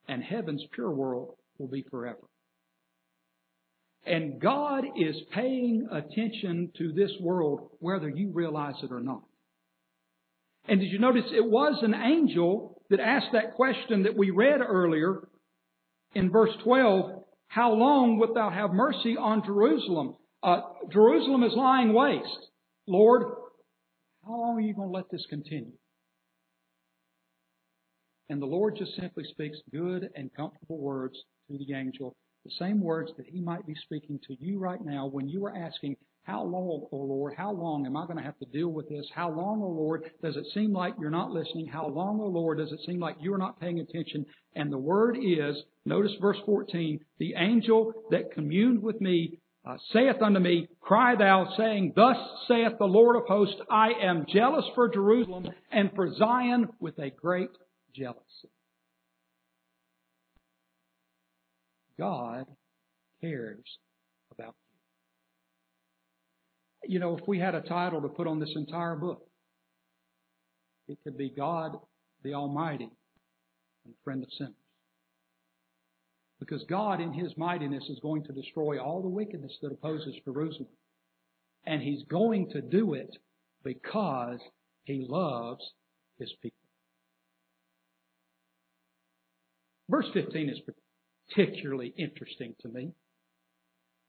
and 0.08 0.22
heaven's 0.22 0.64
pure 0.72 0.90
world 0.90 1.36
will 1.58 1.68
be 1.68 1.84
forever. 1.90 2.18
And 4.04 4.40
God 4.40 4.84
is 4.96 5.14
paying 5.32 5.86
attention 5.92 6.72
to 6.76 6.92
this 6.92 7.12
world 7.20 7.70
whether 7.78 8.08
you 8.08 8.30
realize 8.32 8.74
it 8.82 8.90
or 8.90 9.00
not. 9.00 9.22
And 10.66 10.80
did 10.80 10.90
you 10.90 10.98
notice 10.98 11.24
it 11.32 11.44
was 11.44 11.78
an 11.82 11.94
angel 11.94 12.82
that 12.90 13.00
asked 13.00 13.32
that 13.32 13.54
question 13.54 14.04
that 14.04 14.16
we 14.16 14.30
read 14.30 14.60
earlier 14.60 15.28
in 16.14 16.30
verse 16.30 16.50
12, 16.64 17.22
how 17.48 17.72
long 17.72 18.18
wilt 18.18 18.34
thou 18.34 18.50
have 18.50 18.72
mercy 18.72 19.16
on 19.16 19.44
Jerusalem? 19.44 20.16
Uh, 20.42 20.60
Jerusalem 20.90 21.42
is 21.42 21.52
lying 21.54 21.92
waste. 21.92 22.50
Lord, 22.86 23.22
how 24.24 24.32
long 24.32 24.56
are 24.56 24.60
you 24.60 24.74
going 24.74 24.88
to 24.88 24.94
let 24.94 25.10
this 25.10 25.24
continue? 25.28 25.72
And 28.28 28.40
the 28.40 28.46
Lord 28.46 28.76
just 28.76 28.96
simply 28.98 29.24
speaks 29.24 29.58
good 29.70 30.08
and 30.14 30.32
comfortable 30.34 30.78
words 30.78 31.14
to 31.50 31.58
the 31.58 31.74
angel, 31.74 32.16
the 32.44 32.52
same 32.58 32.80
words 32.80 33.10
that 33.18 33.26
he 33.26 33.40
might 33.40 33.66
be 33.66 33.74
speaking 33.84 34.18
to 34.26 34.36
you 34.40 34.58
right 34.58 34.82
now 34.82 35.06
when 35.06 35.28
you 35.28 35.44
are 35.44 35.54
asking, 35.54 35.96
How 36.24 36.44
long, 36.44 36.86
O 36.92 36.96
Lord, 36.96 37.34
how 37.36 37.52
long 37.52 37.84
am 37.84 37.96
I 37.96 38.06
going 38.06 38.16
to 38.16 38.22
have 38.22 38.38
to 38.38 38.46
deal 38.46 38.68
with 38.68 38.88
this? 38.88 39.04
How 39.12 39.28
long, 39.28 39.60
O 39.60 39.68
Lord, 39.68 40.04
does 40.22 40.36
it 40.36 40.46
seem 40.54 40.72
like 40.72 40.94
you're 41.00 41.10
not 41.10 41.32
listening? 41.32 41.66
How 41.66 41.88
long, 41.88 42.20
O 42.20 42.26
Lord, 42.26 42.58
does 42.58 42.70
it 42.70 42.78
seem 42.86 43.00
like 43.00 43.16
you're 43.20 43.38
not 43.38 43.60
paying 43.60 43.80
attention? 43.80 44.24
And 44.54 44.72
the 44.72 44.78
word 44.78 45.16
is, 45.16 45.56
notice 45.84 46.12
verse 46.20 46.36
14, 46.46 47.00
the 47.18 47.34
angel 47.36 47.92
that 48.10 48.32
communed 48.32 48.82
with 48.82 49.00
me 49.00 49.40
uh, 49.64 49.76
saith 49.92 50.22
unto 50.22 50.38
me, 50.38 50.68
Cry 50.80 51.16
thou, 51.16 51.54
saying, 51.56 51.92
Thus 51.96 52.16
saith 52.46 52.78
the 52.78 52.84
Lord 52.84 53.16
of 53.16 53.24
hosts, 53.26 53.60
I 53.68 53.90
am 54.02 54.26
jealous 54.32 54.64
for 54.76 54.88
Jerusalem 54.88 55.48
and 55.72 55.90
for 55.94 56.12
Zion 56.14 56.68
with 56.78 56.98
a 56.98 57.10
great 57.10 57.50
jealousy. 57.94 58.50
God 61.98 62.46
cares 63.20 63.78
you. 66.86 66.98
Know, 66.98 67.16
if 67.16 67.26
we 67.26 67.38
had 67.38 67.54
a 67.54 67.60
title 67.60 68.02
to 68.02 68.08
put 68.08 68.26
on 68.26 68.38
this 68.38 68.52
entire 68.56 68.96
book, 68.96 69.26
it 70.88 70.98
could 71.04 71.16
be 71.16 71.30
God 71.30 71.78
the 72.22 72.34
Almighty 72.34 72.90
and 73.84 73.94
Friend 74.04 74.22
of 74.22 74.28
Sinners. 74.36 74.54
Because 76.38 76.64
God, 76.68 77.00
in 77.00 77.12
His 77.12 77.32
mightiness, 77.36 77.84
is 77.88 78.00
going 78.00 78.24
to 78.24 78.32
destroy 78.32 78.78
all 78.78 79.00
the 79.00 79.08
wickedness 79.08 79.52
that 79.62 79.72
opposes 79.72 80.14
Jerusalem. 80.24 80.68
And 81.64 81.80
He's 81.80 82.02
going 82.10 82.50
to 82.50 82.60
do 82.60 82.94
it 82.94 83.16
because 83.62 84.40
He 84.84 85.06
loves 85.08 85.62
His 86.18 86.32
people. 86.42 86.56
Verse 89.88 90.06
15 90.14 90.48
is 90.48 90.60
particularly 91.30 91.94
interesting 91.96 92.54
to 92.60 92.68
me. 92.68 92.92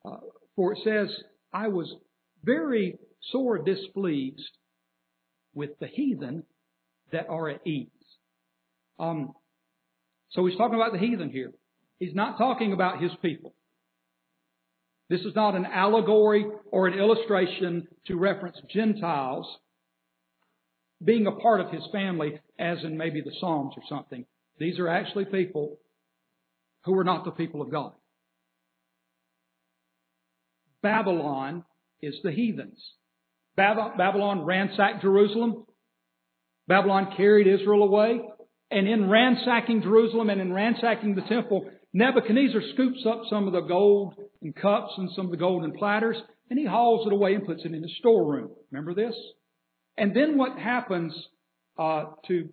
Uh, 0.05 0.17
for 0.55 0.73
it 0.73 0.79
says, 0.83 1.09
I 1.51 1.67
was 1.67 1.93
very 2.43 2.97
sore 3.31 3.59
displeased 3.59 4.57
with 5.53 5.71
the 5.79 5.87
heathen 5.87 6.43
that 7.11 7.27
are 7.29 7.49
at 7.49 7.65
ease. 7.65 7.87
Um, 8.99 9.33
so 10.31 10.45
he's 10.45 10.57
talking 10.57 10.75
about 10.75 10.93
the 10.93 10.99
heathen 10.99 11.29
here. 11.29 11.51
He's 11.99 12.15
not 12.15 12.37
talking 12.37 12.73
about 12.73 13.01
his 13.01 13.11
people. 13.21 13.53
This 15.09 15.21
is 15.21 15.35
not 15.35 15.55
an 15.55 15.65
allegory 15.65 16.45
or 16.71 16.87
an 16.87 16.97
illustration 16.97 17.87
to 18.07 18.17
reference 18.17 18.57
Gentiles 18.73 19.45
being 21.03 21.27
a 21.27 21.31
part 21.31 21.61
of 21.61 21.69
his 21.69 21.83
family, 21.91 22.39
as 22.57 22.77
in 22.83 22.97
maybe 22.97 23.21
the 23.21 23.33
Psalms 23.39 23.73
or 23.75 23.83
something. 23.89 24.25
These 24.57 24.79
are 24.79 24.87
actually 24.87 25.25
people 25.25 25.77
who 26.85 26.97
are 26.97 27.03
not 27.03 27.25
the 27.25 27.31
people 27.31 27.61
of 27.61 27.69
God. 27.69 27.91
Babylon 30.81 31.63
is 32.03 32.15
the 32.23 32.31
heathens. 32.31 32.79
Babylon 33.55 34.45
ransacked 34.45 35.01
Jerusalem. 35.01 35.65
Babylon 36.67 37.13
carried 37.15 37.47
Israel 37.47 37.83
away. 37.83 38.21
And 38.71 38.87
in 38.87 39.09
ransacking 39.09 39.83
Jerusalem 39.83 40.29
and 40.29 40.41
in 40.41 40.51
ransacking 40.51 41.15
the 41.15 41.21
temple, 41.21 41.69
Nebuchadnezzar 41.93 42.61
scoops 42.73 43.05
up 43.07 43.21
some 43.29 43.45
of 43.47 43.53
the 43.53 43.61
gold 43.61 44.15
and 44.41 44.55
cups 44.55 44.93
and 44.97 45.09
some 45.15 45.25
of 45.25 45.31
the 45.31 45.37
golden 45.37 45.73
platters, 45.73 46.17
and 46.49 46.57
he 46.57 46.65
hauls 46.65 47.05
it 47.05 47.13
away 47.13 47.35
and 47.35 47.45
puts 47.45 47.63
it 47.63 47.71
in 47.71 47.83
his 47.83 47.95
storeroom. 47.99 48.49
Remember 48.71 48.95
this? 48.95 49.15
And 49.95 50.15
then 50.15 50.37
what 50.37 50.57
happens 50.57 51.13
uh, 51.77 52.05
to 52.27 52.49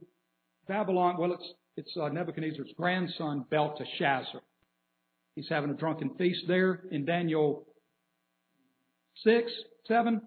Babylon? 0.68 1.16
Well, 1.18 1.32
it's 1.32 1.48
it's 1.76 1.96
uh, 1.96 2.08
Nebuchadnezzar's 2.08 2.72
grandson 2.76 3.46
Belteshazzar. 3.50 4.42
He's 5.34 5.48
having 5.48 5.70
a 5.70 5.74
drunken 5.74 6.16
feast 6.18 6.40
there 6.46 6.82
in 6.90 7.06
Daniel 7.06 7.64
six, 9.24 9.50
seven, 9.86 10.22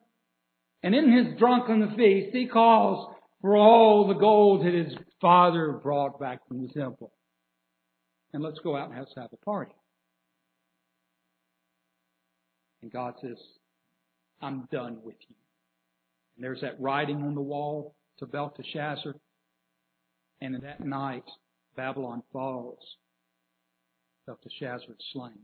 and 0.81 0.93
in 0.93 1.11
his 1.11 1.37
drunken 1.37 1.95
feast 1.95 2.35
he 2.35 2.47
calls 2.47 3.13
for 3.41 3.55
all 3.55 4.07
the 4.07 4.13
gold 4.13 4.65
that 4.65 4.73
his 4.73 4.93
father 5.21 5.73
brought 5.73 6.19
back 6.19 6.47
from 6.47 6.61
the 6.61 6.73
temple 6.73 7.11
and 8.33 8.41
let's 8.41 8.59
go 8.59 8.75
out 8.75 8.89
and 8.89 8.97
let's 8.97 9.13
have 9.15 9.29
a 9.31 9.45
party. 9.45 9.73
And 12.81 12.91
God 12.91 13.13
says, 13.21 13.37
I'm 14.41 14.67
done 14.71 14.99
with 15.03 15.15
you. 15.29 15.35
And 16.35 16.43
there's 16.43 16.61
that 16.61 16.81
writing 16.81 17.21
on 17.21 17.35
the 17.35 17.41
wall 17.41 17.95
to 18.19 18.25
Belteshazzar. 18.25 19.15
And 20.41 20.55
in 20.55 20.61
that 20.61 20.85
night, 20.85 21.23
Babylon 21.77 22.23
falls. 22.33 22.79
Belteshazzar 24.25 24.89
is 24.89 25.05
slain. 25.13 25.39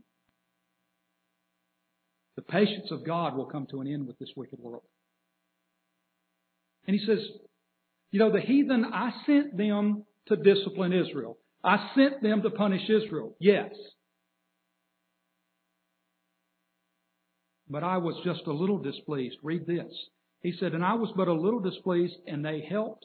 The 2.40 2.52
patience 2.52 2.90
of 2.90 3.04
God 3.04 3.36
will 3.36 3.44
come 3.44 3.66
to 3.66 3.82
an 3.82 3.86
end 3.86 4.06
with 4.06 4.18
this 4.18 4.30
wicked 4.34 4.58
world. 4.58 4.84
And 6.86 6.98
he 6.98 7.04
says, 7.04 7.18
you 8.12 8.18
know, 8.18 8.32
the 8.32 8.40
heathen, 8.40 8.82
I 8.82 9.10
sent 9.26 9.58
them 9.58 10.06
to 10.28 10.36
discipline 10.36 10.94
Israel. 10.94 11.36
I 11.62 11.90
sent 11.94 12.22
them 12.22 12.40
to 12.40 12.48
punish 12.48 12.88
Israel. 12.88 13.36
Yes. 13.40 13.74
But 17.68 17.84
I 17.84 17.98
was 17.98 18.14
just 18.24 18.46
a 18.46 18.54
little 18.54 18.78
displeased. 18.78 19.36
Read 19.42 19.66
this. 19.66 19.92
He 20.40 20.54
said, 20.58 20.72
And 20.72 20.82
I 20.82 20.94
was 20.94 21.12
but 21.14 21.28
a 21.28 21.34
little 21.34 21.60
displeased, 21.60 22.16
and 22.26 22.42
they 22.42 22.66
helped 22.66 23.04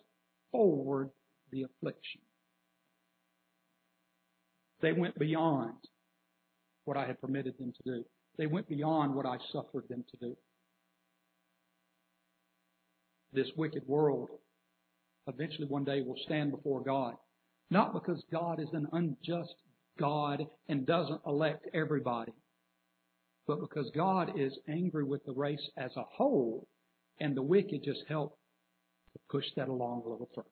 forward 0.53 1.09
the 1.51 1.63
affliction. 1.63 2.21
They 4.79 4.93
went 4.93 5.19
beyond 5.19 5.73
what 6.85 6.95
I 6.95 7.05
had 7.05 7.19
permitted 7.19 7.55
them 7.59 7.73
to 7.73 7.97
do. 7.97 8.05
They 8.37 8.47
went 8.47 8.67
beyond 8.67 9.15
what 9.15 9.25
I 9.25 9.37
suffered 9.51 9.87
them 9.89 10.03
to 10.11 10.17
do. 10.17 10.35
This 13.33 13.47
wicked 13.55 13.87
world 13.87 14.29
eventually 15.27 15.67
one 15.67 15.83
day 15.83 16.01
will 16.01 16.17
stand 16.25 16.51
before 16.51 16.81
God 16.81 17.15
not 17.69 17.93
because 17.93 18.23
God 18.31 18.59
is 18.59 18.69
an 18.73 18.87
unjust 18.91 19.55
God 19.97 20.45
and 20.67 20.85
doesn't 20.85 21.21
elect 21.25 21.67
everybody, 21.73 22.33
but 23.47 23.61
because 23.61 23.89
God 23.95 24.33
is 24.37 24.53
angry 24.67 25.03
with 25.03 25.25
the 25.25 25.33
race 25.33 25.69
as 25.77 25.91
a 25.95 26.03
whole, 26.03 26.67
and 27.19 27.35
the 27.35 27.41
wicked 27.41 27.83
just 27.83 28.03
help 28.07 28.37
to 29.13 29.19
push 29.29 29.45
that 29.55 29.69
along 29.69 30.03
a 30.05 30.09
little 30.09 30.29
further. 30.35 30.47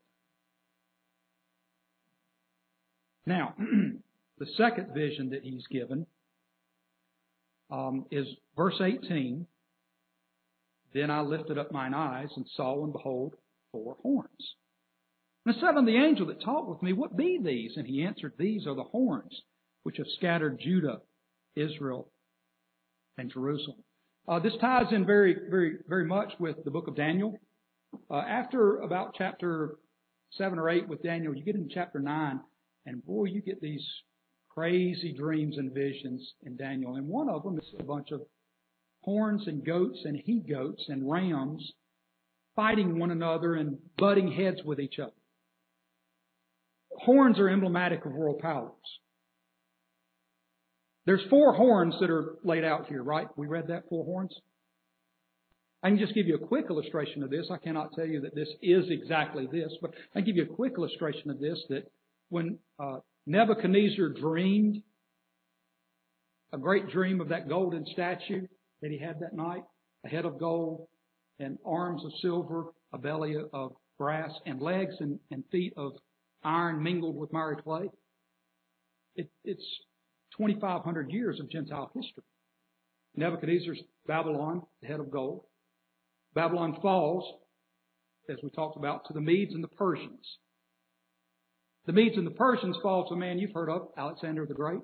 Now, 3.25 3.53
the 4.39 4.47
second 4.57 4.93
vision 4.93 5.29
that 5.31 5.43
he's 5.43 5.65
given 5.67 6.05
um, 7.71 8.05
is 8.11 8.27
verse 8.55 8.79
18. 8.81 9.45
Then 10.93 11.09
I 11.09 11.21
lifted 11.21 11.57
up 11.57 11.71
mine 11.71 11.93
eyes 11.93 12.29
and 12.35 12.45
saw, 12.55 12.83
and 12.83 12.93
behold, 12.93 13.35
four 13.71 13.97
horns. 14.01 14.55
And 15.45 15.55
I 15.55 15.59
said 15.59 15.75
unto 15.75 15.91
the 15.91 15.97
angel 15.97 16.27
that 16.27 16.41
talked 16.41 16.69
with 16.69 16.81
me, 16.81 16.93
What 16.93 17.17
be 17.17 17.39
these? 17.43 17.71
And 17.75 17.87
he 17.87 18.03
answered, 18.03 18.33
These 18.37 18.67
are 18.67 18.75
the 18.75 18.83
horns 18.83 19.41
which 19.83 19.97
have 19.97 20.07
scattered 20.17 20.59
Judah, 20.63 20.99
Israel, 21.55 22.09
and 23.17 23.31
Jerusalem. 23.31 23.83
Uh, 24.27 24.39
this 24.39 24.53
ties 24.61 24.91
in 24.91 25.05
very, 25.05 25.35
very, 25.49 25.77
very 25.87 26.05
much 26.05 26.31
with 26.39 26.63
the 26.63 26.71
book 26.71 26.87
of 26.87 26.95
Daniel. 26.95 27.37
Uh, 28.09 28.17
after 28.17 28.77
about 28.77 29.15
chapter 29.17 29.75
seven 30.31 30.57
or 30.57 30.69
eight 30.69 30.87
with 30.87 31.03
Daniel, 31.03 31.35
you 31.35 31.43
get 31.43 31.55
into 31.55 31.73
chapter 31.73 31.99
nine, 31.99 32.39
and 32.85 33.05
boy, 33.05 33.25
you 33.25 33.41
get 33.41 33.61
these 33.61 33.85
crazy 34.53 35.13
dreams 35.17 35.57
and 35.57 35.73
visions 35.73 36.33
in 36.43 36.55
Daniel. 36.57 36.95
And 36.95 37.07
one 37.07 37.29
of 37.29 37.43
them 37.43 37.57
is 37.57 37.65
a 37.79 37.83
bunch 37.83 38.11
of 38.11 38.21
horns 39.01 39.43
and 39.47 39.65
goats 39.65 39.99
and 40.05 40.15
he 40.15 40.39
goats 40.39 40.83
and 40.87 41.09
rams 41.09 41.73
fighting 42.55 42.99
one 42.99 43.11
another 43.11 43.55
and 43.55 43.77
butting 43.97 44.31
heads 44.31 44.59
with 44.63 44.79
each 44.79 44.99
other. 44.99 45.11
Horns 46.91 47.39
are 47.39 47.49
emblematic 47.49 48.05
of 48.05 48.11
world 48.11 48.39
powers. 48.39 48.71
There's 51.05 51.23
four 51.29 51.53
horns 51.53 51.95
that 51.99 52.09
are 52.09 52.35
laid 52.43 52.63
out 52.63 52.87
here, 52.87 53.03
right? 53.03 53.27
We 53.35 53.47
read 53.47 53.67
that, 53.67 53.89
four 53.89 54.05
horns? 54.05 54.33
I 55.81 55.89
can 55.89 55.99
just 55.99 56.13
give 56.13 56.27
you 56.27 56.35
a 56.35 56.47
quick 56.47 56.67
illustration 56.69 57.23
of 57.23 57.29
this. 57.29 57.47
I 57.51 57.57
cannot 57.57 57.93
tell 57.93 58.05
you 58.05 58.21
that 58.21 58.35
this 58.35 58.47
is 58.61 58.85
exactly 58.89 59.47
this, 59.51 59.73
but 59.81 59.91
I 60.15 60.19
can 60.19 60.25
give 60.25 60.37
you 60.37 60.43
a 60.43 60.55
quick 60.55 60.73
illustration 60.77 61.29
of 61.29 61.39
this 61.39 61.61
that 61.69 61.91
when 62.29 62.57
uh, 62.79 62.99
Nebuchadnezzar 63.25 64.09
dreamed 64.09 64.81
a 66.51 66.57
great 66.57 66.89
dream 66.89 67.21
of 67.21 67.29
that 67.29 67.47
golden 67.47 67.85
statue 67.85 68.45
that 68.81 68.91
he 68.91 68.99
had 68.99 69.19
that 69.21 69.33
night, 69.33 69.63
a 70.05 70.09
head 70.09 70.25
of 70.25 70.37
gold 70.37 70.87
and 71.39 71.57
arms 71.65 72.03
of 72.05 72.11
silver, 72.21 72.65
a 72.93 72.97
belly 72.97 73.35
of 73.53 73.71
brass, 73.97 74.31
and 74.45 74.61
legs 74.61 74.95
and, 74.99 75.19
and 75.31 75.43
feet 75.51 75.73
of 75.77 75.93
iron 76.43 76.83
mingled 76.83 77.15
with 77.15 77.31
miry 77.31 77.55
clay. 77.55 77.89
It, 79.15 79.29
it's 79.43 79.65
2,500 80.37 81.11
years 81.11 81.39
of 81.39 81.49
Gentile 81.49 81.91
history. 81.95 82.23
Nebuchadnezzar's 83.15 83.81
Babylon, 84.07 84.63
the 84.81 84.87
head 84.87 84.99
of 84.99 85.11
gold. 85.11 85.45
Babylon 86.33 86.77
falls, 86.81 87.23
as 88.29 88.37
we 88.43 88.49
talked 88.49 88.77
about, 88.77 89.05
to 89.05 89.13
the 89.13 89.21
Medes 89.21 89.53
and 89.53 89.63
the 89.63 89.67
Persians. 89.67 90.37
The 91.85 91.93
Medes 91.93 92.17
and 92.17 92.25
the 92.25 92.31
Persians 92.31 92.77
fall 92.81 93.07
to 93.07 93.13
a 93.13 93.17
man 93.17 93.39
you've 93.39 93.53
heard 93.53 93.69
of, 93.69 93.89
Alexander 93.97 94.45
the 94.45 94.53
Great. 94.53 94.79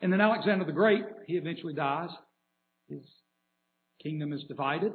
And 0.00 0.12
then 0.12 0.20
Alexander 0.20 0.64
the 0.64 0.72
Great, 0.72 1.04
he 1.26 1.34
eventually 1.34 1.74
dies. 1.74 2.10
His 2.88 3.02
kingdom 4.02 4.32
is 4.32 4.44
divided. 4.44 4.92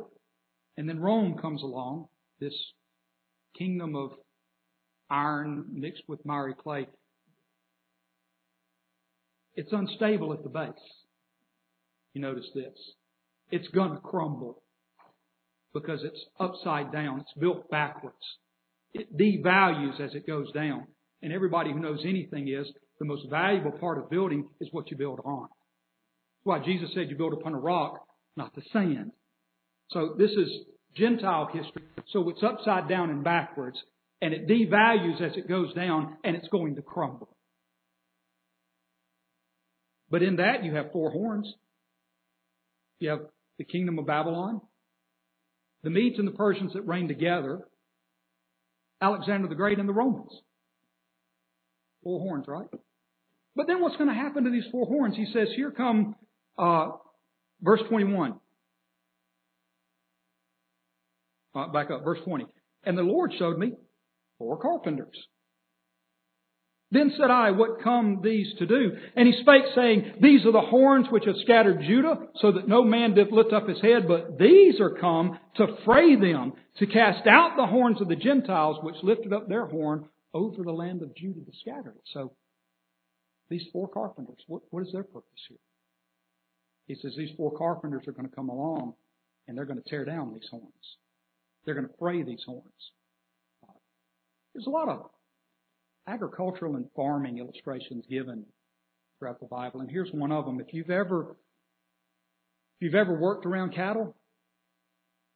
And 0.78 0.88
then 0.88 1.00
Rome 1.00 1.38
comes 1.40 1.62
along, 1.62 2.08
this 2.40 2.54
kingdom 3.58 3.96
of 3.96 4.12
iron 5.10 5.66
mixed 5.72 6.04
with 6.08 6.26
miry 6.26 6.56
clay. 6.56 6.88
It's 9.56 9.72
unstable 9.72 10.34
at 10.34 10.44
the 10.44 10.50
base. 10.50 10.72
You 12.14 12.22
notice 12.22 12.50
this. 12.56 12.74
It's 13.52 13.68
gonna 13.70 14.00
crumble 14.00 14.64
because 15.74 16.04
it's 16.04 16.26
upside 16.40 16.92
down. 16.92 17.20
It's 17.20 17.34
built 17.38 17.70
backwards. 17.70 18.16
It 18.94 19.18
devalues 19.18 20.00
as 20.00 20.14
it 20.16 20.28
goes 20.28 20.52
down. 20.52 20.88
And 21.22 21.32
everybody 21.32 21.72
who 21.72 21.80
knows 21.80 22.02
anything 22.04 22.48
is 22.48 22.68
the 23.00 23.06
most 23.06 23.30
valuable 23.30 23.72
part 23.72 23.98
of 23.98 24.10
building 24.10 24.48
is 24.60 24.70
what 24.72 24.90
you 24.92 24.98
build 24.98 25.20
on. 25.24 25.48
That's 25.50 26.46
why 26.46 26.60
Jesus 26.60 26.90
said 26.94 27.10
you 27.10 27.16
build 27.16 27.34
upon 27.34 27.54
a 27.54 27.60
rock, 27.60 28.06
not 28.36 28.56
the 28.56 28.64
sand. 28.74 29.12
So 29.92 30.16
this 30.18 30.32
is 30.32 30.50
Gentile 30.96 31.50
history. 31.54 31.84
So 32.10 32.28
it's 32.30 32.44
upside 32.44 32.90
down 32.90 33.10
and 33.10 33.24
backwards 33.24 33.78
and 34.22 34.34
it 34.34 34.48
devalues 34.48 35.20
as 35.22 35.36
it 35.36 35.50
goes 35.50 35.74
down, 35.74 36.18
and 36.24 36.36
it's 36.36 36.48
going 36.50 36.76
to 36.76 36.82
crumble. 36.82 37.36
But 40.10 40.22
in 40.22 40.36
that, 40.36 40.64
you 40.64 40.76
have 40.76 40.92
four 40.92 41.10
horns. 41.10 41.52
You 43.00 43.10
have 43.10 43.22
the 43.58 43.64
kingdom 43.64 43.98
of 43.98 44.06
Babylon, 44.06 44.62
the 45.84 45.90
Medes 45.90 46.20
and 46.20 46.28
the 46.28 46.34
Persians 46.34 46.74
that 46.74 46.84
reign 46.84 47.08
together, 47.08 47.62
Alexander 49.02 49.48
the 49.48 49.56
Great 49.56 49.80
and 49.80 49.90
the 49.90 49.94
Romans. 49.94 50.32
Four 52.04 52.20
horns, 52.20 52.46
right? 52.48 52.68
But 53.56 53.68
then 53.68 53.82
what's 53.82 53.98
going 53.98 54.10
to 54.10 54.16
happen 54.16 54.44
to 54.46 54.50
these 54.50 54.66
four 54.72 54.86
horns? 54.86 55.16
He 55.16 55.26
says, 55.34 55.50
here 55.56 55.72
come, 55.72 56.16
uh, 56.58 56.90
verse 57.62 57.82
21. 57.90 58.36
Uh, 61.54 61.68
back 61.68 61.92
up, 61.92 62.04
verse 62.04 62.20
20. 62.26 62.46
And 62.84 62.98
the 62.98 63.04
Lord 63.04 63.34
showed 63.38 63.58
me 63.58 63.74
four 64.38 64.58
carpenters. 64.58 65.18
Then 66.92 67.14
said 67.18 67.32
I, 67.32 67.52
What 67.52 67.82
come 67.82 68.20
these 68.22 68.54
to 68.60 68.66
do? 68.66 68.92
And 69.16 69.28
he 69.28 69.42
spake, 69.42 69.64
saying, 69.74 70.16
These 70.22 70.46
are 70.46 70.52
the 70.52 70.62
horns 70.62 71.08
which 71.10 71.24
have 71.26 71.38
scattered 71.42 71.82
Judah, 71.82 72.28
so 72.42 72.52
that 72.52 72.68
no 72.68 72.84
man 72.84 73.14
did 73.14 73.32
lift 73.32 73.54
up 73.54 73.68
his 73.68 73.82
head, 73.82 74.08
but 74.08 74.38
these 74.38 74.80
are 74.82 74.98
come 75.00 75.40
to 75.56 75.78
fray 75.86 76.18
them, 76.18 76.54
to 76.80 76.86
cast 76.86 77.28
out 77.28 77.56
the 77.56 77.66
horns 77.66 78.02
of 78.02 78.10
the 78.10 78.16
Gentiles, 78.18 78.78
which 78.84 78.96
lifted 79.04 79.32
up 79.32 79.48
their 79.48 79.66
horn 79.66 80.10
over 80.34 80.64
the 80.64 80.72
land 80.72 81.02
of 81.02 81.16
Judah 81.16 81.40
to 81.40 81.52
scatter 81.62 81.92
it. 81.92 82.04
So, 82.14 82.34
these 83.50 83.64
four 83.72 83.88
carpenters, 83.88 84.40
what, 84.48 84.62
what 84.70 84.84
is 84.84 84.92
their 84.92 85.04
purpose 85.04 85.46
here? 85.48 85.58
He 86.88 86.96
says 86.96 87.14
these 87.18 87.36
four 87.38 87.58
carpenters 87.58 88.04
are 88.08 88.14
going 88.14 88.28
to 88.28 88.36
come 88.36 88.50
along, 88.50 88.94
and 89.48 89.58
they're 89.58 89.66
going 89.66 89.82
to 89.82 89.90
tear 89.90 90.04
down 90.04 90.34
these 90.34 90.48
horns. 90.50 90.98
They're 91.66 91.76
going 91.76 91.88
to 91.88 91.94
fray 92.00 92.24
these 92.24 92.44
horns. 92.46 92.66
There's 94.54 94.68
a 94.68 94.70
lot 94.70 94.90
of 94.90 95.10
agricultural 96.12 96.76
and 96.76 96.86
farming 96.96 97.38
illustrations 97.38 98.06
given 98.10 98.46
throughout 99.18 99.40
the 99.40 99.46
Bible, 99.46 99.82
and 99.82 99.90
here's 99.90 100.12
one 100.12 100.32
of 100.32 100.46
them. 100.46 100.60
If 100.60 100.74
you've 100.74 100.90
ever 100.90 101.36
if 102.80 102.86
you've 102.86 102.96
ever 102.96 103.14
worked 103.14 103.46
around 103.46 103.76
cattle, 103.76 104.16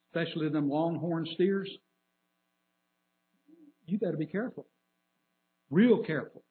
especially 0.09 0.49
them 0.49 0.69
longhorn 0.69 1.27
steers, 1.35 1.69
you 3.85 3.99
better 3.99 4.17
be 4.17 4.25
careful, 4.25 4.65
real 5.69 6.03
careful. 6.03 6.43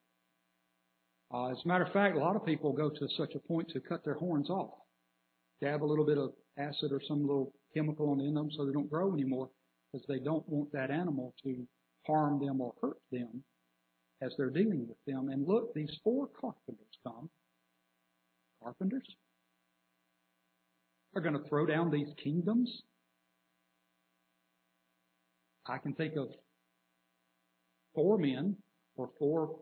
Uh, 1.32 1.50
as 1.50 1.58
a 1.64 1.68
matter 1.68 1.84
of 1.84 1.92
fact, 1.92 2.16
a 2.16 2.20
lot 2.20 2.36
of 2.36 2.46
people 2.46 2.72
go 2.72 2.90
to 2.90 3.08
such 3.16 3.34
a 3.34 3.40
point 3.40 3.68
to 3.70 3.80
cut 3.80 4.04
their 4.04 4.14
horns 4.14 4.48
off, 4.48 4.74
dab 5.60 5.82
a 5.82 5.84
little 5.84 6.06
bit 6.06 6.18
of 6.18 6.30
acid 6.56 6.92
or 6.92 7.00
some 7.08 7.22
little 7.22 7.52
chemical 7.74 8.10
on 8.10 8.18
the 8.18 8.24
end 8.24 8.38
of 8.38 8.44
them 8.44 8.52
so 8.56 8.64
they 8.64 8.72
don't 8.72 8.90
grow 8.90 9.12
anymore, 9.12 9.50
because 9.92 10.06
they 10.06 10.20
don't 10.20 10.48
want 10.48 10.70
that 10.70 10.92
animal 10.92 11.34
to 11.42 11.66
harm 12.06 12.38
them 12.38 12.60
or 12.60 12.72
hurt 12.80 12.98
them 13.10 13.42
as 14.22 14.32
they're 14.36 14.50
dealing 14.50 14.86
with 14.88 14.96
them. 15.06 15.28
And 15.28 15.46
look, 15.46 15.74
these 15.74 15.90
four 16.02 16.28
carpenters 16.28 16.98
come. 17.02 17.28
Carpenters 18.62 19.06
are 21.14 21.20
going 21.20 21.34
to 21.34 21.48
throw 21.48 21.66
down 21.66 21.90
these 21.90 22.08
kingdoms. 22.22 22.82
I 25.66 25.78
can 25.78 25.94
think 25.94 26.16
of 26.16 26.28
four 27.94 28.18
men, 28.18 28.56
or 28.96 29.10
four 29.18 29.56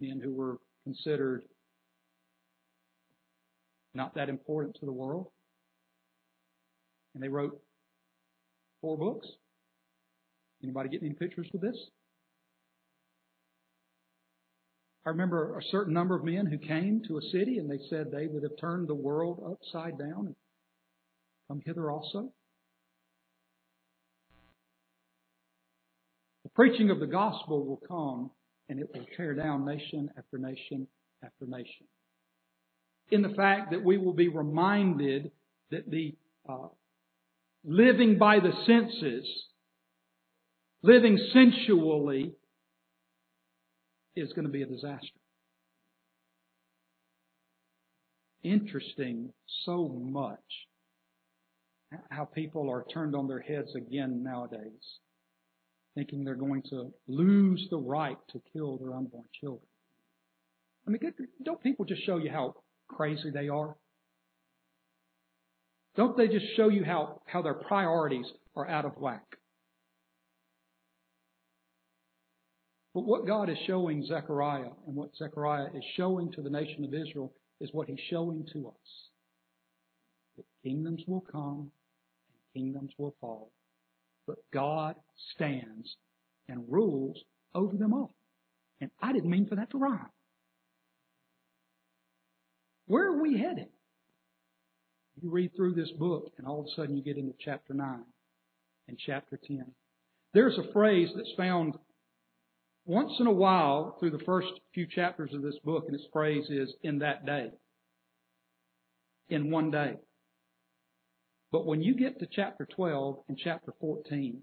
men 0.00 0.20
who 0.22 0.32
were 0.32 0.58
considered 0.84 1.42
not 3.94 4.14
that 4.14 4.28
important 4.28 4.76
to 4.80 4.86
the 4.86 4.92
world. 4.92 5.28
And 7.14 7.22
they 7.22 7.28
wrote 7.28 7.60
four 8.80 8.96
books. 8.96 9.26
Anybody 10.62 10.90
get 10.90 11.02
any 11.02 11.14
pictures 11.14 11.48
with 11.52 11.62
this? 11.62 11.76
I 15.10 15.12
remember 15.12 15.58
a 15.58 15.62
certain 15.72 15.92
number 15.92 16.14
of 16.14 16.22
men 16.22 16.46
who 16.46 16.56
came 16.56 17.02
to 17.08 17.18
a 17.18 17.22
city 17.32 17.58
and 17.58 17.68
they 17.68 17.80
said 17.90 18.12
they 18.12 18.28
would 18.28 18.44
have 18.44 18.56
turned 18.60 18.86
the 18.86 18.94
world 18.94 19.42
upside 19.44 19.98
down 19.98 20.26
and 20.26 20.36
come 21.48 21.60
hither 21.66 21.90
also. 21.90 22.30
The 26.44 26.50
preaching 26.50 26.90
of 26.90 27.00
the 27.00 27.08
gospel 27.08 27.66
will 27.66 27.82
come 27.88 28.30
and 28.68 28.78
it 28.78 28.88
will 28.94 29.04
tear 29.16 29.34
down 29.34 29.64
nation 29.64 30.10
after 30.16 30.38
nation 30.38 30.86
after 31.24 31.44
nation. 31.44 31.88
In 33.10 33.22
the 33.22 33.34
fact 33.34 33.72
that 33.72 33.82
we 33.82 33.98
will 33.98 34.14
be 34.14 34.28
reminded 34.28 35.32
that 35.72 35.90
the 35.90 36.14
uh, 36.48 36.68
living 37.64 38.16
by 38.16 38.38
the 38.38 38.52
senses 38.64 39.26
living 40.84 41.18
sensually 41.32 42.36
is 44.16 44.32
going 44.32 44.46
to 44.46 44.52
be 44.52 44.62
a 44.62 44.66
disaster. 44.66 45.08
Interesting 48.42 49.32
so 49.64 49.88
much 49.88 50.38
how 52.10 52.24
people 52.24 52.70
are 52.70 52.84
turned 52.92 53.14
on 53.14 53.26
their 53.26 53.40
heads 53.40 53.74
again 53.74 54.22
nowadays, 54.22 54.98
thinking 55.94 56.24
they're 56.24 56.34
going 56.34 56.62
to 56.70 56.92
lose 57.08 57.66
the 57.70 57.78
right 57.78 58.16
to 58.32 58.40
kill 58.52 58.78
their 58.78 58.94
unborn 58.94 59.24
children. 59.40 59.66
I 60.86 60.90
mean, 60.90 61.00
don't 61.44 61.62
people 61.62 61.84
just 61.84 62.04
show 62.06 62.16
you 62.16 62.30
how 62.30 62.54
crazy 62.88 63.30
they 63.30 63.48
are? 63.48 63.76
Don't 65.96 66.16
they 66.16 66.28
just 66.28 66.46
show 66.56 66.68
you 66.68 66.84
how, 66.84 67.20
how 67.26 67.42
their 67.42 67.54
priorities 67.54 68.26
are 68.56 68.68
out 68.68 68.84
of 68.84 68.96
whack? 68.96 69.24
But 72.94 73.06
what 73.06 73.26
God 73.26 73.48
is 73.48 73.58
showing 73.66 74.04
Zechariah 74.04 74.70
and 74.86 74.96
what 74.96 75.14
Zechariah 75.16 75.68
is 75.74 75.84
showing 75.96 76.32
to 76.32 76.42
the 76.42 76.50
nation 76.50 76.84
of 76.84 76.92
Israel 76.92 77.32
is 77.60 77.70
what 77.72 77.88
he's 77.88 78.00
showing 78.10 78.46
to 78.52 78.68
us. 78.68 79.08
That 80.36 80.44
kingdoms 80.64 81.02
will 81.06 81.20
come 81.20 81.70
and 82.28 82.62
kingdoms 82.62 82.92
will 82.98 83.14
fall. 83.20 83.52
But 84.26 84.38
God 84.52 84.96
stands 85.34 85.96
and 86.48 86.64
rules 86.68 87.16
over 87.54 87.76
them 87.76 87.92
all. 87.92 88.14
And 88.80 88.90
I 89.00 89.12
didn't 89.12 89.30
mean 89.30 89.46
for 89.46 89.56
that 89.56 89.70
to 89.70 89.78
rhyme. 89.78 90.10
Where 92.86 93.06
are 93.06 93.22
we 93.22 93.38
headed? 93.38 93.68
You 95.22 95.30
read 95.30 95.54
through 95.54 95.74
this 95.74 95.90
book, 95.92 96.32
and 96.38 96.46
all 96.46 96.60
of 96.60 96.66
a 96.66 96.74
sudden 96.74 96.96
you 96.96 97.04
get 97.04 97.18
into 97.18 97.34
chapter 97.38 97.74
9 97.74 98.00
and 98.88 98.98
chapter 98.98 99.38
10. 99.46 99.64
There's 100.32 100.58
a 100.58 100.72
phrase 100.72 101.10
that's 101.14 101.32
found 101.36 101.74
once 102.90 103.12
in 103.20 103.28
a 103.28 103.32
while 103.32 103.96
through 104.00 104.10
the 104.10 104.24
first 104.26 104.48
few 104.74 104.84
chapters 104.84 105.30
of 105.32 105.42
this 105.42 105.54
book, 105.64 105.84
and 105.86 105.94
its 105.94 106.08
phrase 106.12 106.44
is 106.50 106.74
in 106.82 106.98
that 106.98 107.24
day. 107.24 107.46
In 109.28 109.52
one 109.52 109.70
day. 109.70 109.94
But 111.52 111.66
when 111.66 111.82
you 111.82 111.94
get 111.94 112.18
to 112.18 112.26
chapter 112.30 112.66
12 112.74 113.18
and 113.28 113.38
chapter 113.38 113.72
14, 113.80 114.42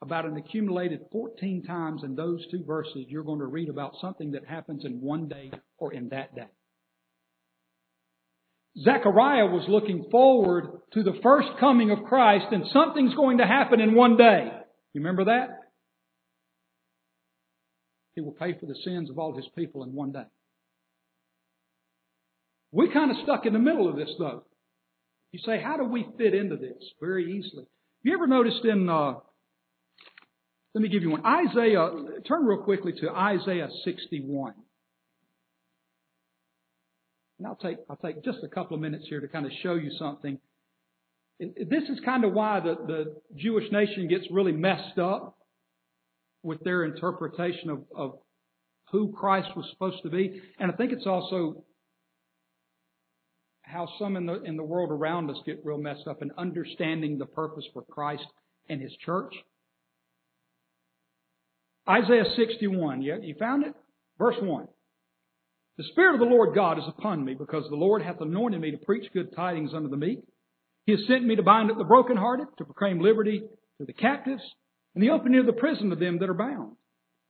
about 0.00 0.24
an 0.24 0.38
accumulated 0.38 1.00
14 1.12 1.64
times 1.64 2.02
in 2.02 2.14
those 2.16 2.42
two 2.50 2.64
verses, 2.64 3.04
you're 3.08 3.24
going 3.24 3.40
to 3.40 3.46
read 3.46 3.68
about 3.68 3.92
something 4.00 4.32
that 4.32 4.46
happens 4.46 4.86
in 4.86 5.02
one 5.02 5.28
day 5.28 5.50
or 5.76 5.92
in 5.92 6.08
that 6.08 6.34
day. 6.34 6.48
Zechariah 8.82 9.46
was 9.46 9.66
looking 9.68 10.08
forward 10.10 10.64
to 10.94 11.02
the 11.02 11.20
first 11.22 11.48
coming 11.60 11.90
of 11.90 12.04
Christ 12.04 12.46
and 12.52 12.64
something's 12.72 13.14
going 13.14 13.36
to 13.36 13.46
happen 13.46 13.82
in 13.82 13.94
one 13.94 14.16
day. 14.16 14.48
You 14.94 15.02
remember 15.02 15.26
that? 15.26 15.61
He 18.14 18.20
will 18.20 18.32
pay 18.32 18.58
for 18.58 18.66
the 18.66 18.74
sins 18.84 19.10
of 19.10 19.18
all 19.18 19.34
his 19.34 19.46
people 19.56 19.82
in 19.82 19.92
one 19.92 20.12
day. 20.12 20.26
We're 22.70 22.92
kind 22.92 23.10
of 23.10 23.18
stuck 23.22 23.46
in 23.46 23.52
the 23.52 23.58
middle 23.58 23.88
of 23.88 23.96
this 23.96 24.10
though. 24.18 24.44
You 25.32 25.40
say, 25.46 25.60
how 25.62 25.76
do 25.78 25.84
we 25.84 26.06
fit 26.18 26.34
into 26.34 26.56
this? 26.56 26.82
Very 27.00 27.32
easily. 27.32 27.64
You 28.02 28.14
ever 28.14 28.26
noticed 28.26 28.64
in, 28.64 28.88
uh, 28.88 29.14
let 30.74 30.82
me 30.82 30.88
give 30.88 31.02
you 31.02 31.10
one. 31.10 31.24
Isaiah, 31.24 31.90
turn 32.26 32.44
real 32.44 32.62
quickly 32.62 32.92
to 33.00 33.10
Isaiah 33.10 33.68
61. 33.84 34.54
And 37.38 37.46
I'll 37.46 37.56
take, 37.56 37.78
I'll 37.88 37.96
take 37.96 38.22
just 38.24 38.38
a 38.44 38.48
couple 38.48 38.74
of 38.74 38.80
minutes 38.82 39.06
here 39.08 39.20
to 39.20 39.28
kind 39.28 39.46
of 39.46 39.52
show 39.62 39.74
you 39.74 39.90
something. 39.98 40.38
This 41.40 41.84
is 41.88 41.98
kind 42.04 42.24
of 42.24 42.32
why 42.32 42.60
the, 42.60 42.76
the 42.86 43.16
Jewish 43.36 43.64
nation 43.72 44.08
gets 44.08 44.24
really 44.30 44.52
messed 44.52 44.98
up 44.98 45.36
with 46.42 46.60
their 46.64 46.84
interpretation 46.84 47.70
of, 47.70 47.84
of 47.96 48.18
who 48.90 49.12
Christ 49.12 49.48
was 49.56 49.66
supposed 49.70 50.02
to 50.02 50.10
be. 50.10 50.40
And 50.58 50.70
I 50.70 50.74
think 50.74 50.92
it's 50.92 51.06
also 51.06 51.64
how 53.62 53.88
some 53.98 54.16
in 54.16 54.26
the, 54.26 54.42
in 54.42 54.56
the 54.56 54.64
world 54.64 54.90
around 54.90 55.30
us 55.30 55.36
get 55.46 55.64
real 55.64 55.78
messed 55.78 56.06
up 56.06 56.20
in 56.20 56.30
understanding 56.36 57.18
the 57.18 57.26
purpose 57.26 57.64
for 57.72 57.82
Christ 57.82 58.26
and 58.68 58.80
His 58.80 58.92
church. 59.04 59.32
Isaiah 61.88 62.24
61, 62.36 63.02
you, 63.02 63.18
you 63.22 63.34
found 63.38 63.64
it? 63.64 63.74
Verse 64.18 64.36
1. 64.40 64.66
The 65.78 65.84
Spirit 65.84 66.14
of 66.14 66.20
the 66.20 66.26
Lord 66.26 66.54
God 66.54 66.78
is 66.78 66.84
upon 66.86 67.24
me 67.24 67.34
because 67.34 67.64
the 67.68 67.76
Lord 67.76 68.02
hath 68.02 68.20
anointed 68.20 68.60
me 68.60 68.72
to 68.72 68.76
preach 68.76 69.10
good 69.14 69.34
tidings 69.34 69.72
unto 69.74 69.88
the 69.88 69.96
meek. 69.96 70.18
He 70.84 70.92
has 70.92 71.00
sent 71.08 71.24
me 71.24 71.36
to 71.36 71.42
bind 71.42 71.70
up 71.70 71.78
the 71.78 71.84
brokenhearted, 71.84 72.46
to 72.58 72.64
proclaim 72.64 73.00
liberty 73.00 73.42
to 73.78 73.86
the 73.86 73.92
captives, 73.92 74.42
and 74.94 75.02
the 75.02 75.10
opening 75.10 75.40
of 75.40 75.46
the 75.46 75.52
prison 75.52 75.90
to 75.90 75.96
them 75.96 76.18
that 76.18 76.28
are 76.28 76.34
bound, 76.34 76.76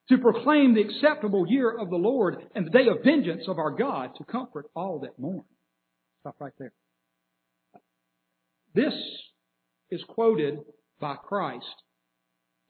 to 0.09 0.19
proclaim 0.19 0.75
the 0.75 0.83
acceptable 0.83 1.47
year 1.49 1.71
of 1.71 1.91
the 1.91 1.97
Lord 1.97 2.37
and 2.55 2.67
the 2.67 2.71
day 2.71 2.89
of 2.89 3.05
vengeance 3.05 3.45
of 3.47 3.59
our 3.59 3.71
God, 3.71 4.11
to 4.17 4.25
comfort 4.25 4.67
all 4.75 5.01
that 5.01 5.19
mourn. 5.19 5.45
Stop 6.21 6.37
right 6.41 6.53
there. 6.59 6.73
This 8.75 8.95
is 9.91 10.03
quoted 10.09 10.59
by 11.01 11.17
Christ 11.17 11.67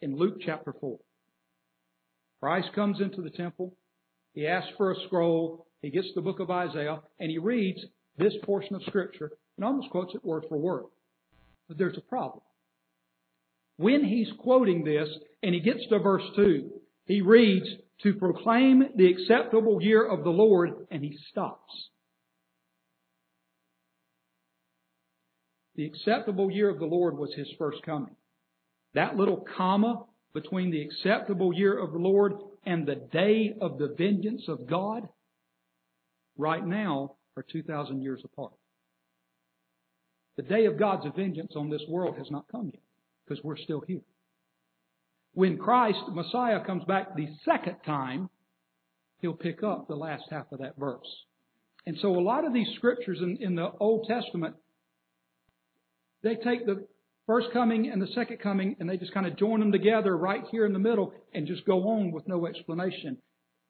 in 0.00 0.16
Luke 0.16 0.38
chapter 0.44 0.74
4. 0.80 0.98
Christ 2.40 2.68
comes 2.74 3.00
into 3.00 3.22
the 3.22 3.30
temple. 3.30 3.76
He 4.34 4.46
asks 4.46 4.72
for 4.76 4.90
a 4.90 4.96
scroll. 5.06 5.66
He 5.80 5.90
gets 5.90 6.08
the 6.14 6.22
book 6.22 6.40
of 6.40 6.50
Isaiah 6.50 7.00
and 7.20 7.30
he 7.30 7.38
reads 7.38 7.78
this 8.18 8.32
portion 8.42 8.74
of 8.74 8.82
scripture 8.82 9.30
and 9.56 9.64
almost 9.64 9.90
quotes 9.90 10.14
it 10.14 10.24
word 10.24 10.44
for 10.48 10.58
word. 10.58 10.84
But 11.68 11.78
there's 11.78 11.96
a 11.96 12.00
problem. 12.00 12.40
When 13.76 14.04
he's 14.04 14.28
quoting 14.38 14.84
this 14.84 15.08
and 15.42 15.54
he 15.54 15.60
gets 15.60 15.86
to 15.88 15.98
verse 15.98 16.24
2, 16.36 16.70
he 17.06 17.20
reads, 17.20 17.66
to 18.02 18.14
proclaim 18.14 18.82
the 18.96 19.06
acceptable 19.06 19.80
year 19.80 20.04
of 20.04 20.24
the 20.24 20.30
Lord, 20.30 20.70
and 20.90 21.02
he 21.02 21.16
stops. 21.30 21.88
The 25.76 25.86
acceptable 25.86 26.50
year 26.50 26.68
of 26.68 26.78
the 26.78 26.86
Lord 26.86 27.16
was 27.16 27.32
his 27.34 27.48
first 27.58 27.82
coming. 27.84 28.16
That 28.94 29.16
little 29.16 29.46
comma 29.56 30.04
between 30.34 30.70
the 30.70 30.82
acceptable 30.82 31.54
year 31.54 31.78
of 31.78 31.92
the 31.92 31.98
Lord 31.98 32.34
and 32.66 32.86
the 32.86 32.96
day 32.96 33.54
of 33.60 33.78
the 33.78 33.94
vengeance 33.96 34.42
of 34.48 34.66
God 34.68 35.08
right 36.36 36.64
now 36.64 37.16
are 37.36 37.44
2,000 37.50 38.02
years 38.02 38.20
apart. 38.24 38.52
The 40.36 40.42
day 40.42 40.66
of 40.66 40.78
God's 40.78 41.06
vengeance 41.16 41.52
on 41.56 41.70
this 41.70 41.82
world 41.88 42.16
has 42.18 42.30
not 42.30 42.48
come 42.50 42.70
yet 42.72 42.82
because 43.26 43.42
we're 43.44 43.56
still 43.56 43.80
here. 43.86 44.02
When 45.34 45.58
Christ, 45.58 45.98
Messiah, 46.10 46.64
comes 46.64 46.84
back 46.84 47.16
the 47.16 47.28
second 47.44 47.76
time, 47.86 48.28
he'll 49.20 49.32
pick 49.32 49.62
up 49.62 49.88
the 49.88 49.94
last 49.94 50.24
half 50.30 50.50
of 50.52 50.58
that 50.58 50.76
verse. 50.76 51.06
And 51.86 51.96
so 52.00 52.08
a 52.18 52.20
lot 52.20 52.44
of 52.46 52.52
these 52.52 52.68
scriptures 52.76 53.18
in, 53.20 53.38
in 53.40 53.54
the 53.54 53.70
Old 53.80 54.06
Testament, 54.06 54.56
they 56.22 56.36
take 56.36 56.66
the 56.66 56.86
first 57.26 57.48
coming 57.52 57.90
and 57.90 58.00
the 58.00 58.12
second 58.14 58.38
coming 58.40 58.76
and 58.78 58.88
they 58.88 58.96
just 58.96 59.14
kind 59.14 59.26
of 59.26 59.36
join 59.36 59.60
them 59.60 59.72
together 59.72 60.16
right 60.16 60.42
here 60.50 60.66
in 60.66 60.72
the 60.72 60.78
middle 60.78 61.12
and 61.32 61.46
just 61.46 61.64
go 61.64 61.88
on 61.88 62.12
with 62.12 62.28
no 62.28 62.46
explanation. 62.46 63.16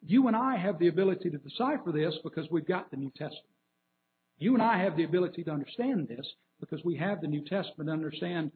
You 0.04 0.26
and 0.26 0.36
I 0.36 0.56
have 0.56 0.78
the 0.78 0.88
ability 0.88 1.30
to 1.30 1.38
decipher 1.38 1.92
this 1.92 2.14
because 2.24 2.50
we've 2.50 2.66
got 2.66 2.90
the 2.90 2.96
New 2.96 3.10
Testament. 3.10 3.46
You 4.38 4.54
and 4.54 4.62
I 4.62 4.82
have 4.82 4.96
the 4.96 5.04
ability 5.04 5.44
to 5.44 5.52
understand 5.52 6.08
this 6.08 6.26
because 6.58 6.80
we 6.84 6.96
have 6.96 7.20
the 7.20 7.28
New 7.28 7.42
Testament 7.44 7.88
to 7.88 7.92
understand 7.92 8.50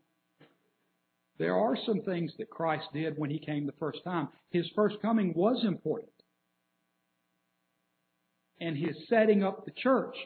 there 1.38 1.56
are 1.56 1.76
some 1.84 2.00
things 2.00 2.32
that 2.38 2.50
Christ 2.50 2.86
did 2.94 3.18
when 3.18 3.30
he 3.30 3.38
came 3.38 3.66
the 3.66 3.72
first 3.72 4.02
time. 4.04 4.28
His 4.50 4.66
first 4.74 4.96
coming 5.02 5.34
was 5.34 5.64
important. 5.64 6.12
And 8.58 8.76
his 8.76 8.96
setting 9.08 9.42
up 9.42 9.64
the 9.64 9.72
church 9.72 10.16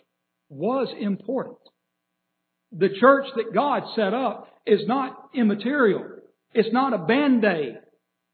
was 0.48 0.88
important. 1.00 1.58
The 2.72 2.90
church 3.00 3.26
that 3.34 3.52
God 3.52 3.82
set 3.96 4.14
up 4.14 4.48
is 4.66 4.80
not 4.86 5.30
immaterial. 5.34 6.04
It's 6.54 6.72
not 6.72 6.92
a 6.92 6.98
band-aid. 6.98 7.78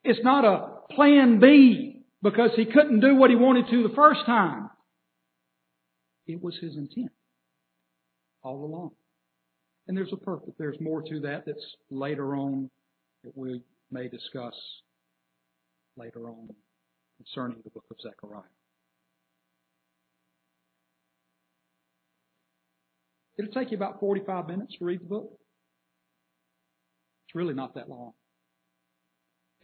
It's 0.04 0.22
not 0.22 0.44
a 0.44 0.94
plan 0.94 1.40
B 1.40 2.02
because 2.22 2.50
he 2.56 2.66
couldn't 2.66 3.00
do 3.00 3.14
what 3.16 3.30
he 3.30 3.36
wanted 3.36 3.70
to 3.70 3.82
the 3.88 3.94
first 3.94 4.20
time. 4.26 4.70
It 6.26 6.42
was 6.42 6.56
his 6.60 6.76
intent 6.76 7.12
all 8.42 8.64
along. 8.64 8.90
And 9.88 9.96
there's 9.96 10.12
a 10.12 10.16
purpose. 10.16 10.54
There's 10.58 10.80
more 10.80 11.02
to 11.02 11.20
that 11.20 11.44
that's 11.46 11.64
later 11.90 12.34
on 12.34 12.70
that 13.24 13.36
we 13.36 13.62
may 13.90 14.08
discuss 14.08 14.54
later 15.96 16.28
on 16.28 16.48
concerning 17.18 17.58
the 17.64 17.70
book 17.70 17.84
of 17.90 17.96
Zechariah. 18.02 18.42
It'll 23.38 23.52
take 23.52 23.70
you 23.70 23.76
about 23.76 24.00
45 24.00 24.48
minutes 24.48 24.74
to 24.78 24.84
read 24.84 25.00
the 25.00 25.06
book. 25.06 25.30
It's 27.26 27.34
really 27.34 27.54
not 27.54 27.74
that 27.74 27.88
long. 27.88 28.12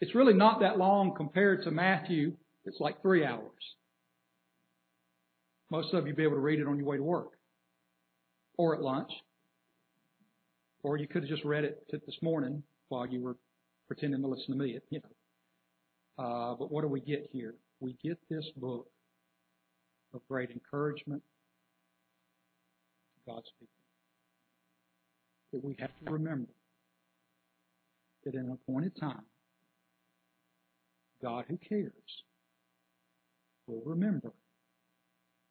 It's 0.00 0.14
really 0.14 0.34
not 0.34 0.60
that 0.60 0.78
long 0.78 1.14
compared 1.16 1.64
to 1.64 1.70
Matthew. 1.70 2.34
It's 2.64 2.80
like 2.80 3.00
three 3.02 3.24
hours. 3.24 3.50
Most 5.70 5.94
of 5.94 6.06
you 6.06 6.12
will 6.12 6.16
be 6.16 6.22
able 6.24 6.34
to 6.34 6.40
read 6.40 6.60
it 6.60 6.66
on 6.66 6.76
your 6.76 6.86
way 6.86 6.96
to 6.98 7.02
work 7.02 7.30
or 8.58 8.74
at 8.74 8.82
lunch. 8.82 9.10
Or 10.82 10.96
you 10.96 11.06
could 11.06 11.22
have 11.22 11.30
just 11.30 11.44
read 11.44 11.64
it 11.64 11.86
this 11.90 12.16
morning 12.22 12.62
while 12.88 13.06
you 13.06 13.20
were 13.20 13.36
pretending 13.86 14.20
to 14.22 14.28
listen 14.28 14.52
to 14.52 14.56
me, 14.56 14.78
you 14.90 15.00
know. 15.00 16.24
Uh, 16.24 16.54
but 16.54 16.70
what 16.70 16.82
do 16.82 16.88
we 16.88 17.00
get 17.00 17.28
here? 17.32 17.54
We 17.80 17.96
get 18.02 18.18
this 18.28 18.44
book 18.56 18.86
of 20.14 20.20
great 20.28 20.50
encouragement 20.50 21.22
to 23.14 23.32
God's 23.32 23.48
people. 23.58 23.74
That 25.52 25.64
we 25.64 25.76
have 25.78 25.90
to 26.04 26.12
remember 26.12 26.50
that 28.24 28.34
in 28.34 28.40
an 28.40 28.52
appointed 28.52 28.92
time, 28.98 29.22
God 31.22 31.44
who 31.48 31.56
cares 31.56 31.92
will 33.66 33.82
remember 33.84 34.32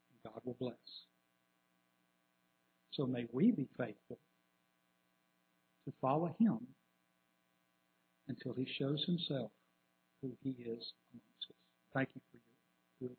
and 0.09 0.33
God 0.33 0.41
will 0.43 0.57
bless. 0.59 0.75
So 2.93 3.05
may 3.05 3.25
we 3.31 3.51
be 3.51 3.67
faithful 3.77 4.19
to 5.85 5.93
follow 6.01 6.35
him 6.39 6.59
until 8.27 8.53
he 8.53 8.67
shows 8.77 9.03
himself 9.05 9.51
who 10.21 10.31
he 10.43 10.51
is 10.51 10.93
amongst 11.13 11.45
us. 11.49 11.55
Thank 11.93 12.09
you 12.15 12.21
for 12.31 12.37
your 12.99 13.09
good 13.09 13.17